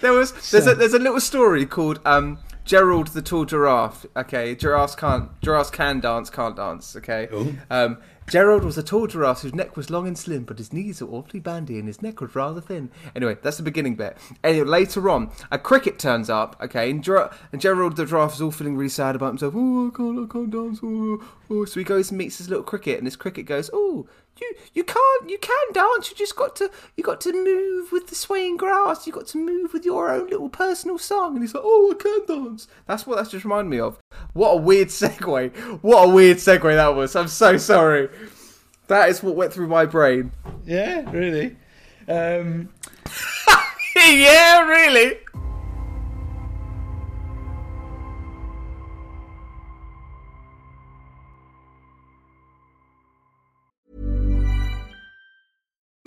there 0.00 0.12
was 0.14 0.32
there's 0.50 0.66
a 0.66 0.74
there's 0.74 0.94
a 0.94 0.98
little 0.98 1.20
story 1.20 1.66
called 1.66 2.00
um, 2.06 2.38
Gerald 2.64 3.08
the 3.08 3.22
tall 3.22 3.44
giraffe. 3.44 4.06
Okay, 4.16 4.54
giraffes 4.54 4.94
can't 4.94 5.28
giraffes 5.40 5.70
can 5.70 6.00
dance, 6.00 6.30
can't 6.30 6.56
dance. 6.56 6.96
Okay. 6.96 7.28
Ooh. 7.32 7.56
Um, 7.70 7.98
Gerald 8.28 8.62
was 8.62 8.78
a 8.78 8.82
tall 8.84 9.08
giraffe 9.08 9.42
whose 9.42 9.54
neck 9.54 9.76
was 9.76 9.90
long 9.90 10.06
and 10.06 10.16
slim, 10.16 10.44
but 10.44 10.58
his 10.58 10.72
knees 10.72 11.02
were 11.02 11.08
awfully 11.08 11.40
bandy 11.40 11.78
and 11.78 11.88
his 11.88 12.02
neck 12.02 12.20
was 12.20 12.34
rather 12.36 12.60
thin. 12.60 12.88
Anyway, 13.16 13.36
that's 13.42 13.56
the 13.56 13.64
beginning 13.64 13.96
bit. 13.96 14.16
Anyway, 14.44 14.64
later 14.64 15.10
on, 15.10 15.30
a 15.50 15.58
cricket 15.58 15.98
turns 15.98 16.30
up, 16.30 16.56
okay, 16.62 16.88
and, 16.88 17.02
Ger- 17.02 17.30
and 17.50 17.60
Gerald 17.60 17.96
the 17.96 18.06
giraffe 18.06 18.34
is 18.34 18.40
all 18.40 18.52
feeling 18.52 18.76
really 18.76 18.88
sad 18.88 19.16
about 19.16 19.28
himself. 19.28 19.54
Oh, 19.56 19.88
I 19.88 19.96
can't, 19.96 20.18
I 20.18 20.32
can't 20.32 20.50
dance. 20.50 20.80
Oh, 20.82 21.22
oh. 21.50 21.64
So 21.64 21.80
he 21.80 21.84
goes 21.84 22.10
and 22.10 22.18
meets 22.18 22.38
his 22.38 22.48
little 22.48 22.64
cricket, 22.64 22.98
and 22.98 23.06
this 23.06 23.16
cricket 23.16 23.44
goes, 23.44 23.70
oh, 23.72 24.06
you, 24.42 24.54
you 24.74 24.84
can't, 24.84 25.30
you 25.30 25.38
can 25.38 25.72
dance. 25.72 26.10
You 26.10 26.16
just 26.16 26.36
got 26.36 26.56
to, 26.56 26.70
you 26.96 27.04
got 27.04 27.20
to 27.22 27.32
move 27.32 27.92
with 27.92 28.08
the 28.08 28.14
swaying 28.14 28.56
grass. 28.56 29.06
You 29.06 29.12
got 29.12 29.26
to 29.28 29.38
move 29.38 29.72
with 29.72 29.84
your 29.84 30.10
own 30.10 30.28
little 30.28 30.48
personal 30.48 30.98
song. 30.98 31.34
And 31.34 31.42
he's 31.42 31.54
like, 31.54 31.62
oh, 31.64 31.94
I 31.94 32.02
can 32.02 32.26
dance. 32.26 32.68
That's 32.86 33.06
what 33.06 33.16
that's 33.16 33.30
just 33.30 33.44
reminded 33.44 33.70
me 33.70 33.80
of. 33.80 33.98
What 34.32 34.50
a 34.50 34.56
weird 34.56 34.88
segue. 34.88 35.56
What 35.82 36.08
a 36.08 36.08
weird 36.08 36.38
segue 36.38 36.74
that 36.74 36.94
was. 36.94 37.16
I'm 37.16 37.28
so 37.28 37.56
sorry. 37.56 38.08
That 38.88 39.08
is 39.08 39.22
what 39.22 39.36
went 39.36 39.52
through 39.52 39.68
my 39.68 39.86
brain. 39.86 40.32
Yeah, 40.64 41.10
really. 41.10 41.56
Um, 42.08 42.68
yeah, 43.96 44.66
really. 44.68 45.18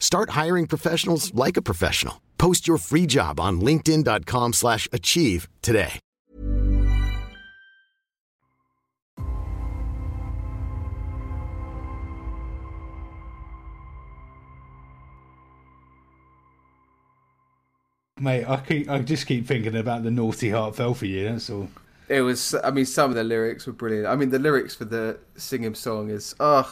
Start 0.00 0.30
hiring 0.30 0.66
professionals 0.66 1.32
like 1.32 1.56
a 1.56 1.62
professional. 1.62 2.20
Post 2.36 2.66
your 2.66 2.78
free 2.78 3.06
job 3.06 3.38
on 3.38 3.60
linkedin.com/achieve 3.60 4.54
slash 4.54 4.88
achieve 4.92 5.48
today. 5.62 6.00
mate, 18.20 18.44
I 18.46 18.56
keep, 18.58 18.88
I 18.88 19.00
just 19.00 19.26
keep 19.26 19.46
thinking 19.46 19.76
about 19.76 20.04
the 20.04 20.10
naughty 20.10 20.50
heart 20.50 20.76
fell 20.76 20.94
for 20.94 21.06
you. 21.06 21.24
That's 21.24 21.50
all. 21.50 21.68
It 22.08 22.22
was. 22.22 22.54
I 22.62 22.70
mean, 22.70 22.86
some 22.86 23.10
of 23.10 23.16
the 23.16 23.24
lyrics 23.24 23.66
were 23.66 23.72
brilliant. 23.72 24.06
I 24.06 24.16
mean, 24.16 24.30
the 24.30 24.38
lyrics 24.38 24.74
for 24.74 24.84
the 24.84 25.18
Singham 25.36 25.76
song 25.76 26.10
is 26.10 26.34
oh, 26.40 26.70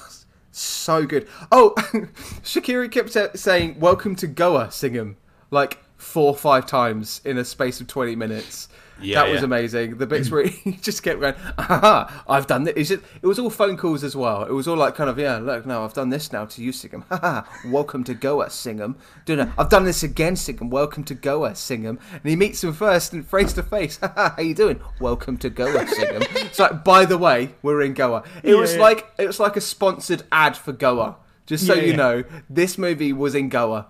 so 0.60 1.06
good. 1.06 1.28
Oh, 1.50 1.74
Shikre 2.42 2.90
kept 2.90 3.38
saying 3.38 3.78
"Welcome 3.78 4.16
to 4.16 4.26
Goa," 4.26 4.68
Singham 4.70 5.16
like 5.50 5.78
four 5.96 6.28
or 6.28 6.36
five 6.36 6.66
times 6.66 7.20
in 7.24 7.38
a 7.38 7.44
space 7.44 7.80
of 7.80 7.86
twenty 7.86 8.16
minutes. 8.16 8.68
Yeah, 9.00 9.22
that 9.22 9.30
was 9.30 9.40
yeah. 9.40 9.44
amazing. 9.44 9.98
The 9.98 10.06
bits 10.06 10.30
where 10.30 10.46
he 10.46 10.72
just 10.72 11.02
kept 11.02 11.20
going, 11.20 11.34
"Aha, 11.58 12.24
I've 12.28 12.46
done 12.46 12.64
this." 12.64 12.74
It's 12.76 12.88
just- 12.90 13.02
it 13.22 13.26
was 13.26 13.38
all 13.38 13.50
phone 13.50 13.76
calls 13.76 14.02
as 14.04 14.16
well. 14.16 14.42
It 14.44 14.52
was 14.52 14.66
all 14.66 14.76
like 14.76 14.94
kind 14.94 15.08
of, 15.08 15.18
"Yeah, 15.18 15.36
look, 15.38 15.66
now 15.66 15.84
I've 15.84 15.94
done 15.94 16.08
this 16.10 16.32
now 16.32 16.44
to 16.46 16.62
you, 16.62 16.72
Singham. 16.72 17.04
Haha, 17.10 17.42
welcome 17.66 18.04
to 18.04 18.14
Goa, 18.14 18.50
Singham. 18.50 18.96
Doing 19.24 19.40
it. 19.40 19.48
I've 19.58 19.68
done 19.68 19.84
this 19.84 20.02
again, 20.02 20.34
Singham. 20.36 20.70
Welcome 20.70 21.04
to 21.04 21.14
Goa, 21.14 21.54
Singham." 21.54 21.98
And 22.12 22.22
he 22.24 22.36
meets 22.36 22.62
him 22.64 22.72
first 22.72 23.12
and 23.12 23.26
face 23.28 23.52
to 23.54 23.62
face. 23.62 23.98
Haha, 24.02 24.30
How 24.36 24.42
you 24.42 24.54
doing? 24.54 24.80
Welcome 25.00 25.36
to 25.38 25.50
Goa, 25.50 25.86
Singham. 25.86 26.22
It's 26.36 26.58
like, 26.58 26.82
by 26.84 27.04
the 27.04 27.18
way, 27.18 27.54
we're 27.62 27.82
in 27.82 27.94
Goa. 27.94 28.24
It 28.42 28.54
was 28.56 28.74
Yeah. 28.74 28.80
like 28.82 29.06
it 29.18 29.26
was 29.26 29.38
like 29.40 29.56
a 29.56 29.60
sponsored 29.60 30.22
ad 30.32 30.56
for 30.56 30.72
Goa. 30.72 31.16
Just 31.46 31.66
so 31.66 31.74
Yeah, 31.74 31.82
you 31.82 31.90
yeah. 31.90 31.96
know, 31.96 32.24
this 32.50 32.76
movie 32.76 33.12
was 33.12 33.34
in 33.34 33.48
Goa. 33.48 33.86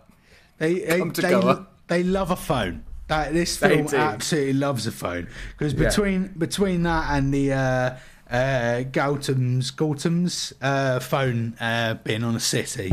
They 0.59 0.81
they, 0.81 0.99
Come 0.99 1.13
to 1.13 1.23
they, 1.23 1.31
Goa. 1.31 1.67
they 1.89 2.03
love 2.03 2.31
a 2.31 2.37
phone. 2.37 2.85
That 3.09 3.33
this 3.33 3.57
film 3.57 3.89
absolutely 3.93 4.53
loves 4.55 4.87
a 4.87 4.93
phone 4.93 5.29
because 5.57 5.73
Yeah. 5.75 5.89
between 5.89 6.27
between 6.39 6.83
that 6.85 7.07
and 7.11 7.33
the 7.33 7.53
uh, 7.53 7.97
uh, 8.31 8.83
Gautam's 8.91 9.71
Gautam's 9.71 10.53
uh, 10.61 11.01
phone 11.01 11.55
uh, 11.61 11.95
being 12.05 12.23
on 12.23 12.37
a 12.37 12.41
city, 12.41 12.93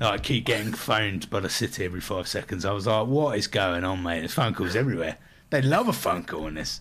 like 0.00 0.22
keep 0.22 0.44
getting 0.46 0.72
phoned 0.72 1.28
by 1.30 1.40
the 1.40 1.50
city 1.50 1.84
every 1.84 2.00
five 2.00 2.28
seconds. 2.28 2.64
I 2.64 2.72
was 2.72 2.86
like, 2.86 3.08
what 3.08 3.36
is 3.36 3.48
going 3.48 3.82
on, 3.84 4.02
mate? 4.04 4.20
There's 4.20 4.32
phone 4.32 4.54
calls 4.54 4.76
everywhere. 4.76 5.16
They 5.50 5.62
love 5.62 5.88
a 5.88 5.92
phone 5.92 6.24
call 6.24 6.46
in 6.48 6.54
this. 6.54 6.80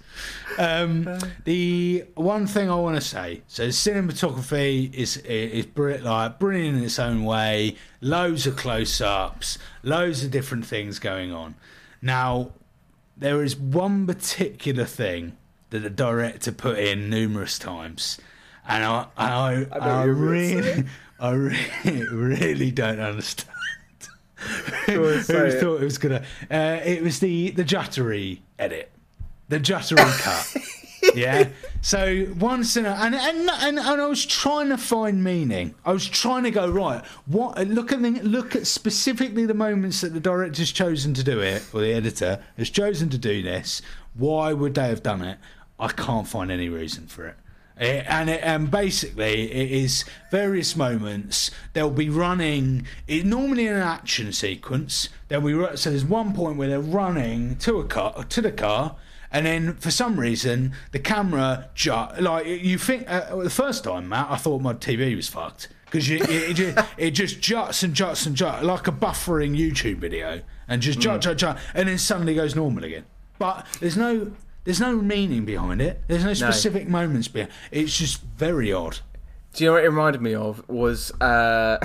Um, 0.58 1.08
the 1.46 2.06
one 2.16 2.48
thing 2.48 2.70
I 2.72 2.76
want 2.76 2.96
to 2.96 3.02
say, 3.02 3.42
so 3.48 3.68
cinematography 3.70 4.94
is 4.94 5.18
is 5.18 5.66
br- 5.66 5.96
like 5.98 6.40
brilliant 6.40 6.78
in 6.78 6.84
its 6.84 7.00
own 7.00 7.24
way. 7.24 7.76
Loads 8.02 8.46
of 8.48 8.56
close-ups, 8.56 9.58
loads 9.84 10.24
of 10.24 10.32
different 10.32 10.66
things 10.66 11.00
going 11.00 11.32
on. 11.32 11.56
Now, 12.04 12.52
there 13.16 13.42
is 13.44 13.56
one 13.56 14.06
particular 14.06 14.84
thing 14.84 15.38
that 15.70 15.80
the 15.80 15.90
director 15.90 16.52
put 16.52 16.78
in 16.78 17.10
numerous 17.10 17.58
times, 17.58 18.20
and 18.68 18.84
I 18.84 19.08
I, 19.18 19.66
I, 19.72 20.04
you're 20.04 20.14
really 20.14 20.84
I 21.20 21.32
really, 21.32 22.08
really 22.10 22.72
don't 22.72 23.00
understand. 23.00 23.50
Go 24.88 24.94
Who 24.96 25.04
it. 25.06 25.24
thought 25.24 25.82
it 25.82 25.86
was 25.86 25.98
gonna? 25.98 26.24
Uh, 26.52 26.80
it 26.84 27.02
was 27.02 27.22
the 27.22 27.52
the 27.52 27.64
Juttery 27.64 28.40
edit, 28.60 28.92
the 29.48 29.60
Juttery 29.62 29.98
cut. 30.20 30.58
Yeah. 31.16 31.50
So 31.82 32.28
once 32.40 32.78
in 32.78 32.86
a, 32.86 32.92
and, 32.92 33.14
and 33.14 33.50
and 33.50 33.80
and 33.80 34.02
I 34.02 34.06
was 34.08 34.26
trying 34.26 34.70
to 34.70 34.78
find 34.78 35.24
meaning. 35.24 35.76
I 35.86 35.92
was 35.92 36.08
trying 36.08 36.44
to 36.44 36.52
go 36.52 36.70
right. 36.70 37.04
What 37.26 37.58
look 37.68 37.92
at 37.92 38.02
the, 38.02 38.12
look 38.22 38.56
at 38.56 38.68
specifically 38.68 39.46
the 39.46 39.54
moments 39.54 40.02
that 40.02 40.14
the 40.14 40.20
director's 40.20 40.72
chosen 40.72 41.14
to 41.16 41.24
do 41.24 41.40
it, 41.40 41.64
or 41.74 41.82
the 41.82 41.94
editor 41.94 42.42
has 42.58 42.70
chosen 42.70 43.10
to 43.10 43.18
do 43.18 43.42
this. 43.42 43.82
Why 44.14 44.54
would 44.54 44.76
they 44.76 44.88
have 44.88 45.04
done 45.04 45.22
it? 45.22 45.38
I 45.80 45.90
can't 45.90 46.28
find 46.28 46.52
any 46.52 46.70
reason 46.70 47.08
for 47.08 47.28
it. 47.28 47.36
It- 47.78 48.06
and 48.08 48.30
it, 48.30 48.42
and 48.44 48.70
basically 48.70 49.52
it 49.52 49.72
is 49.72 50.06
various 50.30 50.76
moments 50.76 51.50
they'll 51.74 51.90
be 51.90 52.08
running 52.08 52.86
it 53.08 53.26
normally 53.26 53.66
in 53.66 53.74
an 53.74 53.82
action 53.82 54.32
sequence 54.32 55.10
they'll 55.28 55.42
be 55.42 55.54
so 55.76 55.90
there's 55.90 56.06
one 56.06 56.34
point 56.36 56.58
where 56.58 56.68
they're 56.70 56.80
running 56.80 57.56
to 57.58 57.80
a 57.80 57.84
car 57.86 58.24
to 58.26 58.42
the 58.44 58.52
car 58.52 58.96
and 59.34 59.46
then 59.46 59.74
for 59.76 59.92
some 59.92 60.20
reason 60.20 60.72
the 60.92 61.00
camera 61.00 61.70
ju- 61.76 62.08
like 62.20 62.46
you 62.46 62.78
think 62.78 63.10
uh, 63.10 63.36
the 63.36 63.50
first 63.50 63.84
time 63.84 64.08
Matt 64.08 64.28
I 64.30 64.38
thought 64.38 64.62
my 64.62 64.74
TV 64.74 65.16
was 65.16 65.28
fucked 65.28 65.68
because 65.86 66.10
it, 66.10 66.22
it, 66.30 66.54
just, 66.56 66.88
it 66.98 67.12
just 67.12 67.42
juts 67.42 67.84
and 67.84 67.94
juts 67.94 68.26
and 68.26 68.36
juts 68.36 68.64
like 68.64 68.88
a 68.88 68.92
buffering 68.92 69.58
YouTube 69.58 69.98
video 69.98 70.42
and 70.68 70.82
just 70.82 71.00
jut 71.00 71.22
jut 71.22 71.38
jut 71.38 71.58
and 71.74 71.90
then 71.90 71.98
suddenly 71.98 72.36
goes 72.36 72.56
normal 72.56 72.84
again 72.84 73.06
but 73.38 73.66
there's 73.82 73.98
no 73.98 74.32
there's 74.64 74.80
no 74.80 74.96
meaning 74.96 75.46
behind 75.46 75.82
it. 75.82 76.02
There's 76.08 76.24
no 76.24 76.34
specific 76.34 76.88
moments 76.88 77.28
behind. 77.28 77.52
It's 77.72 77.98
just 77.98 78.22
very 78.22 78.72
odd. 78.72 79.00
Do 79.54 79.64
you 79.64 79.70
know 79.70 79.74
what 79.76 79.84
it 79.84 79.90
reminded 79.90 80.22
me 80.22 80.34
of 80.34 80.68
was, 80.68 81.12
uh, 81.22 81.78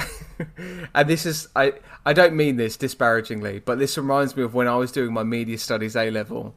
and 0.95 1.09
this 1.09 1.27
is 1.27 1.49
I 1.55 1.75
I 2.07 2.13
don't 2.13 2.35
mean 2.35 2.57
this 2.57 2.77
disparagingly, 2.77 3.59
but 3.59 3.79
this 3.79 3.99
reminds 3.99 4.37
me 4.37 4.43
of 4.43 4.55
when 4.55 4.69
I 4.69 4.77
was 4.77 4.93
doing 4.93 5.13
my 5.13 5.23
media 5.23 5.59
studies 5.59 5.97
A 5.97 6.11
level, 6.11 6.55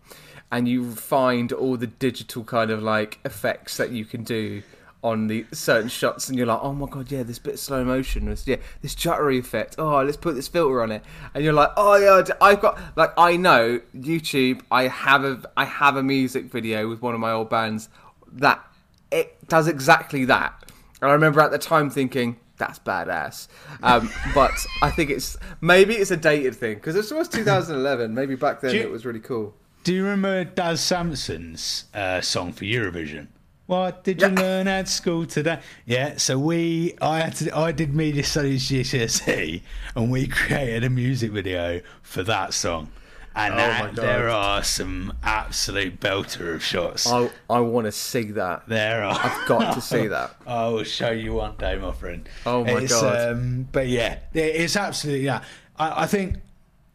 and 0.52 0.68
you 0.68 0.94
find 0.96 1.52
all 1.54 1.78
the 1.78 1.88
digital 1.88 2.44
kind 2.44 2.72
of 2.72 2.82
like 2.84 3.20
effects 3.26 3.78
that 3.78 3.92
you 3.92 4.06
can 4.06 4.24
do 4.24 4.62
on 5.04 5.26
the 5.26 5.46
certain 5.52 5.90
shots, 5.90 6.30
and 6.30 6.38
you're 6.38 6.46
like, 6.46 6.60
oh 6.62 6.74
my 6.74 6.86
god, 6.88 7.12
yeah, 7.12 7.24
this 7.24 7.40
bit 7.40 7.56
of 7.56 7.60
slow 7.60 7.84
motion, 7.84 8.26
this 8.26 8.46
yeah, 8.48 8.58
this 8.84 8.94
juttery 8.94 9.40
effect. 9.40 9.76
Oh, 9.80 10.04
let's 10.04 10.16
put 10.18 10.36
this 10.36 10.48
filter 10.48 10.84
on 10.84 10.92
it, 10.92 11.04
and 11.34 11.44
you're 11.44 11.54
like, 11.54 11.72
oh 11.76 11.96
yeah, 11.96 12.22
i've 12.40 12.62
got 12.62 12.80
like 12.96 13.12
I 13.18 13.36
know 13.36 13.82
YouTube. 13.96 14.62
I 14.70 14.84
have 14.90 15.24
a 15.24 15.42
I 15.58 15.66
have 15.66 15.96
a 15.96 16.04
music 16.04 16.46
video 16.46 16.88
with 16.88 17.02
one 17.02 17.16
of 17.16 17.20
my 17.20 17.32
old 17.32 17.50
bands 17.50 17.90
that 18.34 18.64
it 19.12 19.48
does 19.48 19.68
exactly 19.68 20.26
that. 20.26 20.54
And 21.02 21.10
I 21.10 21.14
remember 21.14 21.42
at 21.42 21.50
the 21.50 21.58
time 21.58 21.90
thinking, 21.90 22.38
that's 22.58 22.78
badass. 22.78 23.48
Um, 23.82 24.12
but 24.36 24.52
I 24.84 24.92
think 24.92 25.10
it's 25.10 25.36
maybe 25.62 25.96
it's 25.96 26.12
a 26.12 26.18
dated 26.18 26.56
thing 26.56 26.76
because 26.76 26.94
this 26.94 27.10
was 27.10 27.28
2011. 27.30 28.14
Maybe 28.14 28.36
back 28.36 28.62
then 28.62 28.76
you- 28.76 28.82
it 28.82 28.92
was 28.92 29.04
really 29.06 29.20
cool. 29.20 29.56
Do 29.84 29.94
you 29.94 30.04
remember 30.04 30.44
Daz 30.44 30.80
Sampson's 30.82 31.86
uh, 31.94 32.22
song 32.22 32.54
for 32.54 32.66
Eurovision? 32.66 33.28
What 33.66 34.04
did 34.04 34.22
you 34.22 34.28
Yeah. 34.28 34.34
learn 34.40 34.68
at 34.68 34.88
school 34.90 35.26
today? 35.26 35.60
Yeah, 35.86 36.18
so 36.18 36.38
we, 36.38 36.96
I 37.02 37.22
had 37.22 37.36
to, 37.38 37.58
I 37.58 37.72
did 37.72 37.96
media 37.96 38.24
studies 38.24 38.70
GCSE, 38.70 39.62
and 39.96 40.12
we 40.12 40.28
created 40.28 40.84
a 40.84 40.90
music 40.90 41.32
video 41.32 41.82
for 42.02 42.22
that 42.24 42.54
song. 42.54 42.90
And 43.34 43.54
Oh 43.54 43.58
that- 43.58 43.96
there 43.96 44.30
are 44.30 44.62
some 44.62 45.14
absolute 45.24 46.02
belter 46.02 46.54
of 46.54 46.62
shots. 46.62 47.08
I 47.08 47.30
I 47.50 47.62
want 47.62 47.86
to 47.86 47.92
see 47.94 48.24
that. 48.32 48.68
There 48.68 49.04
are. 49.06 49.18
I've 49.18 49.48
got 49.48 49.74
to 49.76 49.80
see 49.82 50.08
that. 50.18 50.36
I 50.46 50.68
will 50.68 50.84
show 50.84 51.12
you 51.12 51.34
one 51.36 51.56
day, 51.56 51.78
my 51.78 51.94
friend. 51.94 52.28
Oh 52.46 52.66
my 52.66 52.72
It's, 52.82 52.92
God. 52.92 53.32
Um, 53.32 53.70
but 53.72 53.88
yeah, 53.88 54.20
it- 54.34 54.40
it's 54.58 54.76
absolutely 54.76 55.26
yeah. 55.26 55.44
I, 55.80 56.04
I 56.04 56.08
think 56.08 56.36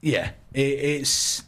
yeah, 0.03 0.33
it, 0.53 0.61
it's. 0.61 1.43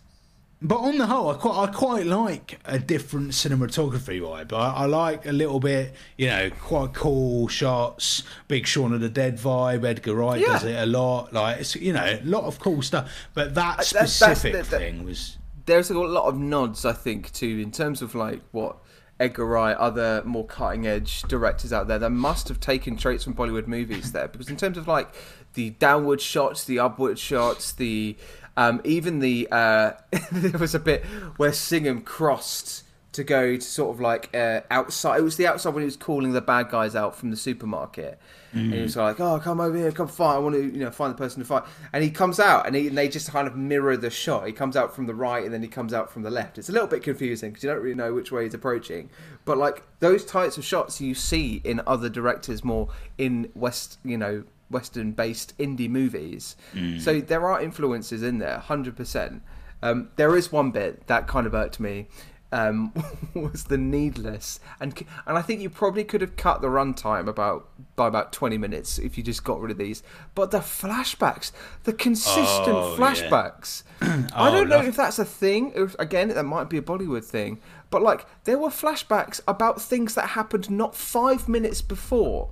But 0.61 0.79
on 0.79 0.99
the 0.99 1.07
whole, 1.07 1.31
I 1.31 1.35
quite 1.35 1.69
I 1.69 1.73
quite 1.73 2.07
like 2.07 2.59
a 2.65 2.81
different 2.81 3.29
cinematography 3.31 4.21
vibe. 4.21 4.53
I, 4.53 4.73
I 4.83 4.85
like 4.87 5.25
a 5.25 5.31
little 5.33 5.61
bit, 5.61 5.95
you 6.17 6.27
know, 6.27 6.51
quite 6.51 6.95
cool 6.95 7.47
shots. 7.47 8.25
Big 8.49 8.67
Shaun 8.67 8.93
of 8.93 9.01
the 9.01 9.09
Dead 9.09 9.37
vibe. 9.39 9.85
Edgar 9.85 10.15
Wright 10.15 10.41
does 10.45 10.65
it 10.65 10.75
a 10.77 10.87
lot. 10.87 11.33
Like 11.33 11.61
it's 11.61 11.77
you 11.77 11.93
know 11.93 12.05
a 12.05 12.21
lot 12.25 12.43
of 12.45 12.59
cool 12.59 12.83
stuff. 12.83 13.09
But 13.35 13.55
that 13.55 13.77
that's- 13.79 13.93
that's 13.93 14.13
specific 14.13 14.53
the- 14.65 14.71
the- 14.71 14.79
thing 14.79 15.05
was 15.05 15.39
There's 15.67 15.91
a 15.91 15.99
lot 15.99 16.25
of 16.29 16.37
nods, 16.39 16.85
I 16.85 16.93
think, 16.95 17.31
too, 17.33 17.61
in 17.63 17.71
terms 17.71 18.03
of 18.03 18.15
like 18.17 18.41
what 18.53 18.79
Edgar 19.21 19.47
Wright, 19.47 19.77
other 19.77 20.23
more 20.25 20.47
cutting 20.47 20.87
edge 20.89 21.23
directors 21.23 21.73
out 21.73 21.87
there 21.89 21.99
that 22.01 22.11
must 22.11 22.49
have 22.49 22.59
taken 22.59 22.97
traits 22.97 23.23
from 23.25 23.35
Bollywood 23.35 23.67
movies 23.69 24.11
there. 24.13 24.27
Because 24.29 24.49
in 24.49 24.57
terms 24.57 24.77
of 24.79 24.89
like 24.89 25.09
the 25.55 25.71
downward 25.71 26.21
shots, 26.21 26.65
the 26.65 26.79
upward 26.81 27.19
shots, 27.19 27.71
the 27.73 28.17
um, 28.59 28.81
even 28.83 29.21
the 29.21 29.49
uh, 29.53 29.93
there 30.33 30.59
was 30.59 30.75
a 30.75 30.81
bit 30.81 31.05
where 31.37 31.53
Singham 31.53 32.03
crossed 32.03 32.83
to 33.13 33.23
go 33.23 33.55
to 33.55 33.61
sort 33.61 33.95
of 33.95 34.01
like 34.01 34.35
uh, 34.35 34.63
outside. 34.69 35.21
It 35.21 35.23
was 35.23 35.37
the 35.37 35.47
outside 35.47 35.75
when 35.75 35.83
he 35.83 35.87
was 35.87 35.97
calling 35.97 36.33
the 36.33 36.41
bad 36.41 36.69
guys 36.69 36.97
out 36.97 37.15
from 37.15 37.31
the 37.31 37.37
supermarket. 37.37 38.19
And 38.63 38.75
he 38.75 38.83
was 38.83 38.97
like, 38.97 39.21
"Oh, 39.21 39.39
come 39.39 39.61
over 39.61 39.77
here, 39.77 39.93
come 39.93 40.09
fight. 40.09 40.35
I 40.35 40.39
want 40.39 40.57
to, 40.57 40.63
you 40.63 40.81
know, 40.81 40.91
find 40.91 41.13
the 41.13 41.17
person 41.17 41.41
to 41.41 41.47
fight." 41.47 41.63
And 41.93 42.03
he 42.03 42.11
comes 42.11 42.41
out, 42.41 42.67
and, 42.67 42.75
he, 42.75 42.89
and 42.89 42.99
they 42.99 43.09
just 43.09 43.31
kind 43.31 43.47
of 43.47 43.55
mirror 43.57 43.97
the 43.97 44.11
shot. 44.11 44.47
He 44.47 44.53
comes 44.53 44.77
out 44.77 44.93
from 44.93 45.07
the 45.07 45.15
right, 45.15 45.45
and 45.45 45.55
then 45.55 45.63
he 45.63 45.69
comes 45.69 45.95
out 45.95 46.11
from 46.11 46.23
the 46.23 46.31
left. 46.31 46.59
It's 46.59 46.69
a 46.69 46.73
little 46.73 46.89
bit 46.89 47.05
confusing 47.05 47.51
because 47.51 47.63
you 47.63 47.71
don't 47.71 47.81
really 47.81 47.95
know 47.95 48.13
which 48.13 48.33
way 48.33 48.43
he's 48.43 48.55
approaching. 48.55 49.09
But 49.45 49.59
like 49.59 49.85
those 50.01 50.25
types 50.25 50.59
of 50.59 50.65
shots 50.65 51.01
you 51.01 51.15
see 51.15 51.61
in 51.63 51.81
other 51.87 52.09
directors 52.09 52.65
more 52.65 52.89
in 53.19 53.53
West, 53.55 53.99
you 54.05 54.19
know, 54.19 54.43
Western-based 54.71 55.57
indie 55.59 55.89
movies. 55.91 56.57
So 56.99 57.21
there 57.21 57.47
are 57.49 57.61
influences 57.61 58.23
in 58.23 58.39
there, 58.39 58.59
hundred 58.59 58.97
percent. 58.97 59.43
Um, 59.83 60.11
there 60.17 60.37
is 60.37 60.51
one 60.51 60.71
bit 60.71 61.07
that 61.07 61.27
kind 61.29 61.47
of 61.47 61.55
irked 61.55 61.79
me. 61.81 62.09
Um, 62.51 62.95
was 63.35 63.65
the 63.65 63.77
needless 63.77 64.59
and 64.81 64.99
and 65.27 65.37
I 65.37 65.43
think 65.43 65.61
you 65.61 65.69
probably 65.69 66.03
could 66.03 66.23
have 66.23 66.37
cut 66.37 66.63
the 66.63 66.69
runtime 66.69 67.29
about 67.29 67.69
by 67.95 68.07
about 68.09 68.33
twenty 68.33 68.57
minutes 68.57 68.99
if 68.99 69.19
you 69.19 69.23
just 69.23 69.45
got 69.45 69.61
rid 69.61 69.71
of 69.71 69.77
these. 69.77 70.03
But 70.35 70.51
the 70.51 70.61
flashbacks, 70.61 71.53
the 71.85 71.93
consistent 71.93 72.75
Oh, 72.75 72.97
yeah. 72.99 73.05
flashbacks. 73.05 73.83
I 74.01 74.49
Oh, 74.49 74.51
don't 74.51 74.71
know 74.71 74.81
if 74.81 74.97
that's 74.97 75.19
a 75.19 75.27
thing. 75.27 75.73
If, 75.75 75.95
again, 75.99 76.29
that 76.29 76.43
might 76.45 76.71
be 76.71 76.79
a 76.79 76.83
Bollywood 76.83 77.25
thing. 77.25 77.61
But 77.91 78.01
like, 78.01 78.25
there 78.45 78.57
were 78.59 78.71
flashbacks 78.71 79.43
about 79.47 79.83
things 79.83 80.15
that 80.15 80.29
happened 80.31 80.71
not 80.71 80.95
five 80.95 81.49
minutes 81.51 81.83
before. 81.83 82.49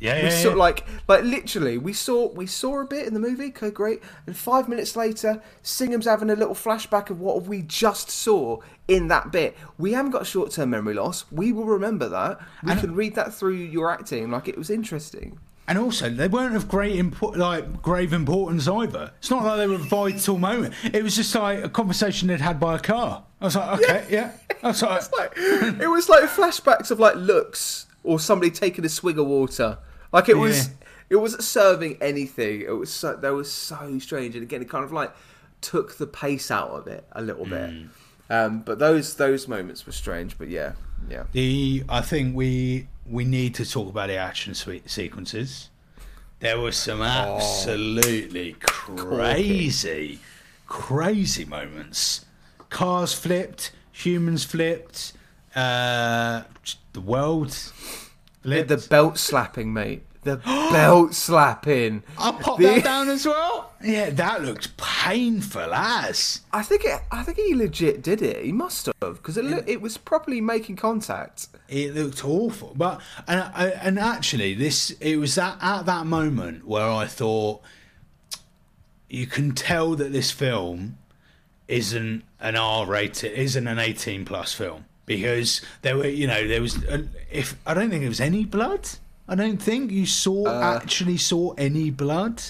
Yeah, 0.00 0.16
we 0.16 0.28
yeah, 0.28 0.42
saw 0.42 0.48
yeah. 0.50 0.54
like 0.54 0.86
like 1.08 1.24
literally 1.24 1.76
we 1.76 1.92
saw 1.92 2.28
we 2.28 2.46
saw 2.46 2.80
a 2.80 2.86
bit 2.86 3.06
in 3.06 3.14
the 3.14 3.20
movie. 3.20 3.48
Okay, 3.48 3.70
great. 3.70 4.02
And 4.26 4.36
five 4.36 4.68
minutes 4.68 4.96
later, 4.96 5.42
Singham's 5.62 6.06
having 6.06 6.30
a 6.30 6.34
little 6.34 6.54
flashback 6.54 7.10
of 7.10 7.20
what 7.20 7.42
we 7.44 7.62
just 7.62 8.10
saw 8.10 8.60
in 8.88 9.08
that 9.08 9.30
bit. 9.30 9.56
We 9.78 9.92
haven't 9.92 10.12
got 10.12 10.26
short 10.26 10.50
term 10.50 10.70
memory 10.70 10.94
loss. 10.94 11.26
We 11.30 11.52
will 11.52 11.66
remember 11.66 12.08
that. 12.08 12.40
We 12.64 12.74
can 12.76 12.94
read 12.94 13.14
that 13.14 13.34
through 13.34 13.56
your 13.56 13.90
acting. 13.90 14.30
Like 14.30 14.48
it 14.48 14.56
was 14.56 14.70
interesting. 14.70 15.38
And 15.68 15.78
also, 15.78 16.10
they 16.10 16.26
weren't 16.26 16.56
of 16.56 16.66
great 16.66 16.96
import, 16.96 17.38
like 17.38 17.80
grave 17.80 18.12
importance 18.12 18.66
either. 18.66 19.12
It's 19.18 19.30
not 19.30 19.44
like 19.44 19.58
they 19.58 19.68
were 19.68 19.76
a 19.76 19.78
vital 19.78 20.36
moment. 20.36 20.74
It 20.92 21.04
was 21.04 21.14
just 21.14 21.32
like 21.32 21.62
a 21.62 21.68
conversation 21.68 22.26
they'd 22.26 22.40
had 22.40 22.58
by 22.58 22.74
a 22.74 22.78
car. 22.80 23.22
I 23.40 23.44
was 23.44 23.54
like, 23.54 23.80
okay, 23.80 24.04
yeah. 24.10 24.32
I 24.64 24.68
was 24.68 24.82
like 24.82 25.32
it 25.36 25.88
was 25.88 26.08
like 26.08 26.24
flashbacks 26.24 26.90
of 26.90 26.98
like 26.98 27.14
looks 27.14 27.86
or 28.02 28.18
somebody 28.18 28.50
taking 28.50 28.84
a 28.84 28.88
swig 28.88 29.16
of 29.16 29.28
water. 29.28 29.78
Like 30.12 30.28
it 30.28 30.36
was 30.36 30.70
it 31.08 31.16
wasn't 31.16 31.44
serving 31.44 31.98
anything. 32.00 32.62
It 32.62 32.70
was 32.70 32.92
so 32.92 33.16
that 33.16 33.32
was 33.32 33.50
so 33.50 33.98
strange, 33.98 34.34
and 34.34 34.42
again, 34.42 34.62
it 34.62 34.68
kind 34.68 34.84
of 34.84 34.92
like 34.92 35.14
took 35.60 35.96
the 35.98 36.06
pace 36.06 36.50
out 36.50 36.70
of 36.70 36.86
it 36.86 37.06
a 37.12 37.22
little 37.22 37.46
bit. 37.46 37.70
Um, 38.30 38.60
but 38.60 38.78
those 38.78 39.16
those 39.16 39.48
moments 39.48 39.86
were 39.86 39.92
strange. 39.92 40.38
But 40.38 40.48
yeah, 40.48 40.72
yeah. 41.08 41.24
the 41.32 41.84
I 41.88 42.00
think 42.00 42.36
we 42.36 42.88
we 43.04 43.24
need 43.24 43.56
to 43.56 43.68
talk 43.68 43.88
about 43.88 44.08
the 44.08 44.16
action 44.16 44.54
sequences. 44.54 45.68
There 46.38 46.58
were 46.58 46.72
some 46.72 47.02
absolutely 47.02 48.56
crazy, 48.60 50.20
crazy 50.66 51.44
moments. 51.44 52.24
Cars 52.70 53.12
flipped, 53.12 53.72
humans 53.92 54.44
flipped, 54.44 55.12
uh, 55.54 56.44
the 56.92 57.00
world 57.00 57.54
The, 58.42 58.62
the 58.62 58.86
belt 58.88 59.18
slapping, 59.18 59.72
mate. 59.72 60.02
The 60.22 60.36
belt 60.72 61.14
slapping. 61.14 62.02
I 62.18 62.32
popped 62.32 62.60
The- 62.60 62.66
that 62.66 62.84
down 62.84 63.08
as 63.08 63.26
well. 63.26 63.72
Yeah, 63.82 64.10
that 64.10 64.42
looked 64.44 64.76
painful 64.76 65.72
as. 65.72 66.42
I 66.52 66.62
think 66.62 66.84
it, 66.84 67.00
I 67.10 67.22
think 67.22 67.38
he 67.38 67.54
legit 67.54 68.02
did 68.02 68.20
it. 68.20 68.44
He 68.44 68.52
must 68.52 68.84
have 69.00 69.14
because 69.16 69.38
it 69.38 69.44
loo- 69.46 69.64
it 69.66 69.80
was 69.80 69.96
properly 69.96 70.42
making 70.42 70.76
contact. 70.76 71.48
It 71.68 71.94
looked 71.94 72.22
awful, 72.22 72.74
but 72.76 73.00
and 73.26 73.50
and 73.56 73.98
actually, 73.98 74.52
this 74.52 74.90
it 75.00 75.16
was 75.16 75.34
that 75.36 75.56
at 75.62 75.86
that 75.86 76.04
moment 76.04 76.66
where 76.66 76.90
I 76.90 77.06
thought 77.06 77.62
you 79.08 79.26
can 79.26 79.52
tell 79.52 79.94
that 79.96 80.12
this 80.12 80.30
film 80.30 80.98
isn't 81.66 82.22
an 82.38 82.56
R 82.56 82.84
rated, 82.84 83.32
isn't 83.32 83.66
an 83.66 83.78
eighteen 83.78 84.26
plus 84.26 84.52
film 84.52 84.84
because 85.06 85.60
there 85.82 85.96
were 85.96 86.06
you 86.06 86.26
know 86.26 86.46
there 86.46 86.60
was 86.62 86.82
uh, 86.84 87.02
if 87.30 87.56
I 87.66 87.74
don't 87.74 87.90
think 87.90 88.00
there 88.02 88.08
was 88.08 88.20
any 88.20 88.44
blood. 88.44 88.88
I 89.28 89.34
don't 89.36 89.62
think 89.62 89.92
you 89.92 90.06
saw 90.06 90.46
Uh, 90.48 90.80
actually 90.82 91.16
saw 91.16 91.52
any 91.56 91.90
blood 91.90 92.42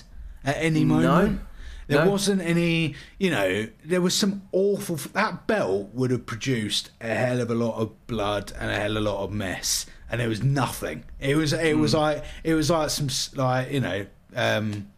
at 0.45 0.57
any 0.59 0.85
moment. 0.85 1.41
There 1.89 2.05
No. 2.05 2.11
wasn't 2.13 2.41
any, 2.41 2.95
you 3.19 3.31
know, 3.33 3.67
there 3.85 4.01
was 4.01 4.15
some 4.15 4.43
awful. 4.53 4.95
That 5.13 5.47
belt 5.49 5.91
would 5.93 6.11
have 6.13 6.25
produced 6.25 6.91
a 7.01 7.13
hell 7.15 7.41
of 7.41 7.51
a 7.51 7.55
lot 7.55 7.75
of 7.77 8.07
blood 8.07 8.53
and 8.59 8.71
a 8.71 8.77
hell 8.77 8.93
of 8.97 9.03
a 9.05 9.11
lot 9.11 9.25
of 9.25 9.33
mess, 9.33 9.87
and 10.09 10.21
there 10.21 10.29
was 10.29 10.41
nothing. 10.43 11.03
It 11.19 11.35
was, 11.37 11.53
it 11.53 11.77
was 11.77 11.93
like, 11.93 12.25
it 12.45 12.55
was 12.55 12.71
like 12.71 12.91
some, 12.91 13.09
like 13.35 13.73
you 13.73 13.81
know, 13.81 14.07
um, 14.37 14.89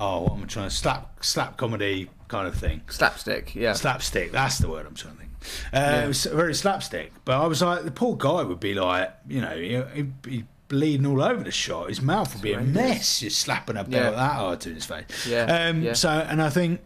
oh, 0.00 0.22
what 0.22 0.32
am 0.32 0.42
I 0.42 0.46
trying 0.46 0.68
to 0.70 0.74
slap, 0.74 1.22
slap 1.22 1.56
comedy 1.58 2.08
kind 2.28 2.48
of 2.48 2.54
thing. 2.56 2.80
Slapstick, 2.88 3.54
yeah. 3.54 3.74
Slapstick, 3.74 4.32
that's 4.32 4.58
the 4.58 4.68
word 4.68 4.86
I'm 4.86 4.94
trying 4.94 5.14
to 5.14 5.20
think. 5.20 5.25
Uh, 5.72 6.02
It 6.04 6.08
was 6.08 6.24
very 6.26 6.54
slapstick. 6.54 7.12
But 7.24 7.40
I 7.40 7.46
was 7.46 7.62
like, 7.62 7.84
the 7.84 7.90
poor 7.90 8.16
guy 8.16 8.42
would 8.42 8.60
be 8.60 8.74
like, 8.74 9.12
you 9.28 9.40
know, 9.40 9.56
he- 9.56 9.82
he'd 9.96 10.22
be 10.22 10.44
bleeding 10.68 11.06
all 11.06 11.22
over 11.22 11.44
the 11.44 11.50
shot. 11.52 11.88
His 11.88 12.02
mouth 12.02 12.32
would 12.34 12.42
be 12.42 12.52
a 12.52 12.60
mess 12.60 13.20
just 13.20 13.38
slapping 13.40 13.76
a 13.76 13.84
belt 13.84 14.04
Yeah. 14.04 14.10
that 14.10 14.32
hard 14.34 14.60
to 14.62 14.74
his 14.74 14.84
face. 14.84 15.04
Yeah, 15.28 15.44
Um, 15.68 15.82
yeah. 15.82 15.92
So, 15.92 16.08
and 16.10 16.42
I 16.42 16.50
think, 16.50 16.80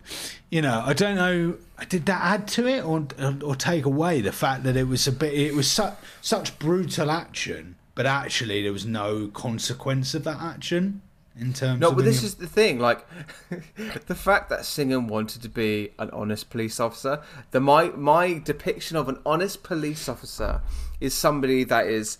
you 0.51 0.61
know, 0.61 0.83
I 0.85 0.93
don't 0.93 1.17
know, 1.17 1.55
did 1.89 2.05
that 2.07 2.21
add 2.23 2.47
to 2.49 2.67
it 2.67 2.85
or 2.85 3.07
or 3.43 3.57
take 3.57 3.87
away 3.87 4.21
the 4.21 4.33
fact 4.33 4.65
that 4.65 4.77
it 4.77 4.87
was 4.87 5.07
a 5.07 5.13
bit, 5.13 5.33
it 5.33 5.55
was 5.55 5.71
such 5.71 5.95
such 6.21 6.59
brutal 6.59 7.11
action, 7.11 7.77
but 7.95 8.05
actually 8.05 8.63
there 8.63 8.73
was 8.73 8.85
no 8.85 9.29
consequence 9.29 10.13
of 10.15 10.25
that 10.25 10.43
action 10.43 11.01
in 11.39 11.53
terms 11.53 11.75
of. 11.75 11.81
No, 11.81 11.93
but 11.93 12.05
this 12.05 12.19
any- 12.19 12.27
is 12.27 12.35
the 12.37 12.47
thing. 12.47 12.79
Like, 12.79 13.07
the 14.07 14.15
fact 14.15 14.49
that 14.51 14.61
Singham 14.61 15.09
wanted 15.09 15.43
to 15.43 15.49
be 15.49 15.91
an 15.99 16.11
honest 16.11 16.51
police 16.51 16.81
officer. 16.81 17.23
The 17.51 17.61
my 17.61 17.91
my 17.91 18.39
depiction 18.39 18.97
of 18.97 19.09
an 19.09 19.19
honest 19.25 19.63
police 19.63 20.09
officer 20.09 20.61
is 21.01 21.15
somebody 21.15 21.65
that 21.65 21.87
is 21.87 22.19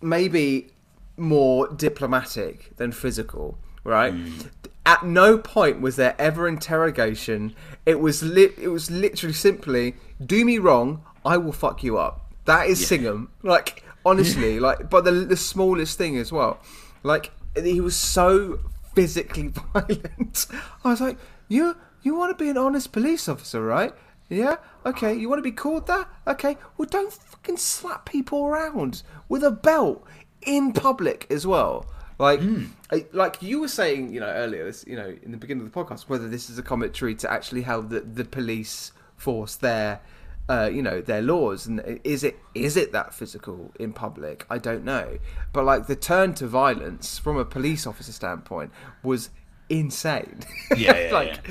maybe 0.00 0.72
more 1.16 1.68
diplomatic 1.68 2.76
than 2.76 2.92
physical, 2.92 3.58
right? 3.84 4.14
Mm. 4.14 4.50
At 4.84 5.04
no 5.04 5.38
point 5.38 5.80
was 5.80 5.96
there 5.96 6.16
ever 6.18 6.48
interrogation. 6.48 7.54
It 7.86 8.00
was 8.00 8.22
lit. 8.22 8.54
It 8.58 8.68
was 8.68 8.90
literally 8.90 9.34
simply, 9.34 9.94
"Do 10.24 10.44
me 10.44 10.58
wrong, 10.58 11.04
I 11.24 11.36
will 11.36 11.52
fuck 11.52 11.84
you 11.84 11.98
up." 11.98 12.32
That 12.46 12.66
is 12.66 12.84
Singham. 12.84 13.28
Like 13.42 13.84
honestly, 14.04 14.58
like 14.68 14.90
but 14.90 15.04
the 15.04 15.12
the 15.12 15.36
smallest 15.36 15.98
thing 15.98 16.16
as 16.16 16.32
well. 16.32 16.60
Like 17.04 17.30
he 17.56 17.80
was 17.80 17.96
so 17.96 18.60
physically 18.94 19.48
violent. 19.72 20.46
I 20.84 20.90
was 20.90 21.00
like, 21.00 21.18
"You 21.48 21.76
you 22.02 22.14
want 22.16 22.36
to 22.36 22.42
be 22.42 22.50
an 22.50 22.58
honest 22.58 22.92
police 22.92 23.28
officer, 23.28 23.62
right? 23.64 23.92
Yeah, 24.28 24.56
okay. 24.86 25.14
You 25.14 25.28
want 25.28 25.38
to 25.38 25.42
be 25.42 25.52
called 25.52 25.86
that? 25.88 26.08
Okay. 26.26 26.56
Well, 26.76 26.88
don't 26.90 27.12
fucking 27.12 27.58
slap 27.58 28.06
people 28.06 28.46
around 28.46 29.02
with 29.28 29.44
a 29.44 29.50
belt 29.50 30.04
in 30.42 30.72
public 30.72 31.26
as 31.30 31.46
well." 31.46 31.86
Like, 32.18 32.40
hmm. 32.40 32.66
I- 32.90 33.06
like 33.12 33.42
you 33.42 33.60
were 33.60 33.68
saying, 33.68 34.12
you 34.12 34.20
know, 34.20 34.28
earlier, 34.28 34.64
this, 34.64 34.84
you 34.86 34.96
know, 34.96 35.16
in 35.22 35.32
the 35.32 35.36
beginning 35.38 35.66
of 35.66 35.72
the 35.72 35.78
podcast, 35.84 36.02
whether 36.02 36.28
this 36.28 36.48
is 36.50 36.58
a 36.58 36.62
commentary 36.62 37.14
to 37.16 37.30
actually 37.30 37.62
how 37.62 37.80
the 37.80 38.00
the 38.00 38.24
police 38.24 38.92
force 39.16 39.56
their, 39.56 40.00
uh, 40.48 40.68
you 40.72 40.82
know, 40.82 41.00
their 41.00 41.22
laws, 41.22 41.66
and 41.66 42.00
is 42.04 42.24
it 42.24 42.38
is 42.54 42.76
it 42.76 42.92
that 42.92 43.14
physical 43.14 43.72
in 43.78 43.92
public? 43.92 44.44
I 44.50 44.58
don't 44.58 44.84
know, 44.84 45.18
but 45.52 45.64
like 45.64 45.86
the 45.86 45.96
turn 45.96 46.34
to 46.34 46.46
violence 46.46 47.18
from 47.18 47.36
a 47.36 47.44
police 47.44 47.86
officer 47.86 48.12
standpoint 48.12 48.72
was 49.02 49.30
insane. 49.68 50.40
Yeah, 50.76 50.98
yeah, 50.98 51.12
like, 51.12 51.48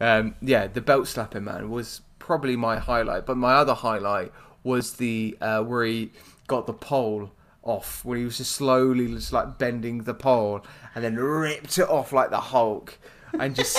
Um, 0.00 0.34
yeah, 0.42 0.66
the 0.66 0.80
belt 0.80 1.08
slapping 1.08 1.44
man 1.44 1.70
was 1.70 2.02
probably 2.18 2.56
my 2.56 2.78
highlight, 2.78 3.26
but 3.26 3.36
my 3.36 3.54
other 3.54 3.74
highlight 3.74 4.32
was 4.64 4.94
the 4.94 5.36
uh, 5.40 5.62
where 5.62 5.84
he 5.84 6.12
got 6.46 6.66
the 6.66 6.72
pole 6.72 7.30
off 7.62 8.04
when 8.04 8.18
he 8.18 8.24
was 8.24 8.38
just 8.38 8.52
slowly 8.52 9.06
just 9.06 9.32
like 9.32 9.56
bending 9.56 10.02
the 10.02 10.14
pole 10.14 10.64
and 10.94 11.04
then 11.04 11.16
ripped 11.16 11.78
it 11.78 11.88
off 11.88 12.12
like 12.12 12.30
the 12.30 12.40
Hulk 12.40 12.98
and 13.38 13.54
just 13.54 13.78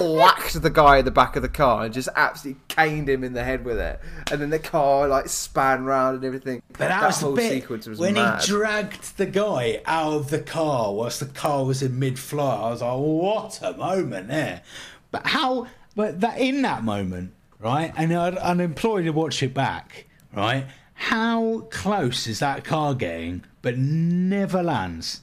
whacked 0.00 0.60
the 0.60 0.70
guy 0.70 0.98
in 0.98 1.04
the 1.04 1.10
back 1.10 1.36
of 1.36 1.42
the 1.42 1.48
car 1.48 1.84
and 1.84 1.94
just 1.94 2.08
absolutely 2.16 2.60
caned 2.68 3.08
him 3.08 3.24
in 3.24 3.32
the 3.32 3.44
head 3.44 3.64
with 3.64 3.78
it. 3.78 4.00
And 4.30 4.40
then 4.40 4.50
the 4.50 4.58
car 4.58 5.08
like 5.08 5.28
span 5.28 5.84
round 5.84 6.16
and 6.16 6.24
everything. 6.24 6.62
But 6.72 6.88
that, 6.88 7.02
was 7.02 7.20
the 7.20 7.26
whole 7.26 7.36
bit 7.36 7.50
sequence 7.50 7.86
was 7.86 7.98
when 7.98 8.14
mad. 8.14 8.40
he 8.42 8.46
dragged 8.48 9.16
the 9.16 9.26
guy 9.26 9.80
out 9.86 10.12
of 10.14 10.30
the 10.30 10.40
car 10.40 10.92
whilst 10.94 11.20
the 11.20 11.26
car 11.26 11.64
was 11.64 11.82
in 11.82 11.98
mid-flight. 11.98 12.58
I 12.60 12.70
was 12.70 12.82
like, 12.82 12.98
"What 12.98 13.60
a 13.62 13.76
moment 13.76 14.28
there!" 14.28 14.62
But 15.10 15.26
how? 15.26 15.66
But 15.96 16.20
that 16.20 16.38
in 16.38 16.62
that 16.62 16.84
moment, 16.84 17.32
right? 17.58 17.92
And 17.96 18.12
I'd, 18.14 18.38
I'd 18.38 18.76
to 18.76 19.10
watch 19.10 19.42
it 19.42 19.54
back, 19.54 20.06
right? 20.34 20.66
How 20.94 21.60
close 21.70 22.26
is 22.26 22.40
that 22.40 22.64
car 22.64 22.94
getting, 22.94 23.44
but 23.62 23.78
never 23.78 24.62
lands? 24.62 25.22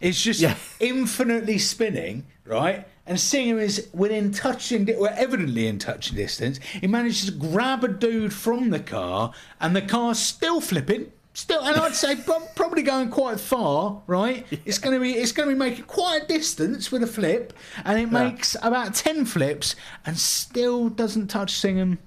It's 0.00 0.20
just 0.22 0.40
Yeah. 0.40 0.56
infinitely 0.78 1.58
spinning, 1.58 2.26
right? 2.44 2.86
And 3.06 3.18
Singham 3.18 3.60
is 3.60 3.88
within 3.92 4.32
touching, 4.32 4.86
well, 4.98 5.14
evidently 5.16 5.68
in 5.68 5.78
touching 5.78 6.16
distance. 6.16 6.58
He 6.58 6.88
manages 6.88 7.26
to 7.26 7.32
grab 7.32 7.84
a 7.84 7.88
dude 7.88 8.32
from 8.32 8.70
the 8.70 8.80
car, 8.80 9.32
and 9.60 9.76
the 9.76 9.82
car's 9.82 10.18
still 10.18 10.60
flipping. 10.60 11.12
Still, 11.32 11.60
and 11.62 11.76
I'd 11.76 11.94
say 11.94 12.16
probably 12.54 12.82
going 12.82 13.10
quite 13.10 13.38
far, 13.38 14.02
right? 14.06 14.46
It's 14.64 14.78
going 14.78 14.94
to 14.96 15.00
be, 15.00 15.12
it's 15.12 15.32
to 15.32 15.46
be 15.46 15.54
making 15.54 15.84
quite 15.84 16.22
a 16.22 16.26
distance 16.26 16.90
with 16.90 17.02
a 17.02 17.06
flip, 17.06 17.52
and 17.84 18.00
it 18.00 18.10
makes 18.10 18.56
about 18.62 18.94
ten 18.94 19.26
flips, 19.26 19.76
and 20.06 20.16
still 20.18 20.88
doesn't 20.88 21.28
touch 21.28 21.52
Singham 21.52 21.98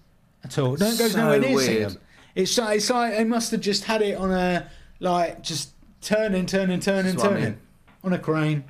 at 0.43 0.57
all. 0.57 0.75
Don't 0.75 0.97
go 0.97 1.07
So 1.07 1.17
nowhere 1.17 1.39
near. 1.39 1.59
Singham. 1.59 1.97
It's 2.33 2.57
like, 2.57 2.77
it's 2.77 2.89
like 2.89 3.17
they 3.17 3.23
must 3.23 3.51
have 3.51 3.61
just 3.61 3.83
had 3.83 4.01
it 4.01 4.17
on 4.17 4.31
a 4.31 4.67
like 4.99 5.43
just 5.43 5.73
turning, 6.01 6.45
turning, 6.45 6.79
turning, 6.79 7.15
what 7.15 7.25
I 7.25 7.29
turning 7.29 7.43
mean. 7.43 7.57
on 8.03 8.13
a 8.13 8.19
crane. 8.19 8.63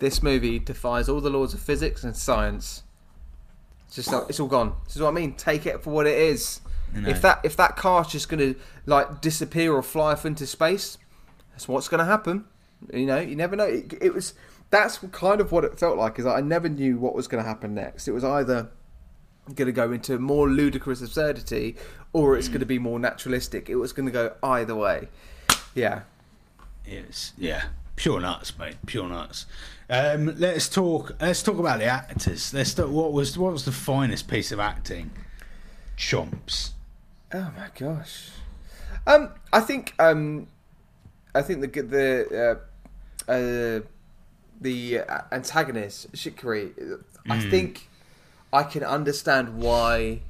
This 0.00 0.22
movie 0.22 0.58
defies 0.58 1.08
all 1.08 1.20
the 1.20 1.30
laws 1.30 1.54
of 1.54 1.60
physics 1.60 2.04
and 2.04 2.16
science. 2.16 2.82
It's 3.86 3.96
just 3.96 4.12
like, 4.12 4.24
it's 4.28 4.40
all 4.40 4.48
gone. 4.48 4.74
This 4.84 4.96
is 4.96 5.02
what 5.02 5.08
I 5.08 5.12
mean. 5.12 5.34
Take 5.34 5.66
it 5.66 5.82
for 5.82 5.90
what 5.90 6.06
it 6.06 6.18
is. 6.18 6.60
If 6.92 7.22
that 7.22 7.40
if 7.44 7.56
that 7.56 7.76
car's 7.76 8.08
just 8.08 8.28
gonna 8.28 8.56
like 8.84 9.20
disappear 9.20 9.72
or 9.72 9.82
fly 9.82 10.12
off 10.12 10.26
into 10.26 10.44
space, 10.44 10.98
that's 11.52 11.68
what's 11.68 11.88
gonna 11.88 12.04
happen. 12.04 12.46
You 12.92 13.06
know, 13.06 13.20
you 13.20 13.36
never 13.36 13.54
know. 13.54 13.64
It, 13.64 13.94
it 14.00 14.12
was 14.12 14.34
that's 14.70 14.98
kind 15.12 15.40
of 15.40 15.52
what 15.52 15.64
it 15.64 15.78
felt 15.78 15.96
like. 15.96 16.18
Is 16.18 16.26
I 16.26 16.40
never 16.40 16.68
knew 16.68 16.98
what 16.98 17.14
was 17.14 17.28
gonna 17.28 17.44
happen 17.44 17.74
next. 17.74 18.08
It 18.08 18.12
was 18.12 18.24
either 18.24 18.70
going 19.54 19.66
to 19.66 19.72
go 19.72 19.92
into 19.92 20.18
more 20.18 20.48
ludicrous 20.48 21.02
absurdity 21.02 21.76
or 22.12 22.36
it's 22.36 22.48
going 22.48 22.60
to 22.60 22.66
be 22.66 22.78
more 22.78 22.98
naturalistic. 22.98 23.68
It 23.68 23.76
was 23.76 23.92
going 23.92 24.06
to 24.06 24.12
go 24.12 24.34
either 24.42 24.74
way. 24.74 25.08
Yeah. 25.74 26.02
It's 26.84 27.32
yeah, 27.38 27.64
pure 28.00 28.18
nuts, 28.18 28.58
mate, 28.58 28.76
pure 28.86 29.06
nuts. 29.06 29.44
Um, 29.90 30.34
let's 30.38 30.70
talk. 30.70 31.14
Let's 31.20 31.42
talk 31.42 31.58
about 31.58 31.80
the 31.80 31.84
actors. 31.84 32.54
Let's 32.54 32.72
talk, 32.72 32.88
what 32.88 33.12
was 33.12 33.36
what 33.36 33.52
was 33.52 33.66
the 33.66 33.72
finest 33.72 34.26
piece 34.26 34.52
of 34.52 34.58
acting? 34.58 35.10
Chomps. 35.98 36.70
Oh 37.34 37.52
my 37.56 37.68
gosh. 37.78 38.30
Um, 39.06 39.30
I 39.52 39.60
think 39.60 39.94
um, 39.98 40.46
I 41.34 41.42
think 41.42 41.60
the 41.60 41.82
the 41.82 42.58
uh, 43.28 43.30
uh, 43.30 43.80
the 44.60 45.00
antagonist 45.30 46.10
Shikre. 46.12 47.02
I 47.28 47.38
think 47.50 47.86
I 48.50 48.62
can 48.62 48.82
understand 48.82 49.58
why 49.58 50.22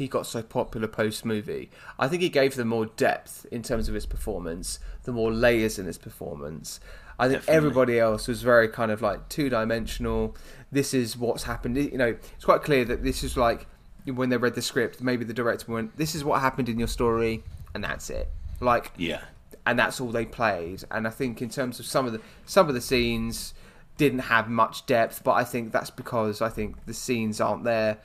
he 0.00 0.08
got 0.08 0.24
so 0.26 0.42
popular 0.42 0.88
post 0.88 1.26
movie. 1.26 1.70
I 1.98 2.08
think 2.08 2.22
he 2.22 2.30
gave 2.30 2.54
them 2.56 2.68
more 2.68 2.86
depth 2.86 3.44
in 3.52 3.62
terms 3.62 3.86
of 3.86 3.94
his 3.94 4.06
performance, 4.06 4.78
the 5.02 5.12
more 5.12 5.30
layers 5.30 5.78
in 5.78 5.84
his 5.84 5.98
performance. 5.98 6.80
I 7.18 7.28
think 7.28 7.42
everybody 7.46 7.98
else 7.98 8.26
was 8.26 8.40
very 8.40 8.66
kind 8.66 8.90
of 8.90 9.02
like 9.02 9.28
two 9.28 9.50
dimensional. 9.50 10.34
This 10.72 10.94
is 10.94 11.18
what's 11.18 11.42
happened. 11.42 11.76
You 11.76 11.98
know, 11.98 12.16
it's 12.34 12.46
quite 12.46 12.62
clear 12.62 12.82
that 12.86 13.02
this 13.02 13.22
is 13.22 13.36
like 13.36 13.66
when 14.06 14.30
they 14.30 14.38
read 14.38 14.54
the 14.54 14.62
script, 14.62 15.02
maybe 15.02 15.26
the 15.26 15.34
director 15.34 15.70
went, 15.70 15.98
"This 15.98 16.14
is 16.14 16.24
what 16.24 16.40
happened 16.40 16.70
in 16.70 16.78
your 16.78 16.88
story, 16.88 17.44
and 17.74 17.84
that's 17.84 18.08
it." 18.08 18.30
Like, 18.58 18.92
Yeah. 18.96 19.20
and 19.66 19.78
that's 19.78 20.00
all 20.00 20.08
they 20.12 20.24
played. 20.24 20.82
And 20.90 21.06
I 21.06 21.10
think 21.10 21.42
in 21.42 21.50
terms 21.50 21.78
of 21.78 21.84
some 21.84 22.06
of 22.06 22.14
the 22.14 22.20
some 22.46 22.68
of 22.70 22.74
the 22.74 22.80
scenes 22.80 23.52
didn't 23.98 24.20
have 24.20 24.48
much 24.48 24.86
depth, 24.86 25.22
but 25.22 25.32
I 25.32 25.44
think 25.44 25.72
that's 25.72 25.90
because 25.90 26.40
I 26.40 26.48
think 26.48 26.86
the 26.86 26.94
scenes 26.94 27.38
aren't 27.38 27.64
there 27.64 27.98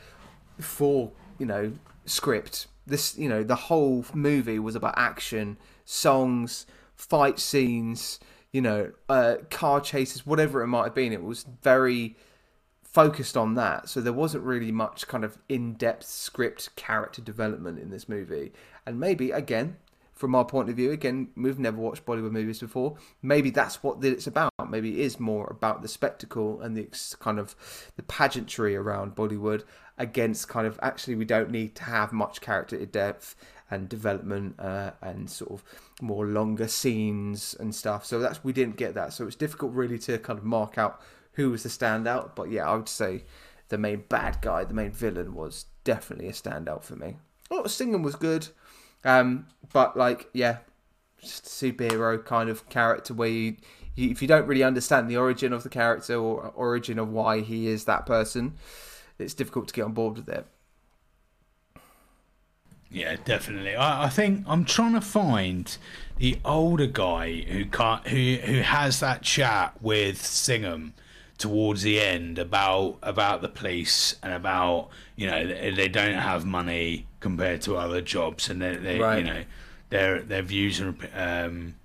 for 0.59 1.13
you 1.37 1.45
know 1.45 1.73
script. 2.05 2.67
This 2.85 3.17
you 3.17 3.29
know 3.29 3.43
the 3.43 3.55
whole 3.55 4.05
movie 4.13 4.59
was 4.59 4.75
about 4.75 4.93
action, 4.97 5.57
songs, 5.85 6.65
fight 6.95 7.39
scenes, 7.39 8.19
you 8.51 8.61
know, 8.61 8.91
uh, 9.09 9.35
car 9.49 9.81
chases, 9.81 10.25
whatever 10.25 10.61
it 10.61 10.67
might 10.67 10.85
have 10.85 10.95
been. 10.95 11.11
It 11.11 11.23
was 11.23 11.45
very 11.61 12.15
focused 12.83 13.35
on 13.35 13.55
that. 13.55 13.89
So 13.89 13.99
there 13.99 14.13
wasn't 14.13 14.45
really 14.45 14.71
much 14.71 15.07
kind 15.07 15.25
of 15.25 15.37
in-depth 15.49 16.05
script 16.05 16.73
character 16.77 17.21
development 17.21 17.77
in 17.79 17.89
this 17.89 18.07
movie. 18.07 18.53
And 18.85 18.97
maybe 18.97 19.31
again, 19.31 19.75
from 20.13 20.33
our 20.33 20.45
point 20.45 20.69
of 20.69 20.77
view, 20.77 20.91
again, 20.91 21.27
we've 21.35 21.59
never 21.59 21.77
watched 21.77 22.05
Bollywood 22.05 22.31
movies 22.31 22.61
before. 22.61 22.95
Maybe 23.21 23.49
that's 23.49 23.83
what 23.83 24.01
it's 24.01 24.27
about. 24.27 24.54
Maybe 24.75 24.99
it 24.99 25.05
is 25.05 25.19
more 25.19 25.47
about 25.49 25.81
the 25.81 25.87
spectacle 25.87 26.59
and 26.59 26.75
the 26.75 26.87
kind 27.19 27.39
of 27.39 27.55
the 27.95 28.03
pageantry 28.03 28.75
around 28.75 29.15
Bollywood 29.15 29.63
against 29.97 30.49
kind 30.49 30.67
of 30.67 30.77
actually 30.81 31.15
we 31.15 31.23
don't 31.23 31.49
need 31.49 31.75
to 31.75 31.83
have 31.83 32.11
much 32.11 32.41
character 32.41 32.85
depth 32.85 33.37
and 33.71 33.87
development 33.87 34.59
uh, 34.59 34.91
and 35.01 35.29
sort 35.29 35.51
of 35.51 35.63
more 36.01 36.25
longer 36.25 36.67
scenes 36.67 37.55
and 37.57 37.73
stuff. 37.73 38.05
So 38.05 38.19
that's 38.19 38.43
we 38.43 38.51
didn't 38.51 38.75
get 38.75 38.95
that. 38.95 39.13
So 39.13 39.25
it's 39.25 39.37
difficult 39.37 39.71
really 39.71 39.97
to 39.99 40.17
kind 40.17 40.37
of 40.37 40.43
mark 40.43 40.77
out 40.77 41.01
who 41.35 41.51
was 41.51 41.63
the 41.63 41.69
standout, 41.69 42.35
but 42.35 42.51
yeah, 42.51 42.69
I 42.69 42.75
would 42.75 42.89
say 42.89 43.23
the 43.69 43.77
main 43.77 44.03
bad 44.09 44.39
guy, 44.41 44.65
the 44.65 44.73
main 44.73 44.91
villain, 44.91 45.33
was 45.35 45.67
definitely 45.85 46.27
a 46.27 46.33
standout 46.33 46.83
for 46.83 46.97
me. 46.97 47.15
Oh, 47.49 47.63
Singham 47.63 48.03
was 48.03 48.15
good, 48.15 48.49
um, 49.05 49.47
but 49.71 49.95
like, 49.95 50.29
yeah, 50.33 50.57
just 51.21 51.45
superhero 51.45 52.23
kind 52.23 52.49
of 52.49 52.67
character 52.69 53.13
where 53.13 53.29
you, 53.29 53.55
if 53.95 54.21
you 54.21 54.27
don't 54.27 54.45
really 54.47 54.63
understand 54.63 55.09
the 55.09 55.17
origin 55.17 55.53
of 55.53 55.63
the 55.63 55.69
character 55.69 56.15
or 56.15 56.51
origin 56.55 56.99
of 56.99 57.09
why 57.09 57.41
he 57.41 57.67
is 57.67 57.85
that 57.85 58.05
person, 58.05 58.53
it's 59.17 59.33
difficult 59.33 59.67
to 59.69 59.73
get 59.73 59.83
on 59.83 59.93
board 59.93 60.17
with 60.17 60.29
it. 60.29 60.45
Yeah, 62.91 63.15
definitely. 63.25 63.75
I, 63.75 64.05
I 64.05 64.09
think 64.09 64.43
I'm 64.47 64.63
trying 64.63 64.93
to 64.93 65.01
find 65.01 65.75
the 66.17 66.37
older 66.45 66.85
guy 66.85 67.41
who 67.41 67.65
can't, 67.65 68.07
who 68.07 68.35
who 68.35 68.61
has 68.61 68.99
that 69.01 69.21
chat 69.21 69.81
with 69.81 70.21
Singham 70.21 70.93
towards 71.37 71.81
the 71.81 71.99
end 71.99 72.39
about 72.39 72.97
about 73.03 73.41
the 73.41 73.49
police 73.49 74.15
and 74.23 74.31
about 74.31 74.89
you 75.17 75.27
know 75.29 75.45
they, 75.45 75.71
they 75.71 75.87
don't 75.89 76.13
have 76.13 76.45
money 76.45 77.07
compared 77.19 77.61
to 77.63 77.75
other 77.75 77.99
jobs 77.99 78.49
and 78.49 78.61
they, 78.61 78.75
they 78.77 78.99
Right. 78.99 79.17
you 79.17 79.23
know 79.25 79.43
their 79.89 80.21
their 80.21 80.41
views 80.41 80.79
and, 80.79 80.97
um, 81.13 81.75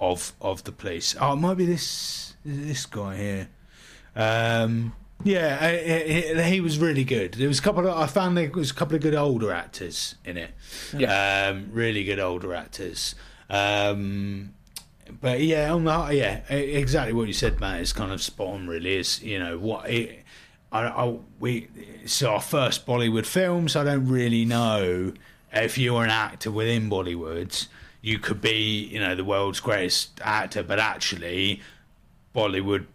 of 0.00 0.32
of 0.40 0.64
the 0.64 0.72
police. 0.72 1.14
Oh, 1.20 1.34
it 1.34 1.36
might 1.36 1.54
be 1.56 1.66
this 1.66 2.34
this 2.44 2.86
guy 2.86 3.16
here. 3.16 3.48
Um, 4.16 4.94
yeah, 5.22 6.42
he 6.42 6.60
was 6.60 6.78
really 6.78 7.04
good. 7.04 7.34
There 7.34 7.46
was 7.46 7.58
a 7.58 7.62
couple 7.62 7.86
of 7.86 7.96
I 7.96 8.06
found 8.06 8.36
there 8.36 8.50
was 8.50 8.70
a 8.70 8.74
couple 8.74 8.96
of 8.96 9.02
good 9.02 9.14
older 9.14 9.52
actors 9.52 10.16
in 10.24 10.36
it. 10.36 10.50
Yeah. 10.96 11.50
um, 11.50 11.68
really 11.72 12.04
good 12.04 12.18
older 12.18 12.54
actors. 12.54 13.14
Um, 13.48 14.54
but 15.20 15.40
yeah, 15.40 15.72
on 15.72 15.84
the, 15.84 16.08
yeah, 16.14 16.48
exactly 16.48 17.12
what 17.12 17.26
you 17.26 17.32
said, 17.32 17.60
Matt. 17.60 17.80
Is 17.80 17.92
kind 17.92 18.12
of 18.12 18.22
spot 18.22 18.48
on. 18.48 18.66
Really, 18.66 18.96
is 18.96 19.22
you 19.22 19.38
know 19.38 19.58
what 19.58 19.90
it, 19.90 20.24
I, 20.72 20.86
I 20.86 21.16
we 21.38 21.68
it's 22.02 22.22
our 22.22 22.40
first 22.40 22.86
Bollywood 22.86 23.26
films. 23.26 23.76
I 23.76 23.84
don't 23.84 24.06
really 24.06 24.44
know 24.44 25.12
if 25.52 25.76
you're 25.76 26.04
an 26.04 26.10
actor 26.10 26.50
within 26.50 26.88
Bollywood, 26.88 27.66
you 28.02 28.18
could 28.18 28.40
be 28.40 28.86
you 28.86 29.00
know 29.00 29.14
the 29.14 29.24
world's 29.24 29.60
greatest 29.60 30.20
actor, 30.22 30.62
but 30.62 30.78
actually, 30.78 31.60
Bollywood 32.34 32.86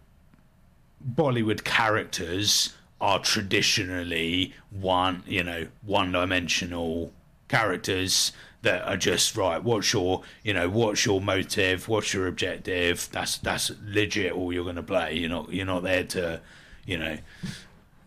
Bollywood 1.14 1.64
characters 1.64 2.74
are 3.00 3.18
traditionally 3.18 4.54
one, 4.70 5.22
you 5.26 5.42
know, 5.42 5.66
one-dimensional 5.82 7.12
characters 7.48 8.32
that 8.62 8.82
are 8.88 8.96
just 8.96 9.36
right. 9.36 9.62
What's 9.62 9.92
your, 9.92 10.22
you 10.42 10.54
know, 10.54 10.68
what's 10.68 11.04
your 11.04 11.20
motive? 11.20 11.88
What's 11.88 12.12
your 12.12 12.26
objective? 12.26 13.08
That's 13.12 13.38
that's 13.38 13.70
legit. 13.84 14.32
All 14.32 14.52
you're 14.52 14.64
going 14.64 14.76
to 14.76 14.82
play. 14.82 15.14
You're 15.14 15.30
not 15.30 15.52
you're 15.52 15.66
not 15.66 15.82
there 15.82 16.04
to, 16.04 16.40
you 16.84 16.98
know. 16.98 17.18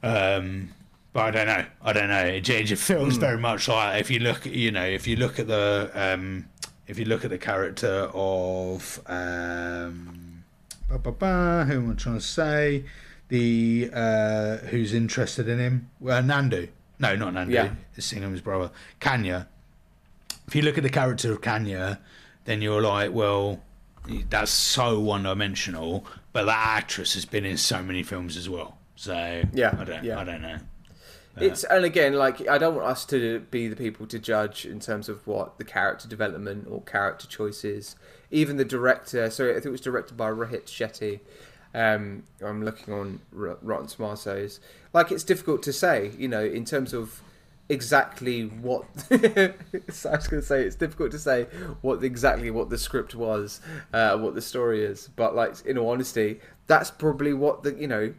Um, 0.03 0.73
but 1.13 1.25
I 1.25 1.31
don't 1.31 1.47
know. 1.47 1.65
I 1.81 1.93
don't 1.93 2.09
know. 2.09 2.25
It, 2.25 2.49
it 2.49 2.65
just 2.65 2.83
feels 2.83 3.17
very 3.17 3.37
much 3.37 3.67
like 3.67 4.01
if 4.01 4.11
you 4.11 4.19
look, 4.19 4.45
you 4.45 4.71
know, 4.71 4.85
if 4.85 5.07
you 5.07 5.15
look 5.15 5.39
at 5.39 5.47
the, 5.47 5.91
um, 5.93 6.48
if 6.89 6.97
you 6.97 7.05
look 7.05 7.23
at 7.23 7.29
the 7.29 7.37
character 7.37 8.09
of, 8.15 8.99
um, 9.05 10.43
ba, 10.89 10.97
ba, 10.97 11.11
ba, 11.11 11.65
who 11.67 11.73
am 11.73 11.91
I 11.91 11.93
trying 11.93 12.15
to 12.15 12.21
say? 12.21 12.83
The 13.27 13.91
uh, 13.93 14.57
who's 14.57 14.91
interested 14.91 15.47
in 15.47 15.59
him? 15.59 15.91
Well, 15.99 16.23
Nandu. 16.23 16.69
No, 16.97 17.15
not 17.15 17.35
Nandu. 17.35 17.51
Yeah. 17.51 17.73
Singham's 17.99 18.41
brother, 18.41 18.71
Kavya. 18.99 19.45
If 20.47 20.55
you 20.55 20.63
look 20.63 20.79
at 20.79 20.83
the 20.83 20.89
character 20.89 21.31
of 21.31 21.41
Kavya, 21.41 21.99
then 22.45 22.63
you're 22.63 22.81
like, 22.81 23.13
well, 23.13 23.61
that's 24.31 24.49
so 24.49 24.99
one-dimensional. 24.99 26.07
But 26.33 26.45
that 26.45 26.77
actress 26.77 27.13
has 27.13 27.25
been 27.25 27.45
in 27.45 27.57
so 27.57 27.83
many 27.83 28.01
films 28.01 28.35
as 28.35 28.49
well. 28.49 28.79
So 28.95 29.43
Yeah, 29.53 29.75
I 29.79 29.83
don't, 29.83 30.03
yeah. 30.03 30.19
I 30.19 30.23
don't 30.23 30.41
know. 30.41 30.57
It's 31.41 31.63
and 31.63 31.85
again, 31.85 32.13
like 32.13 32.47
I 32.47 32.57
don't 32.57 32.75
want 32.75 32.87
us 32.87 33.05
to 33.05 33.41
be 33.51 33.67
the 33.67 33.75
people 33.75 34.05
to 34.07 34.19
judge 34.19 34.65
in 34.65 34.79
terms 34.79 35.09
of 35.09 35.25
what 35.27 35.57
the 35.57 35.63
character 35.63 36.07
development 36.07 36.67
or 36.69 36.81
character 36.81 37.27
choices. 37.27 37.95
Even 38.31 38.57
the 38.57 38.65
director, 38.65 39.29
so 39.29 39.49
I 39.49 39.53
think 39.53 39.67
it 39.67 39.71
was 39.71 39.81
directed 39.81 40.15
by 40.15 40.29
Rohit 40.29 40.65
Shetty. 40.65 41.19
Um, 41.73 42.23
I'm 42.43 42.63
looking 42.63 42.93
on 42.93 43.21
Rotten 43.31 43.87
Tomatoes. 43.87 44.59
Like 44.93 45.11
it's 45.11 45.23
difficult 45.23 45.63
to 45.63 45.73
say, 45.73 46.11
you 46.17 46.27
know, 46.27 46.43
in 46.43 46.65
terms 46.65 46.93
of 46.93 47.21
exactly 47.69 48.43
what. 48.43 48.85
so 49.89 50.09
I 50.09 50.15
was 50.15 50.27
going 50.27 50.41
to 50.41 50.47
say 50.47 50.63
it's 50.63 50.75
difficult 50.75 51.11
to 51.11 51.19
say 51.19 51.43
what 51.81 52.03
exactly 52.03 52.51
what 52.51 52.69
the 52.69 52.77
script 52.77 53.15
was, 53.15 53.61
uh, 53.93 54.17
what 54.17 54.35
the 54.35 54.41
story 54.41 54.83
is. 54.83 55.09
But 55.15 55.35
like 55.35 55.65
in 55.65 55.77
all 55.77 55.91
honesty, 55.91 56.39
that's 56.67 56.91
probably 56.91 57.33
what 57.33 57.63
the 57.63 57.73
you 57.73 57.87
know 57.87 58.13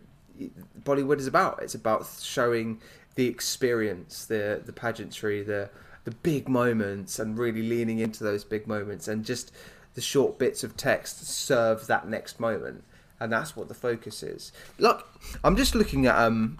Bollywood 0.83 1.19
is 1.19 1.27
about. 1.27 1.63
It's 1.63 1.75
about 1.75 2.07
showing 2.21 2.81
the 3.15 3.27
experience, 3.27 4.27
the 4.27 4.61
the 4.65 4.73
pageantry, 4.73 5.43
the 5.43 5.71
the 6.05 6.11
big 6.11 6.49
moments, 6.49 7.19
and 7.19 7.39
really 7.39 7.63
leaning 7.63 7.99
into 7.99 8.25
those 8.25 8.45
big 8.45 8.67
moments, 8.67 9.09
and 9.09 9.25
just 9.25 9.53
the 9.95 10.01
short 10.01 10.39
bits 10.39 10.65
of 10.65 10.77
text 10.77 11.27
serve 11.27 11.87
that 11.87 12.09
next 12.09 12.41
moment, 12.41 12.85
and 13.19 13.33
that's 13.33 13.57
what 13.57 13.69
the 13.69 13.75
focus 13.75 14.23
is. 14.23 14.53
Look, 14.79 15.09
I'm 15.45 15.57
just 15.57 15.75
looking 15.75 16.07
at 16.07 16.17
um 16.17 16.59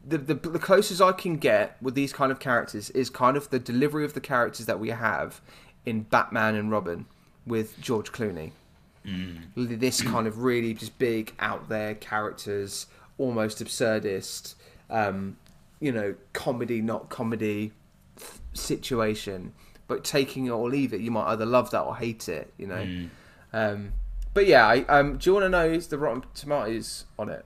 The, 0.05 0.17
the 0.17 0.34
the 0.34 0.59
closest 0.59 0.99
I 1.01 1.11
can 1.11 1.38
get 1.38 1.78
with 1.82 1.93
these 1.93 2.11
kind 2.11 2.32
of 2.32 2.39
characters 2.39 2.89
is 2.89 3.09
kind 3.09 3.38
of 3.38 3.49
the 3.51 3.59
delivery 3.59 4.03
of 4.03 4.13
the 4.13 4.22
characters 4.22 4.65
that 4.65 4.80
we 4.80 4.89
have 4.89 5.41
in 5.86 6.01
Batman 6.03 6.55
and 6.55 6.72
Robin 6.72 7.05
with 7.45 7.80
George 7.80 8.11
Clooney. 8.11 8.51
This 9.55 10.01
kind 10.01 10.28
of 10.28 10.39
really 10.39 10.74
just 10.74 10.97
big 10.99 11.34
out 11.39 11.69
there 11.69 11.95
characters, 11.95 12.88
almost 13.17 13.63
absurdist, 13.63 14.55
um, 14.89 15.38
you 15.80 15.91
know, 15.91 16.15
comedy 16.34 16.82
not 16.82 17.09
comedy 17.09 17.72
situation, 18.53 19.53
but 19.91 20.03
taking 20.03 20.45
it 20.45 20.49
or 20.49 20.69
leave 20.69 20.93
it. 20.93 21.01
You 21.01 21.11
might 21.11 21.25
either 21.33 21.45
love 21.45 21.69
that 21.71 21.81
or 21.81 21.95
hate 21.97 22.27
it. 22.29 22.53
You 22.57 22.67
know. 22.67 23.07
Um, 23.53 23.93
but 24.33 24.47
yeah, 24.47 24.65
I, 24.65 24.85
um, 24.85 25.17
do 25.17 25.29
you 25.29 25.33
want 25.33 25.43
to 25.45 25.49
know 25.49 25.65
is 25.69 25.87
the 25.87 25.97
Rotten 25.97 26.23
Tomatoes 26.33 27.05
on 27.19 27.27
it? 27.29 27.45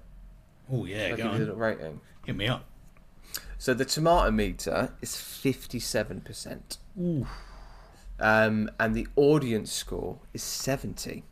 Oh 0.71 0.85
yeah, 0.85 1.07
I'll 1.11 1.17
go 1.17 1.23
give 1.31 1.39
you 1.39 1.45
the 1.45 1.53
on. 1.53 1.57
rating. 1.57 2.01
Hit 2.25 2.35
me 2.35 2.47
up. 2.47 2.63
So 3.57 3.73
the 3.73 3.85
tomato 3.85 4.29
meter 4.31 4.93
is 5.01 5.17
fifty-seven 5.17 6.21
percent. 6.21 6.77
Um, 8.19 8.69
and 8.79 8.95
the 8.95 9.07
audience 9.15 9.71
score 9.71 10.19
is 10.33 10.43
seventy. 10.43 11.23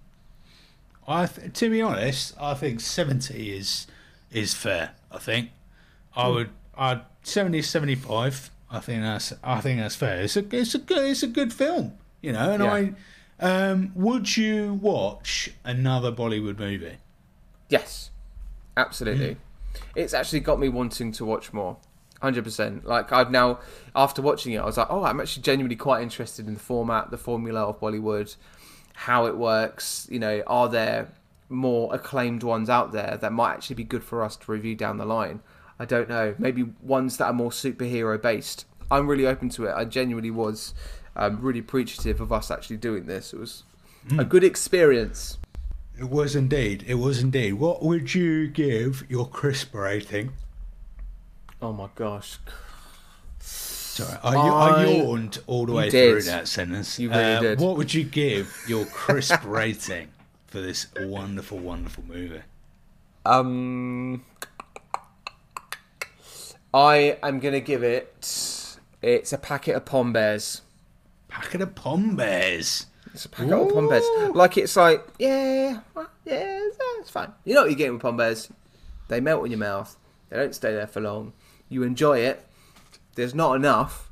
I 1.08 1.26
th- 1.28 1.54
to 1.54 1.70
be 1.70 1.82
honest, 1.82 2.34
I 2.40 2.54
think 2.56 2.80
seventy 2.82 3.56
is 3.56 3.88
is 4.32 4.54
fair. 4.54 4.92
I 5.12 5.20
think 5.20 5.52
I 6.16 6.28
Hmm. 6.28 6.34
would. 6.34 6.50
I 6.76 7.02
70, 7.22 7.62
75. 7.62 8.50
I 8.74 8.80
think 8.80 9.04
that's. 9.04 9.32
I 9.44 9.62
think 9.62 9.80
that's 9.80 9.96
fair. 9.96 10.22
It's 10.22 10.36
a. 10.36 10.44
It's 10.56 10.74
a 10.76 10.80
good. 10.80 11.06
It's 11.06 11.24
a 11.24 11.28
good 11.28 11.54
film. 11.54 11.94
You 12.22 12.34
know, 12.34 12.52
and 12.52 12.64
Yeah. 12.64 12.74
I. 12.74 12.94
Um, 13.40 13.92
would 13.96 14.36
you 14.38 14.74
watch 14.76 15.52
another 15.64 16.12
Bollywood 16.12 16.58
movie? 16.60 16.98
Yes, 17.70 18.12
absolutely. 18.78 19.34
Hmm. 19.34 19.40
It's 19.96 20.14
actually 20.14 20.40
got 20.40 20.60
me 20.60 20.70
wanting 20.70 21.12
to 21.14 21.26
watch 21.26 21.54
more. 21.54 21.78
Hundred 22.22 22.46
percent. 22.46 22.86
Like 22.86 23.12
I've 23.12 23.32
now, 23.32 23.60
after 23.96 24.22
watching 24.22 24.54
it, 24.54 24.58
I 24.58 24.66
was 24.66 24.78
like, 24.78 24.88
oh, 24.90 25.04
I'm 25.04 25.20
actually 25.20 25.44
genuinely 25.44 25.76
quite 25.76 26.02
interested 26.02 26.48
in 26.48 26.54
the 26.54 26.60
format, 26.60 27.12
the 27.12 27.18
formula 27.18 27.62
of 27.66 27.80
Bollywood, 27.80 28.36
how 28.94 29.26
it 29.26 29.36
works. 29.38 30.08
You 30.10 30.20
know, 30.20 30.42
are 30.48 30.70
there 30.70 31.10
more 31.50 31.94
acclaimed 31.94 32.42
ones 32.44 32.70
out 32.70 32.92
there 32.94 33.18
that 33.20 33.34
might 33.34 33.54
actually 33.54 33.76
be 33.76 33.84
good 33.84 34.04
for 34.04 34.24
us 34.24 34.36
to 34.38 34.52
review 34.52 34.74
down 34.76 34.98
the 34.98 35.06
line? 35.06 35.42
I 35.84 35.86
don't 35.86 36.08
know. 36.08 36.34
Maybe 36.40 36.64
ones 36.82 37.18
that 37.18 37.26
are 37.26 37.34
more 37.34 37.50
superhero 37.52 38.20
based. 38.22 38.66
I'm 38.90 39.06
really 39.06 39.26
open 39.28 39.50
to 39.50 39.66
it. 39.66 39.74
I 39.76 39.84
genuinely 39.84 40.32
was 40.32 40.74
um, 41.18 41.42
really 41.42 41.60
appreciative 41.60 42.22
of 42.22 42.32
us 42.32 42.50
actually 42.50 42.78
doing 42.78 43.06
this. 43.06 43.34
It 43.34 43.40
was 43.40 43.64
a 44.18 44.24
good 44.24 44.46
experience. 44.46 45.40
It 46.00 46.06
was 46.10 46.38
indeed. 46.38 46.86
It 46.88 46.96
was 46.96 47.22
indeed. 47.22 47.56
What 47.56 47.84
would 47.84 48.16
you 48.16 48.48
give 48.48 49.04
your 49.10 49.28
crisp 49.28 49.76
rating? 49.76 50.32
Oh 51.62 51.74
my 51.74 51.90
gosh. 51.96 52.38
Sorry, 53.40 54.18
I, 54.24 54.36
I 54.36 54.68
I- 54.70 54.86
yawned 54.86 55.40
all 55.48 55.66
the 55.66 55.74
way 55.74 55.90
through 55.90 56.22
that 56.24 56.48
sentence. 56.48 56.98
You 56.98 57.10
really 57.10 57.22
Uh, 57.36 57.42
did. 57.42 57.60
What 57.60 57.76
would 57.76 57.94
you 57.94 58.06
give 58.06 58.56
your 58.70 58.86
crisp 58.86 59.36
rating 59.46 60.08
for 60.48 60.62
this 60.62 60.88
wonderful, 60.98 61.58
wonderful 61.60 62.06
movie? 62.08 62.42
Um, 63.26 64.24
I 66.74 67.18
am 67.22 67.40
gonna 67.40 67.60
give 67.60 67.84
it. 67.84 68.78
It's 69.02 69.34
a 69.34 69.38
packet 69.38 69.76
of 69.76 69.86
Pom 69.86 70.12
Bears. 70.12 70.62
Packet 71.28 71.62
of 71.62 71.76
Pom 71.76 72.16
Bears. 72.16 72.88
It's 73.14 73.26
a 73.26 73.30
packet 73.30 73.54
of 73.54 73.74
Pom 73.74 73.90
Bears. 73.90 74.06
Like 74.34 74.58
it's 74.58 74.76
like 74.76 75.06
yeah, 75.20 75.82
yeah, 75.96 76.06
it's, 76.26 76.78
uh, 76.78 77.00
it's 77.00 77.12
fine. 77.12 77.32
You 77.46 77.54
know 77.54 77.62
what 77.62 77.70
you're 77.70 77.78
getting 77.78 77.94
with 77.94 78.02
Pom 78.02 78.18
Bears? 78.18 78.50
They 79.08 79.22
melt 79.22 79.46
in 79.46 79.52
your 79.52 79.60
mouth. 79.60 79.96
They 80.30 80.38
don't 80.38 80.56
stay 80.56 80.74
there 80.74 80.88
for 80.88 81.00
long. 81.00 81.34
You 81.70 81.84
enjoy 81.84 82.20
it. 82.20 82.44
There's 83.16 83.36
not 83.36 83.56
enough, 83.56 84.12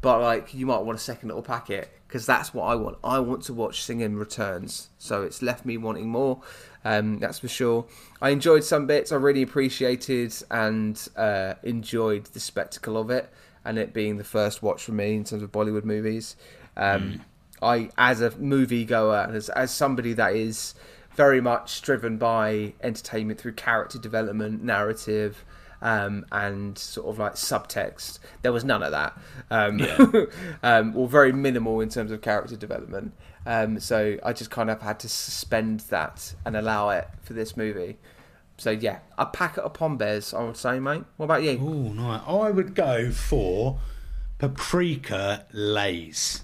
but 0.00 0.20
like 0.20 0.52
you 0.52 0.66
might 0.66 0.80
want 0.80 0.98
a 0.98 1.02
second 1.02 1.28
little 1.28 1.42
packet 1.42 1.92
because 2.08 2.26
that's 2.26 2.52
what 2.52 2.64
I 2.64 2.74
want. 2.74 2.98
I 3.04 3.20
want 3.20 3.44
to 3.44 3.54
watch 3.54 3.84
Singham 3.84 4.16
Returns, 4.16 4.88
so 4.98 5.22
it's 5.22 5.42
left 5.42 5.64
me 5.64 5.76
wanting 5.76 6.08
more. 6.08 6.42
Um, 6.84 7.18
that's 7.18 7.38
for 7.38 7.48
sure. 7.48 7.86
I 8.22 8.30
enjoyed 8.30 8.64
some 8.64 8.86
bits. 8.86 9.12
I 9.12 9.16
really 9.16 9.42
appreciated 9.42 10.34
and 10.50 11.08
uh, 11.16 11.54
enjoyed 11.62 12.24
the 12.26 12.40
spectacle 12.40 12.96
of 12.96 13.10
it, 13.10 13.30
and 13.64 13.78
it 13.78 13.92
being 13.92 14.16
the 14.16 14.24
first 14.24 14.62
watch 14.62 14.84
for 14.84 14.92
me 14.92 15.14
in 15.14 15.24
terms 15.24 15.42
of 15.42 15.52
Bollywood 15.52 15.84
movies. 15.84 16.36
Um, 16.76 17.24
I, 17.62 17.90
as 17.98 18.20
a 18.22 18.30
movie 18.38 18.84
goer, 18.84 19.28
as 19.30 19.50
as 19.50 19.70
somebody 19.70 20.14
that 20.14 20.34
is 20.34 20.74
very 21.14 21.40
much 21.40 21.82
driven 21.82 22.16
by 22.16 22.72
entertainment 22.82 23.40
through 23.40 23.52
character 23.52 23.98
development, 23.98 24.62
narrative, 24.62 25.44
um, 25.82 26.24
and 26.32 26.78
sort 26.78 27.08
of 27.08 27.18
like 27.18 27.34
subtext. 27.34 28.18
There 28.42 28.52
was 28.52 28.64
none 28.64 28.82
of 28.82 28.92
that, 28.92 29.18
um, 29.50 30.26
um, 30.62 30.96
or 30.96 31.08
very 31.08 31.32
minimal 31.32 31.80
in 31.80 31.88
terms 31.88 32.10
of 32.12 32.20
character 32.22 32.56
development. 32.56 33.12
Um, 33.46 33.80
so 33.80 34.18
I 34.22 34.32
just 34.32 34.50
kind 34.50 34.70
of 34.70 34.82
had 34.82 35.00
to 35.00 35.08
suspend 35.08 35.80
that 35.90 36.34
and 36.44 36.56
allow 36.56 36.90
it 36.90 37.08
for 37.22 37.32
this 37.32 37.56
movie. 37.56 37.96
So 38.58 38.70
yeah, 38.70 38.98
a 39.16 39.24
packet 39.24 39.62
of 39.64 39.72
Pom 39.72 39.96
Bears, 39.96 40.34
I 40.34 40.42
would 40.42 40.56
say, 40.56 40.78
mate. 40.78 41.04
What 41.16 41.24
about 41.24 41.42
you? 41.42 41.58
Oh, 41.60 41.92
nice. 41.92 42.20
I 42.26 42.50
would 42.50 42.74
go 42.74 43.10
for 43.10 43.78
paprika 44.38 45.46
lays. 45.52 46.42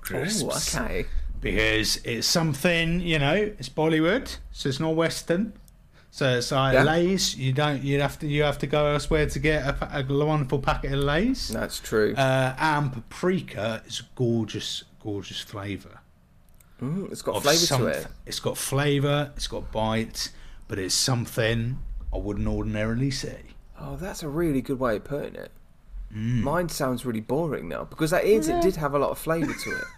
Crisps. 0.00 0.74
Ooh, 0.76 0.80
okay. 0.80 1.06
Because 1.40 1.96
it's 2.04 2.26
something, 2.26 3.00
you 3.00 3.18
know, 3.18 3.34
it's 3.34 3.68
Bollywood, 3.68 4.36
so 4.52 4.68
it's 4.68 4.80
not 4.80 4.94
Western. 4.94 5.52
So 6.10 6.36
it's 6.38 6.52
like 6.52 6.74
Yeah. 6.74 6.84
lays. 6.84 7.36
You 7.36 7.52
don't. 7.52 7.82
You 7.82 8.00
have 8.00 8.18
to. 8.20 8.28
You 8.28 8.44
have 8.44 8.58
to 8.58 8.66
go 8.68 8.86
elsewhere 8.86 9.26
to 9.26 9.38
get 9.38 9.64
a, 9.66 9.98
a 9.98 10.24
wonderful 10.24 10.60
packet 10.60 10.92
of 10.92 11.00
lays. 11.00 11.48
That's 11.48 11.80
true. 11.80 12.14
Uh, 12.14 12.54
and 12.58 12.92
paprika 12.92 13.82
is 13.86 14.00
a 14.00 14.04
gorgeous, 14.14 14.84
gorgeous 15.02 15.40
flavour. 15.40 16.00
Mm, 16.84 17.10
it's 17.12 17.22
got 17.22 17.36
of 17.36 17.42
flavour 17.42 17.66
to 17.78 17.86
it. 17.86 18.06
It's 18.26 18.40
got 18.40 18.56
flavour. 18.58 19.32
It's 19.36 19.46
got 19.46 19.70
bite, 19.72 20.30
but 20.68 20.78
it's 20.78 20.94
something 20.94 21.78
I 22.12 22.18
wouldn't 22.18 22.46
ordinarily 22.46 23.10
see. 23.10 23.36
Oh, 23.80 23.96
that's 23.96 24.22
a 24.22 24.28
really 24.28 24.60
good 24.62 24.78
way 24.78 24.96
of 24.96 25.04
putting 25.04 25.34
it. 25.34 25.50
Mm. 26.14 26.42
Mine 26.42 26.68
sounds 26.68 27.04
really 27.04 27.20
boring 27.20 27.68
now 27.68 27.84
because 27.84 28.10
that 28.10 28.24
is 28.24 28.48
it 28.48 28.62
did 28.62 28.76
have 28.76 28.94
a 28.94 28.98
lot 28.98 29.10
of 29.10 29.18
flavour 29.18 29.52
to 29.52 29.70
it. 29.70 29.84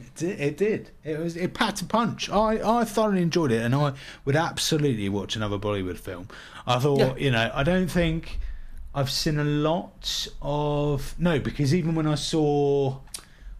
It 0.00 0.14
did. 0.16 0.40
It 0.40 0.56
did. 0.56 0.90
It 1.04 1.18
was. 1.20 1.36
It 1.36 1.54
packed 1.54 1.80
a 1.80 1.84
punch. 1.84 2.28
I, 2.28 2.80
I 2.80 2.84
thoroughly 2.84 3.22
enjoyed 3.22 3.52
it, 3.52 3.62
and 3.62 3.72
I 3.72 3.92
would 4.24 4.34
absolutely 4.34 5.08
watch 5.08 5.36
another 5.36 5.58
Bollywood 5.58 5.96
film. 5.96 6.26
I 6.66 6.80
thought, 6.80 6.98
Yeah. 6.98 7.14
you 7.16 7.30
know, 7.30 7.52
I 7.54 7.62
don't 7.62 7.86
think 7.86 8.40
I've 8.96 9.10
seen 9.12 9.38
a 9.38 9.44
lot 9.44 10.26
of 10.42 11.14
no, 11.20 11.38
because 11.38 11.72
even 11.72 11.94
when 11.94 12.08
I 12.08 12.16
saw 12.16 12.98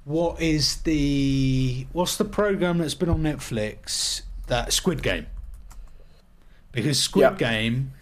what 0.04 0.40
is 0.40 0.76
the 0.82 1.86
what's 1.92 2.16
the 2.16 2.24
program 2.24 2.78
that's 2.78 2.94
been 2.94 3.08
on 3.08 3.22
Netflix 3.22 4.22
that 4.48 4.72
Squid 4.72 5.02
Game, 5.02 5.26
because 6.72 7.00
Squid 7.00 7.22
Yep. 7.22 7.38
Game. 7.38 7.92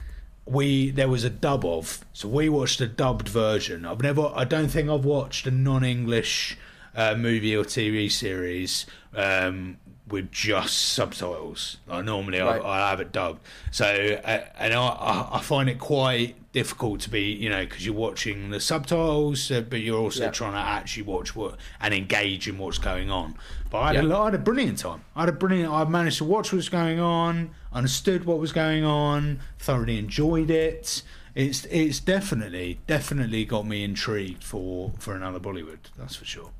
We 0.47 0.91
there 0.91 1.09
was 1.09 1.23
a 1.23 1.31
dub 1.31 1.65
of, 1.65 2.05
so 2.13 2.27
we 2.27 2.49
watched 2.49 2.81
a 2.81 2.89
dubbed 2.89 3.29
version. 3.29 3.85
I've 3.85 4.03
never, 4.03 4.33
I 4.35 4.43
don't 4.43 4.67
think 4.69 4.91
I've 4.91 5.05
watched 5.05 5.47
a 5.47 5.51
non-English 5.53 6.59
uh, 6.97 7.15
movie 7.15 7.55
or 7.55 7.63
TV 7.63 8.11
series 8.11 8.85
um, 9.15 9.77
with 10.11 10.31
just 10.33 10.77
subtitles. 10.79 11.79
Like 11.87 12.05
normally, 12.05 12.41
Right. 12.41 12.61
I, 12.61 12.87
I 12.87 12.91
have 12.91 13.01
it 13.01 13.13
dubbed. 13.13 13.41
So, 13.71 13.85
uh, 14.25 14.41
and 14.59 14.75
I, 14.75 14.79
I, 14.89 15.29
I 15.39 15.41
find 15.41 15.69
it 15.69 15.79
quite 15.79 16.37
difficult 16.53 17.01
to 17.03 17.11
be, 17.11 17.33
you 17.33 17.49
know, 17.49 17.65
because 17.65 17.87
you're 17.87 17.95
watching 17.95 18.51
the 18.51 18.59
subtitles, 18.61 19.51
uh, 19.51 19.61
but 19.61 19.81
you're 19.81 19.99
also 20.01 20.25
Yeah. 20.25 20.31
trying 20.31 20.53
to 20.53 20.59
actually 20.59 21.05
watch 21.05 21.37
what 21.37 21.57
and 21.81 21.95
engage 21.95 22.49
in 22.49 22.59
what's 22.59 22.79
going 22.79 23.11
on. 23.11 23.37
But 23.71 23.79
I 23.79 23.87
had, 23.95 24.05
Yeah. 24.05 24.13
a, 24.21 24.25
had 24.25 24.35
a 24.35 24.39
brilliant 24.39 24.79
time. 24.79 25.03
I 25.15 25.21
had 25.21 25.29
a 25.29 25.33
brilliant. 25.33 25.73
I 25.73 25.85
managed 25.85 26.19
to 26.19 26.25
watch 26.25 26.53
what 26.53 26.57
was 26.57 26.69
going 26.69 26.99
on, 26.99 27.51
understood 27.73 28.25
what 28.25 28.39
was 28.39 28.53
going 28.53 28.85
on, 28.85 29.41
thoroughly 29.59 29.99
enjoyed 29.99 30.51
it. 30.51 31.03
It's 31.37 31.65
it's 31.67 32.01
definitely 32.01 32.81
definitely 32.89 33.45
got 33.45 33.65
me 33.65 33.85
intrigued 33.85 34.43
for 34.43 34.93
for 34.99 35.15
another 35.15 35.39
Bollywood. 35.39 35.79
That's 35.97 36.17
for 36.17 36.25
sure. 36.25 36.51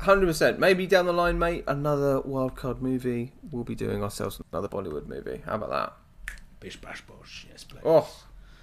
Hundred 0.00 0.26
percent. 0.26 0.58
Maybe 0.58 0.86
down 0.86 1.04
the 1.04 1.12
line, 1.12 1.38
mate, 1.38 1.64
another 1.66 2.20
wildcard 2.22 2.80
movie. 2.80 3.32
We'll 3.50 3.64
be 3.64 3.74
doing 3.74 4.02
ourselves 4.02 4.40
another 4.50 4.66
Bollywood 4.66 5.06
movie. 5.06 5.42
How 5.44 5.56
about 5.56 5.70
that? 5.70 5.92
Bish 6.58 6.80
bash 6.80 7.02
bosh. 7.02 7.46
Yes, 7.50 7.64
please. 7.64 7.82
Oh, 7.84 8.08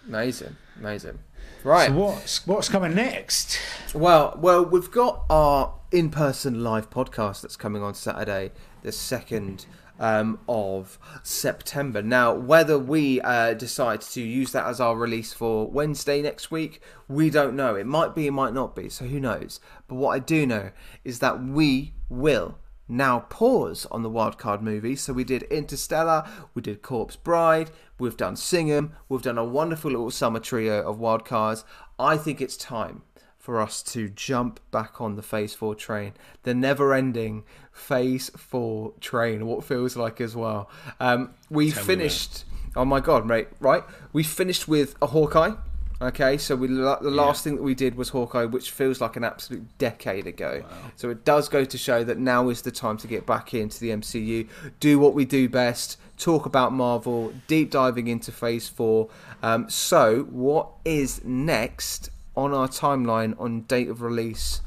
amazing, 0.08 0.56
amazing. 0.80 1.20
Right. 1.64 1.90
So 1.90 1.94
what's 1.94 2.48
what's 2.48 2.70
coming 2.70 2.96
next? 2.96 3.60
Well, 3.94 4.36
well, 4.42 4.66
we've 4.66 4.90
got 4.90 5.26
our 5.30 5.76
in-person 5.92 6.64
live 6.64 6.90
podcast 6.90 7.42
that's 7.42 7.56
coming 7.56 7.84
on 7.84 7.94
Saturday, 7.94 8.52
the 8.82 8.92
second 8.92 9.68
um, 10.00 10.40
of 10.48 11.00
September. 11.24 12.02
Now, 12.02 12.34
whether 12.34 12.78
we 12.78 13.22
uh, 13.22 13.54
decide 13.54 14.02
to 14.02 14.22
use 14.22 14.52
that 14.52 14.66
as 14.66 14.80
our 14.80 14.96
release 14.96 15.34
for 15.34 15.68
Wednesday 15.68 16.22
next 16.22 16.52
week, 16.52 16.82
we 17.08 17.30
don't 17.30 17.56
know. 17.56 17.76
It 17.76 17.86
might 17.86 18.16
be, 18.16 18.28
it 18.28 18.32
might 18.32 18.54
not 18.54 18.76
be. 18.76 18.90
So 18.90 19.06
who 19.06 19.20
knows? 19.20 19.60
But 19.88 19.96
what 19.96 20.12
I 20.12 20.20
do 20.20 20.46
know 20.46 20.72
is 21.04 21.20
that 21.20 21.44
we 21.44 21.94
will 22.10 22.58
now 22.88 23.20
pause 23.30 23.86
on 23.92 24.04
the 24.04 24.10
wildcard 24.10 24.62
movies. 24.62 25.02
So 25.02 25.14
we 25.14 25.24
did 25.24 25.44
Interstellar, 25.44 26.26
we 26.54 26.62
did 26.62 26.82
Corpse 26.82 27.16
Bride, 27.16 27.72
we've 28.00 28.18
done 28.18 28.36
Singham, 28.36 28.92
we've 29.10 29.22
done 29.22 29.38
a 29.38 29.46
wonderful 29.46 29.92
little 29.92 30.12
summer 30.12 30.40
trio 30.40 30.82
of 30.84 30.98
wildcards. 30.98 31.64
I 32.00 32.18
think 32.18 32.42
it's 32.42 32.58
time 32.58 33.04
for 33.38 33.62
us 33.62 33.82
to 33.82 34.10
jump 34.10 34.60
back 34.72 35.00
on 35.00 35.16
the 35.16 35.22
Phase 35.22 35.54
4 35.54 35.74
train, 35.76 36.14
the 36.44 36.54
never 36.54 36.94
ending 36.94 37.44
Phase 37.72 38.30
4 38.36 38.94
train, 39.00 39.46
what 39.46 39.64
feels 39.64 39.96
like 39.96 40.20
as 40.20 40.36
well. 40.36 40.70
Um, 41.00 41.34
we 41.50 41.72
Tell 41.72 41.84
finished, 41.84 42.44
oh 42.76 42.86
my 42.86 43.00
god, 43.00 43.26
mate, 43.26 43.48
right? 43.60 43.84
We 44.12 44.24
finished 44.24 44.68
with 44.68 44.96
a 45.02 45.08
Hawkeye. 45.08 45.56
Okay, 46.00 46.38
so 46.38 46.56
we 46.56 46.68
the 46.68 46.98
last 47.02 47.44
thing 47.44 47.56
that 47.56 47.64
we 47.64 47.74
did 47.74 47.96
was 47.96 48.10
Hawkeye, 48.10 48.46
which 48.46 48.70
feels 48.70 49.02
like 49.02 49.16
an 49.16 49.24
absolute 49.24 49.66
decade 49.80 50.28
ago. 50.28 50.64
So 50.96 51.10
it 51.10 51.26
does 51.26 51.50
go 51.50 51.66
to 51.66 51.78
show 51.78 52.04
that 52.04 52.20
now 52.20 52.50
is 52.50 52.62
the 52.62 52.72
time 52.72 52.98
to 52.98 53.08
get 53.08 53.26
back 53.26 53.54
into 53.56 53.80
the 53.80 53.90
MCU, 53.90 54.48
do 54.80 55.00
what 55.00 55.16
we 55.16 55.26
do 55.26 55.50
best, 55.50 55.98
talk 56.18 56.46
about 56.46 56.72
Marvel, 56.72 57.34
deep 57.48 57.72
diving 57.72 58.08
into 58.08 58.32
Phase 58.32 58.70
Four. 58.70 59.10
Um, 59.42 59.70
so 59.72 60.28
what 60.30 60.70
is 60.86 61.24
next 61.24 62.12
on 62.36 62.54
our 62.54 62.68
timeline 62.68 63.40
on 63.40 63.62
date 63.62 63.90
of 63.90 64.04
release 64.04 64.62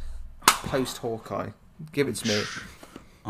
post 0.46 0.98
Hawkeye? 0.98 1.50
Give 1.92 2.08
it 2.08 2.16
to 2.16 2.28
me. 2.28 2.42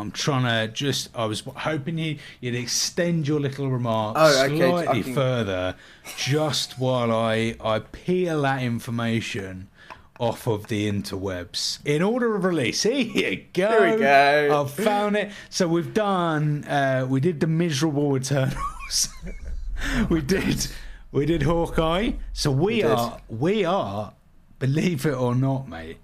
I'm 0.01 0.11
trying 0.11 0.43
to 0.43 0.73
just. 0.73 1.09
I 1.15 1.25
was 1.25 1.41
hoping 1.41 1.97
you 1.97 2.17
you'd 2.39 2.55
extend 2.55 3.27
your 3.27 3.39
little 3.39 3.69
remarks 3.69 4.19
Oh, 4.21 4.45
okay, 4.45 4.57
slightly 4.57 5.03
can- 5.03 5.13
further, 5.13 5.75
just 6.17 6.79
while 6.79 7.11
I 7.11 7.55
I 7.63 7.79
peel 7.79 8.41
that 8.41 8.63
information 8.63 9.69
off 10.19 10.45
of 10.47 10.67
the 10.67 10.87
interwebs 10.91 11.79
in 11.85 12.01
order 12.01 12.35
of 12.35 12.43
release. 12.43 12.83
Here 12.83 12.93
you 12.99 13.45
go. 13.53 13.69
Here 13.69 13.93
we 13.93 13.99
go. 13.99 14.61
I've 14.61 14.71
found 14.71 15.15
it. 15.15 15.31
So 15.49 15.67
we've 15.67 15.93
done. 15.93 16.63
Uh, 16.65 17.07
we 17.09 17.19
did 17.19 17.39
the 17.39 17.47
miserable 17.47 18.15
Eternals. 18.17 19.09
we 20.09 20.21
did. 20.21 20.67
We 21.11 21.25
did 21.25 21.43
Hawkeye. 21.43 22.11
So 22.33 22.51
we, 22.51 22.77
did. 22.77 22.85
are. 22.85 23.19
We 23.29 23.65
are. 23.65 24.13
Believe 24.59 25.05
it 25.05 25.13
or 25.15 25.33
not, 25.35 25.67
mate. 25.67 25.97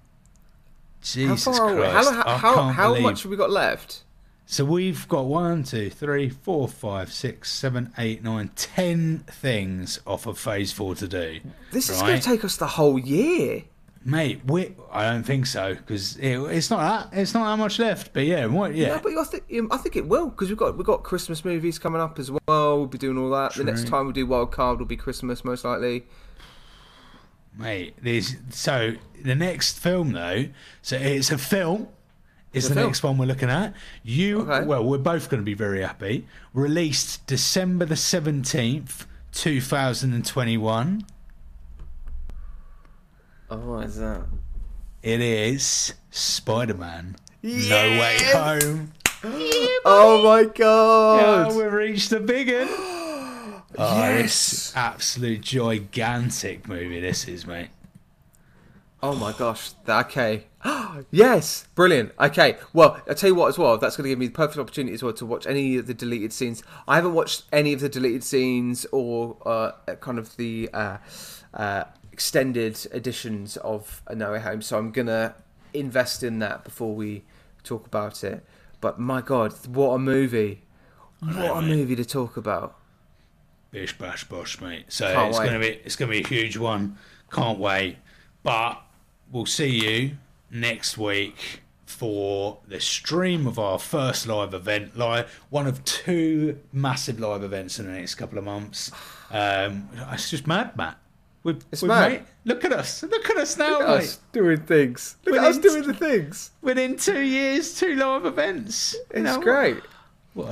Jesus 1.14 1.46
How 1.46 1.52
far 1.54 1.70
are 1.70 1.76
we? 1.76 1.82
Christ! 1.82 2.12
How, 2.12 2.38
how, 2.38 2.62
how 2.70 2.88
believe 2.90 3.04
much 3.04 3.24
have 3.24 3.32
we 3.32 3.38
got 3.38 3.52
left? 3.52 4.04
so 4.50 4.64
we've 4.64 5.08
got 5.10 5.26
one, 5.26 5.64
two, 5.64 5.90
three, 5.90 6.30
four, 6.30 6.70
five, 6.70 7.12
six, 7.12 7.52
seven, 7.52 7.92
eight, 7.98 8.24
nine, 8.24 8.50
ten 8.56 9.20
things 9.28 10.00
off 10.08 10.26
of 10.26 10.40
phase 10.40 10.72
four 10.72 10.96
to 10.96 11.08
do. 11.08 11.42
This 11.72 11.90
is 11.90 12.02
going 12.02 12.18
to 12.18 12.26
take 12.26 12.46
us 12.46 12.56
the 12.56 12.68
whole 12.68 12.98
year. 12.98 13.64
Mate, 14.06 14.40
we, 14.46 14.74
I 14.90 15.12
don't 15.12 15.24
think 15.24 15.48
so 15.48 15.76
because 15.76 16.16
it, 16.16 16.38
it's 16.38 16.70
not 16.70 17.10
that 17.12 17.20
it's 17.20 17.34
not 17.34 17.52
that 17.52 17.62
much 17.62 17.78
left. 17.78 18.14
But 18.14 18.26
yeah, 18.26 18.46
what, 18.46 18.74
yeah, 18.74 19.02
but 19.04 19.12
I 19.18 19.24
think 19.26 19.44
um, 19.60 19.68
I 19.70 19.76
think 19.76 19.98
it 19.98 20.08
will 20.08 20.30
because 20.30 20.48
we've 20.48 20.58
got 20.58 20.78
we've 20.78 20.86
got 20.86 21.04
Christmas 21.04 21.44
movies 21.44 21.78
coming 21.78 22.00
up 22.00 22.18
as 22.18 22.32
well. 22.32 22.40
We'll 22.48 22.86
be 22.86 22.98
doing 22.98 23.18
all 23.18 23.30
that. 23.32 23.56
The 23.56 23.66
next 23.66 23.88
time 23.88 24.08
we 24.08 24.14
do 24.14 24.26
Wild 24.26 24.54
Card 24.54 24.80
will 24.80 24.86
be 24.86 24.96
Christmas 24.96 25.44
most 25.44 25.66
likely. 25.66 26.06
Mate. 27.58 27.96
There's 28.02 28.36
so 28.50 28.94
the 29.24 29.36
next 29.36 29.80
film 29.80 30.12
though. 30.12 30.46
So 30.82 30.96
it's 30.98 31.32
a 31.32 31.38
film. 31.38 31.88
Is 32.54 32.70
the 32.70 32.76
film. 32.76 32.88
next 32.88 33.04
one 33.04 33.18
we're 33.18 33.26
looking 33.26 33.50
at? 33.50 33.74
You 34.04 34.42
Okay. 34.42 34.66
well, 34.66 34.84
we're 34.84 34.98
both 34.98 35.30
going 35.30 35.42
to 35.42 35.46
be 35.46 35.54
very 35.54 35.82
happy. 35.82 36.26
Released 36.54 37.28
December 37.28 37.86
the 37.86 37.96
seventeenth, 37.96 39.06
two 39.32 39.62
thousand 39.62 40.14
and 40.14 40.26
twenty-one. 40.26 41.06
Oh, 43.50 43.58
what 43.58 43.86
is 43.86 43.98
that? 43.98 44.24
It 45.04 45.22
is 45.22 45.94
Spider-Man. 46.12 47.16
No 47.44 47.76
Way 48.00 48.18
Home. 48.34 48.92
Oh 49.90 50.22
my 50.24 50.42
Yeah, 50.42 50.48
god! 50.54 51.56
we've 51.56 51.72
reached 51.74 52.10
the 52.12 52.20
big 52.20 52.50
one. 52.70 52.97
Oh, 53.78 53.98
Yes. 54.00 54.74
absolute 54.76 55.42
gigantic 55.42 56.68
movie. 56.68 57.00
This 57.00 57.28
is, 57.28 57.46
mate. 57.46 57.70
Oh 59.04 59.14
my 59.16 59.32
gosh. 59.32 59.72
Okay. 59.88 60.46
yes. 61.12 61.68
Brilliant. 61.76 62.12
Okay. 62.20 62.58
Well, 62.74 63.00
I'll 63.08 63.14
tell 63.14 63.30
you 63.30 63.36
what 63.36 63.48
as 63.50 63.58
well. 63.58 63.78
That's 63.78 63.96
going 63.96 64.06
to 64.06 64.10
give 64.10 64.18
me 64.20 64.28
the 64.28 64.34
perfect 64.34 64.58
opportunity 64.58 64.96
as 64.96 65.04
well 65.04 65.14
to 65.14 65.26
watch 65.26 65.46
any 65.46 65.78
of 65.78 65.86
the 65.86 65.94
deleted 65.94 66.34
scenes. 66.34 66.64
I 66.88 66.96
haven't 66.96 67.14
watched 67.14 67.44
any 67.54 67.74
of 67.74 67.80
the 67.80 67.90
deleted 67.90 68.24
scenes 68.24 68.88
or 68.92 69.38
uh, 69.46 69.72
kind 70.00 70.18
of 70.18 70.36
the 70.38 70.70
uh, 70.74 70.98
uh, 71.54 71.84
extended 72.12 72.88
editions 72.92 73.58
of 73.58 74.02
A 74.08 74.16
No 74.16 74.32
Way 74.32 74.40
Home. 74.40 74.64
So 74.64 74.80
I'm 74.80 74.92
going 74.92 75.08
to 75.08 75.36
invest 75.76 76.24
in 76.24 76.40
that 76.40 76.64
before 76.64 76.96
we 76.96 77.24
talk 77.64 77.86
about 77.86 78.24
it. 78.24 78.44
But 78.82 79.00
my 79.00 79.22
God, 79.22 79.54
what 79.68 79.90
a 79.92 80.00
movie. 80.00 80.64
What 81.20 81.58
a 81.58 81.62
movie 81.62 81.96
to 81.96 82.06
talk 82.06 82.36
about. 82.38 82.77
Bish 83.72 83.98
bash 83.98 84.24
bosh, 84.24 84.62
mate. 84.62 84.86
So 84.90 85.12
Can't 85.14 85.30
it's 85.30 85.40
wait. 85.40 85.46
gonna 85.46 85.60
be 85.60 85.68
it's 85.84 85.96
gonna 85.96 86.12
be 86.12 86.24
a 86.24 86.28
huge 86.28 86.58
one. 86.58 86.98
Can't 87.32 87.60
wait. 87.60 87.98
But 88.44 88.82
we'll 89.32 89.46
see 89.46 89.68
you 89.68 90.18
next 90.50 90.98
week 90.98 91.62
for 91.86 92.60
the 92.68 92.80
stream 92.80 93.46
of 93.48 93.60
our 93.60 93.78
first 93.80 94.26
live 94.28 94.54
event. 94.54 94.98
Live 94.98 95.42
one 95.50 95.68
of 95.68 95.84
two 95.86 96.60
massive 96.72 97.20
live 97.20 97.44
events 97.44 97.78
in 97.80 97.86
the 97.88 97.92
next 97.94 98.16
couple 98.16 98.38
of 98.38 98.44
months. 98.46 98.92
Um, 99.32 99.90
it's 100.12 100.30
just 100.30 100.48
mad, 100.48 100.76
Matt. 100.78 100.98
We've, 101.44 101.64
It's 101.72 101.82
we've 101.82 101.90
mad. 101.90 102.12
made- 102.12 102.24
look 102.46 102.64
at 102.66 102.72
us. 102.74 103.04
Look 103.04 103.30
at 103.30 103.38
us 103.38 103.58
now, 103.58 103.80
Look 103.80 103.82
at 103.82 103.88
mate. 103.88 103.98
us 104.04 104.20
doing 104.34 104.62
things. 104.62 105.16
Look 105.26 105.36
at 105.38 105.44
us 105.46 105.58
doing 105.58 105.84
the 105.84 105.94
things. 105.94 106.52
Within 106.62 106.96
two 106.98 107.22
years, 107.22 107.78
two 107.78 107.96
live 107.96 108.26
events. 108.26 108.94
You 108.94 109.00
It's 109.12 109.24
know, 109.24 109.42
great. 109.42 109.78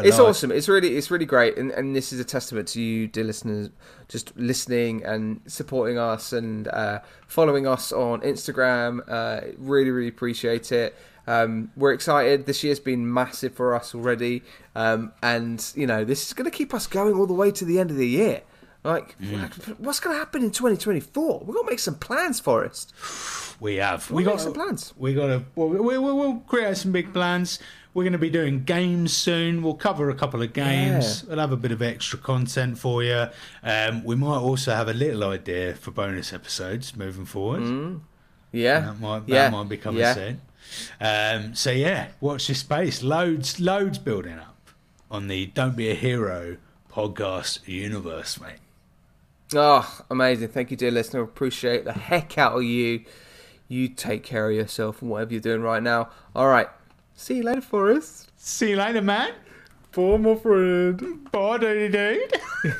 It's 0.05 0.19
awesome. 0.19 0.51
It's 0.51 0.67
really, 0.67 0.95
it's 0.97 1.11
really 1.11 1.25
great, 1.25 1.57
and, 1.57 1.71
and 1.71 1.95
this 1.95 2.11
is 2.11 2.19
a 2.19 2.23
testament 2.23 2.67
to 2.69 2.81
you, 2.81 3.07
dear 3.07 3.23
listeners, 3.23 3.69
just 4.07 4.35
listening 4.37 5.03
and 5.03 5.41
supporting 5.47 5.97
us 5.97 6.33
and 6.33 6.67
uh, 6.69 6.99
following 7.27 7.67
us 7.67 7.91
on 7.91 8.21
Instagram. 8.21 9.01
Uh, 9.07 9.41
really, 9.57 9.91
really 9.91 10.07
appreciate 10.07 10.71
it. 10.71 10.95
Um, 11.27 11.71
we're 11.75 11.93
excited. 11.93 12.45
This 12.45 12.63
year's 12.63 12.79
been 12.79 13.11
massive 13.11 13.53
for 13.53 13.75
us 13.75 13.95
already, 13.95 14.43
um, 14.75 15.11
and 15.23 15.71
you 15.75 15.87
know 15.87 16.03
this 16.03 16.27
is 16.27 16.33
going 16.33 16.49
to 16.49 16.55
keep 16.55 16.73
us 16.73 16.87
going 16.87 17.15
all 17.15 17.25
the 17.27 17.33
way 17.33 17.51
to 17.51 17.65
the 17.65 17.79
end 17.79 17.91
of 17.91 17.97
the 17.97 18.07
year. 18.07 18.41
Like, 18.83 19.15
what's 19.79 19.99
going 19.99 20.13
to 20.15 20.19
happen 20.19 20.43
in 20.43 20.51
2024? 20.51 21.39
We've 21.39 21.55
got 21.55 21.63
to 21.63 21.69
make 21.71 21.79
some 21.79 21.95
plans 21.95 22.39
for 22.39 22.63
us. 22.63 22.85
We 23.59 23.77
have. 23.77 24.07
We'll 24.11 24.17
we 24.17 24.23
got 24.23 24.39
some 24.39 24.53
plans. 24.53 24.93
We 24.95 25.15
got 25.15 25.27
to. 25.27 25.43
Well, 25.55 25.69
we, 25.69 25.79
we, 25.79 25.97
we'll 25.97 26.35
create 26.41 26.77
some 26.77 26.91
big 26.91 27.11
plans. 27.11 27.57
We're 27.95 28.03
going 28.03 28.11
to 28.11 28.19
be 28.19 28.29
doing 28.29 28.65
games 28.65 29.13
soon. 29.13 29.63
We'll 29.63 29.73
cover 29.73 30.09
a 30.09 30.15
couple 30.15 30.41
of 30.41 30.51
games. 30.51 31.23
Yeah. 31.23 31.29
We'll 31.29 31.39
have 31.39 31.53
a 31.53 31.57
bit 31.57 31.71
of 31.71 31.81
extra 31.81 32.19
content 32.19 32.77
for 32.77 33.01
you. 33.01 33.27
Um, 33.63 34.03
we 34.03 34.15
might 34.17 34.37
also 34.37 34.75
have 34.75 34.89
a 34.89 34.93
little 34.93 35.23
idea 35.23 35.75
for 35.75 35.91
bonus 35.91 36.33
episodes 36.33 36.93
moving 36.97 37.23
forward. 37.23 38.01
Yeah, 38.51 38.81
That 38.81 38.99
might, 38.99 39.19
that 39.27 39.33
yeah, 39.33 39.49
might 39.49 39.69
be 39.69 39.77
coming 39.77 40.01
yeah. 40.01 40.13
soon. 40.13 40.41
Um, 40.99 41.55
so 41.55 41.71
yeah, 41.71 42.09
watch 42.19 42.47
this 42.47 42.59
space. 42.59 43.01
Loads, 43.01 43.61
loads 43.61 43.97
building 43.97 44.39
up 44.39 44.57
on 45.09 45.29
the 45.29 45.45
Don't 45.47 45.77
Be 45.77 45.89
a 45.89 45.95
Hero 45.95 46.57
podcast 46.91 47.65
universe, 47.65 48.41
mate. 48.41 48.59
Oh, 49.55 50.01
amazing. 50.11 50.49
Thank 50.49 50.69
you, 50.69 50.75
dear 50.75 50.91
listener. 50.91 51.21
Appreciate 51.21 51.85
the 51.85 51.93
heck 51.93 52.37
out 52.37 52.57
of 52.57 52.63
you. 52.63 53.05
You 53.69 53.87
take 53.87 54.23
care 54.23 54.49
of 54.49 54.55
yourself 54.55 55.01
and 55.01 55.09
whatever 55.09 55.31
you're 55.31 55.39
doing 55.41 55.61
right 55.61 55.81
now. 55.81 56.09
All 56.35 56.47
right. 56.47 56.67
See 57.15 57.37
you 57.37 57.43
later, 57.43 57.61
Forest. 57.61 58.31
See 58.37 58.71
you 58.71 58.75
later, 58.75 59.01
man. 59.01 59.33
Bye, 59.93 60.17
my 60.17 60.35
friend. 60.35 61.31
Bye, 61.31 61.57
dude, 61.57 61.91
dude. 61.93 62.33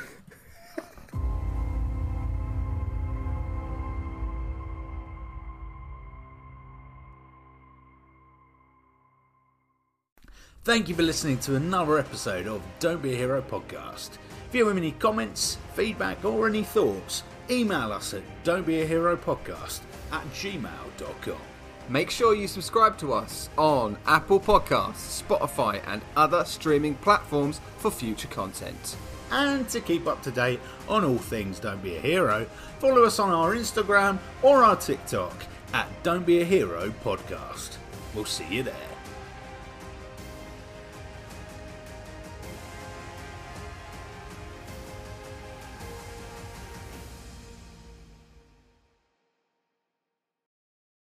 Thank 10.66 10.90
you 10.90 10.96
for 10.96 11.04
listening 11.04 11.38
to 11.40 11.56
another 11.56 12.00
episode 12.00 12.48
of 12.48 12.62
Don't 12.80 13.02
Be 13.02 13.14
a 13.14 13.16
Hero 13.16 13.40
podcast. 13.42 14.18
If 14.50 14.56
you 14.56 14.68
have 14.68 14.76
any 14.76 14.94
comments, 14.94 15.58
feedback, 15.76 16.26
or 16.26 16.48
any 16.48 16.64
thoughts, 16.64 17.22
email 17.52 17.94
us 17.94 18.16
at 18.16 18.24
don'tbeaheropodcast 18.44 19.82
at 20.12 20.24
gmail.com. 20.34 21.55
Make 21.88 22.10
sure 22.10 22.36
you 22.36 22.48
subscribe 22.48 22.98
to 22.98 23.14
us 23.14 23.50
on 23.58 23.98
Apple 24.08 24.40
Podcasts, 24.40 25.22
Spotify, 25.22 25.82
and 25.88 26.02
other 26.16 26.44
streaming 26.44 26.96
platforms 26.96 27.62
for 27.78 27.92
future 27.92 28.28
content. 28.28 28.98
And 29.32 29.68
to 29.70 29.82
keep 29.82 30.08
up 30.08 30.22
to 30.24 30.32
date 30.32 30.60
on 30.90 31.04
all 31.04 31.18
things 31.18 31.60
Don't 31.60 31.84
Be 31.84 31.96
a 31.96 32.00
Hero, 32.00 32.48
follow 32.80 33.04
us 33.04 33.20
on 33.20 33.30
our 33.32 33.56
Instagram 33.56 34.18
or 34.42 34.64
our 34.64 34.76
TikTok 34.76 35.46
at 35.74 35.88
Don't 36.04 36.26
Be 36.26 36.42
a 36.42 36.46
Hero 36.46 36.92
Podcast. 37.04 37.78
We'll 38.16 38.26
see 38.26 38.48
you 38.50 38.64
there. 38.64 38.95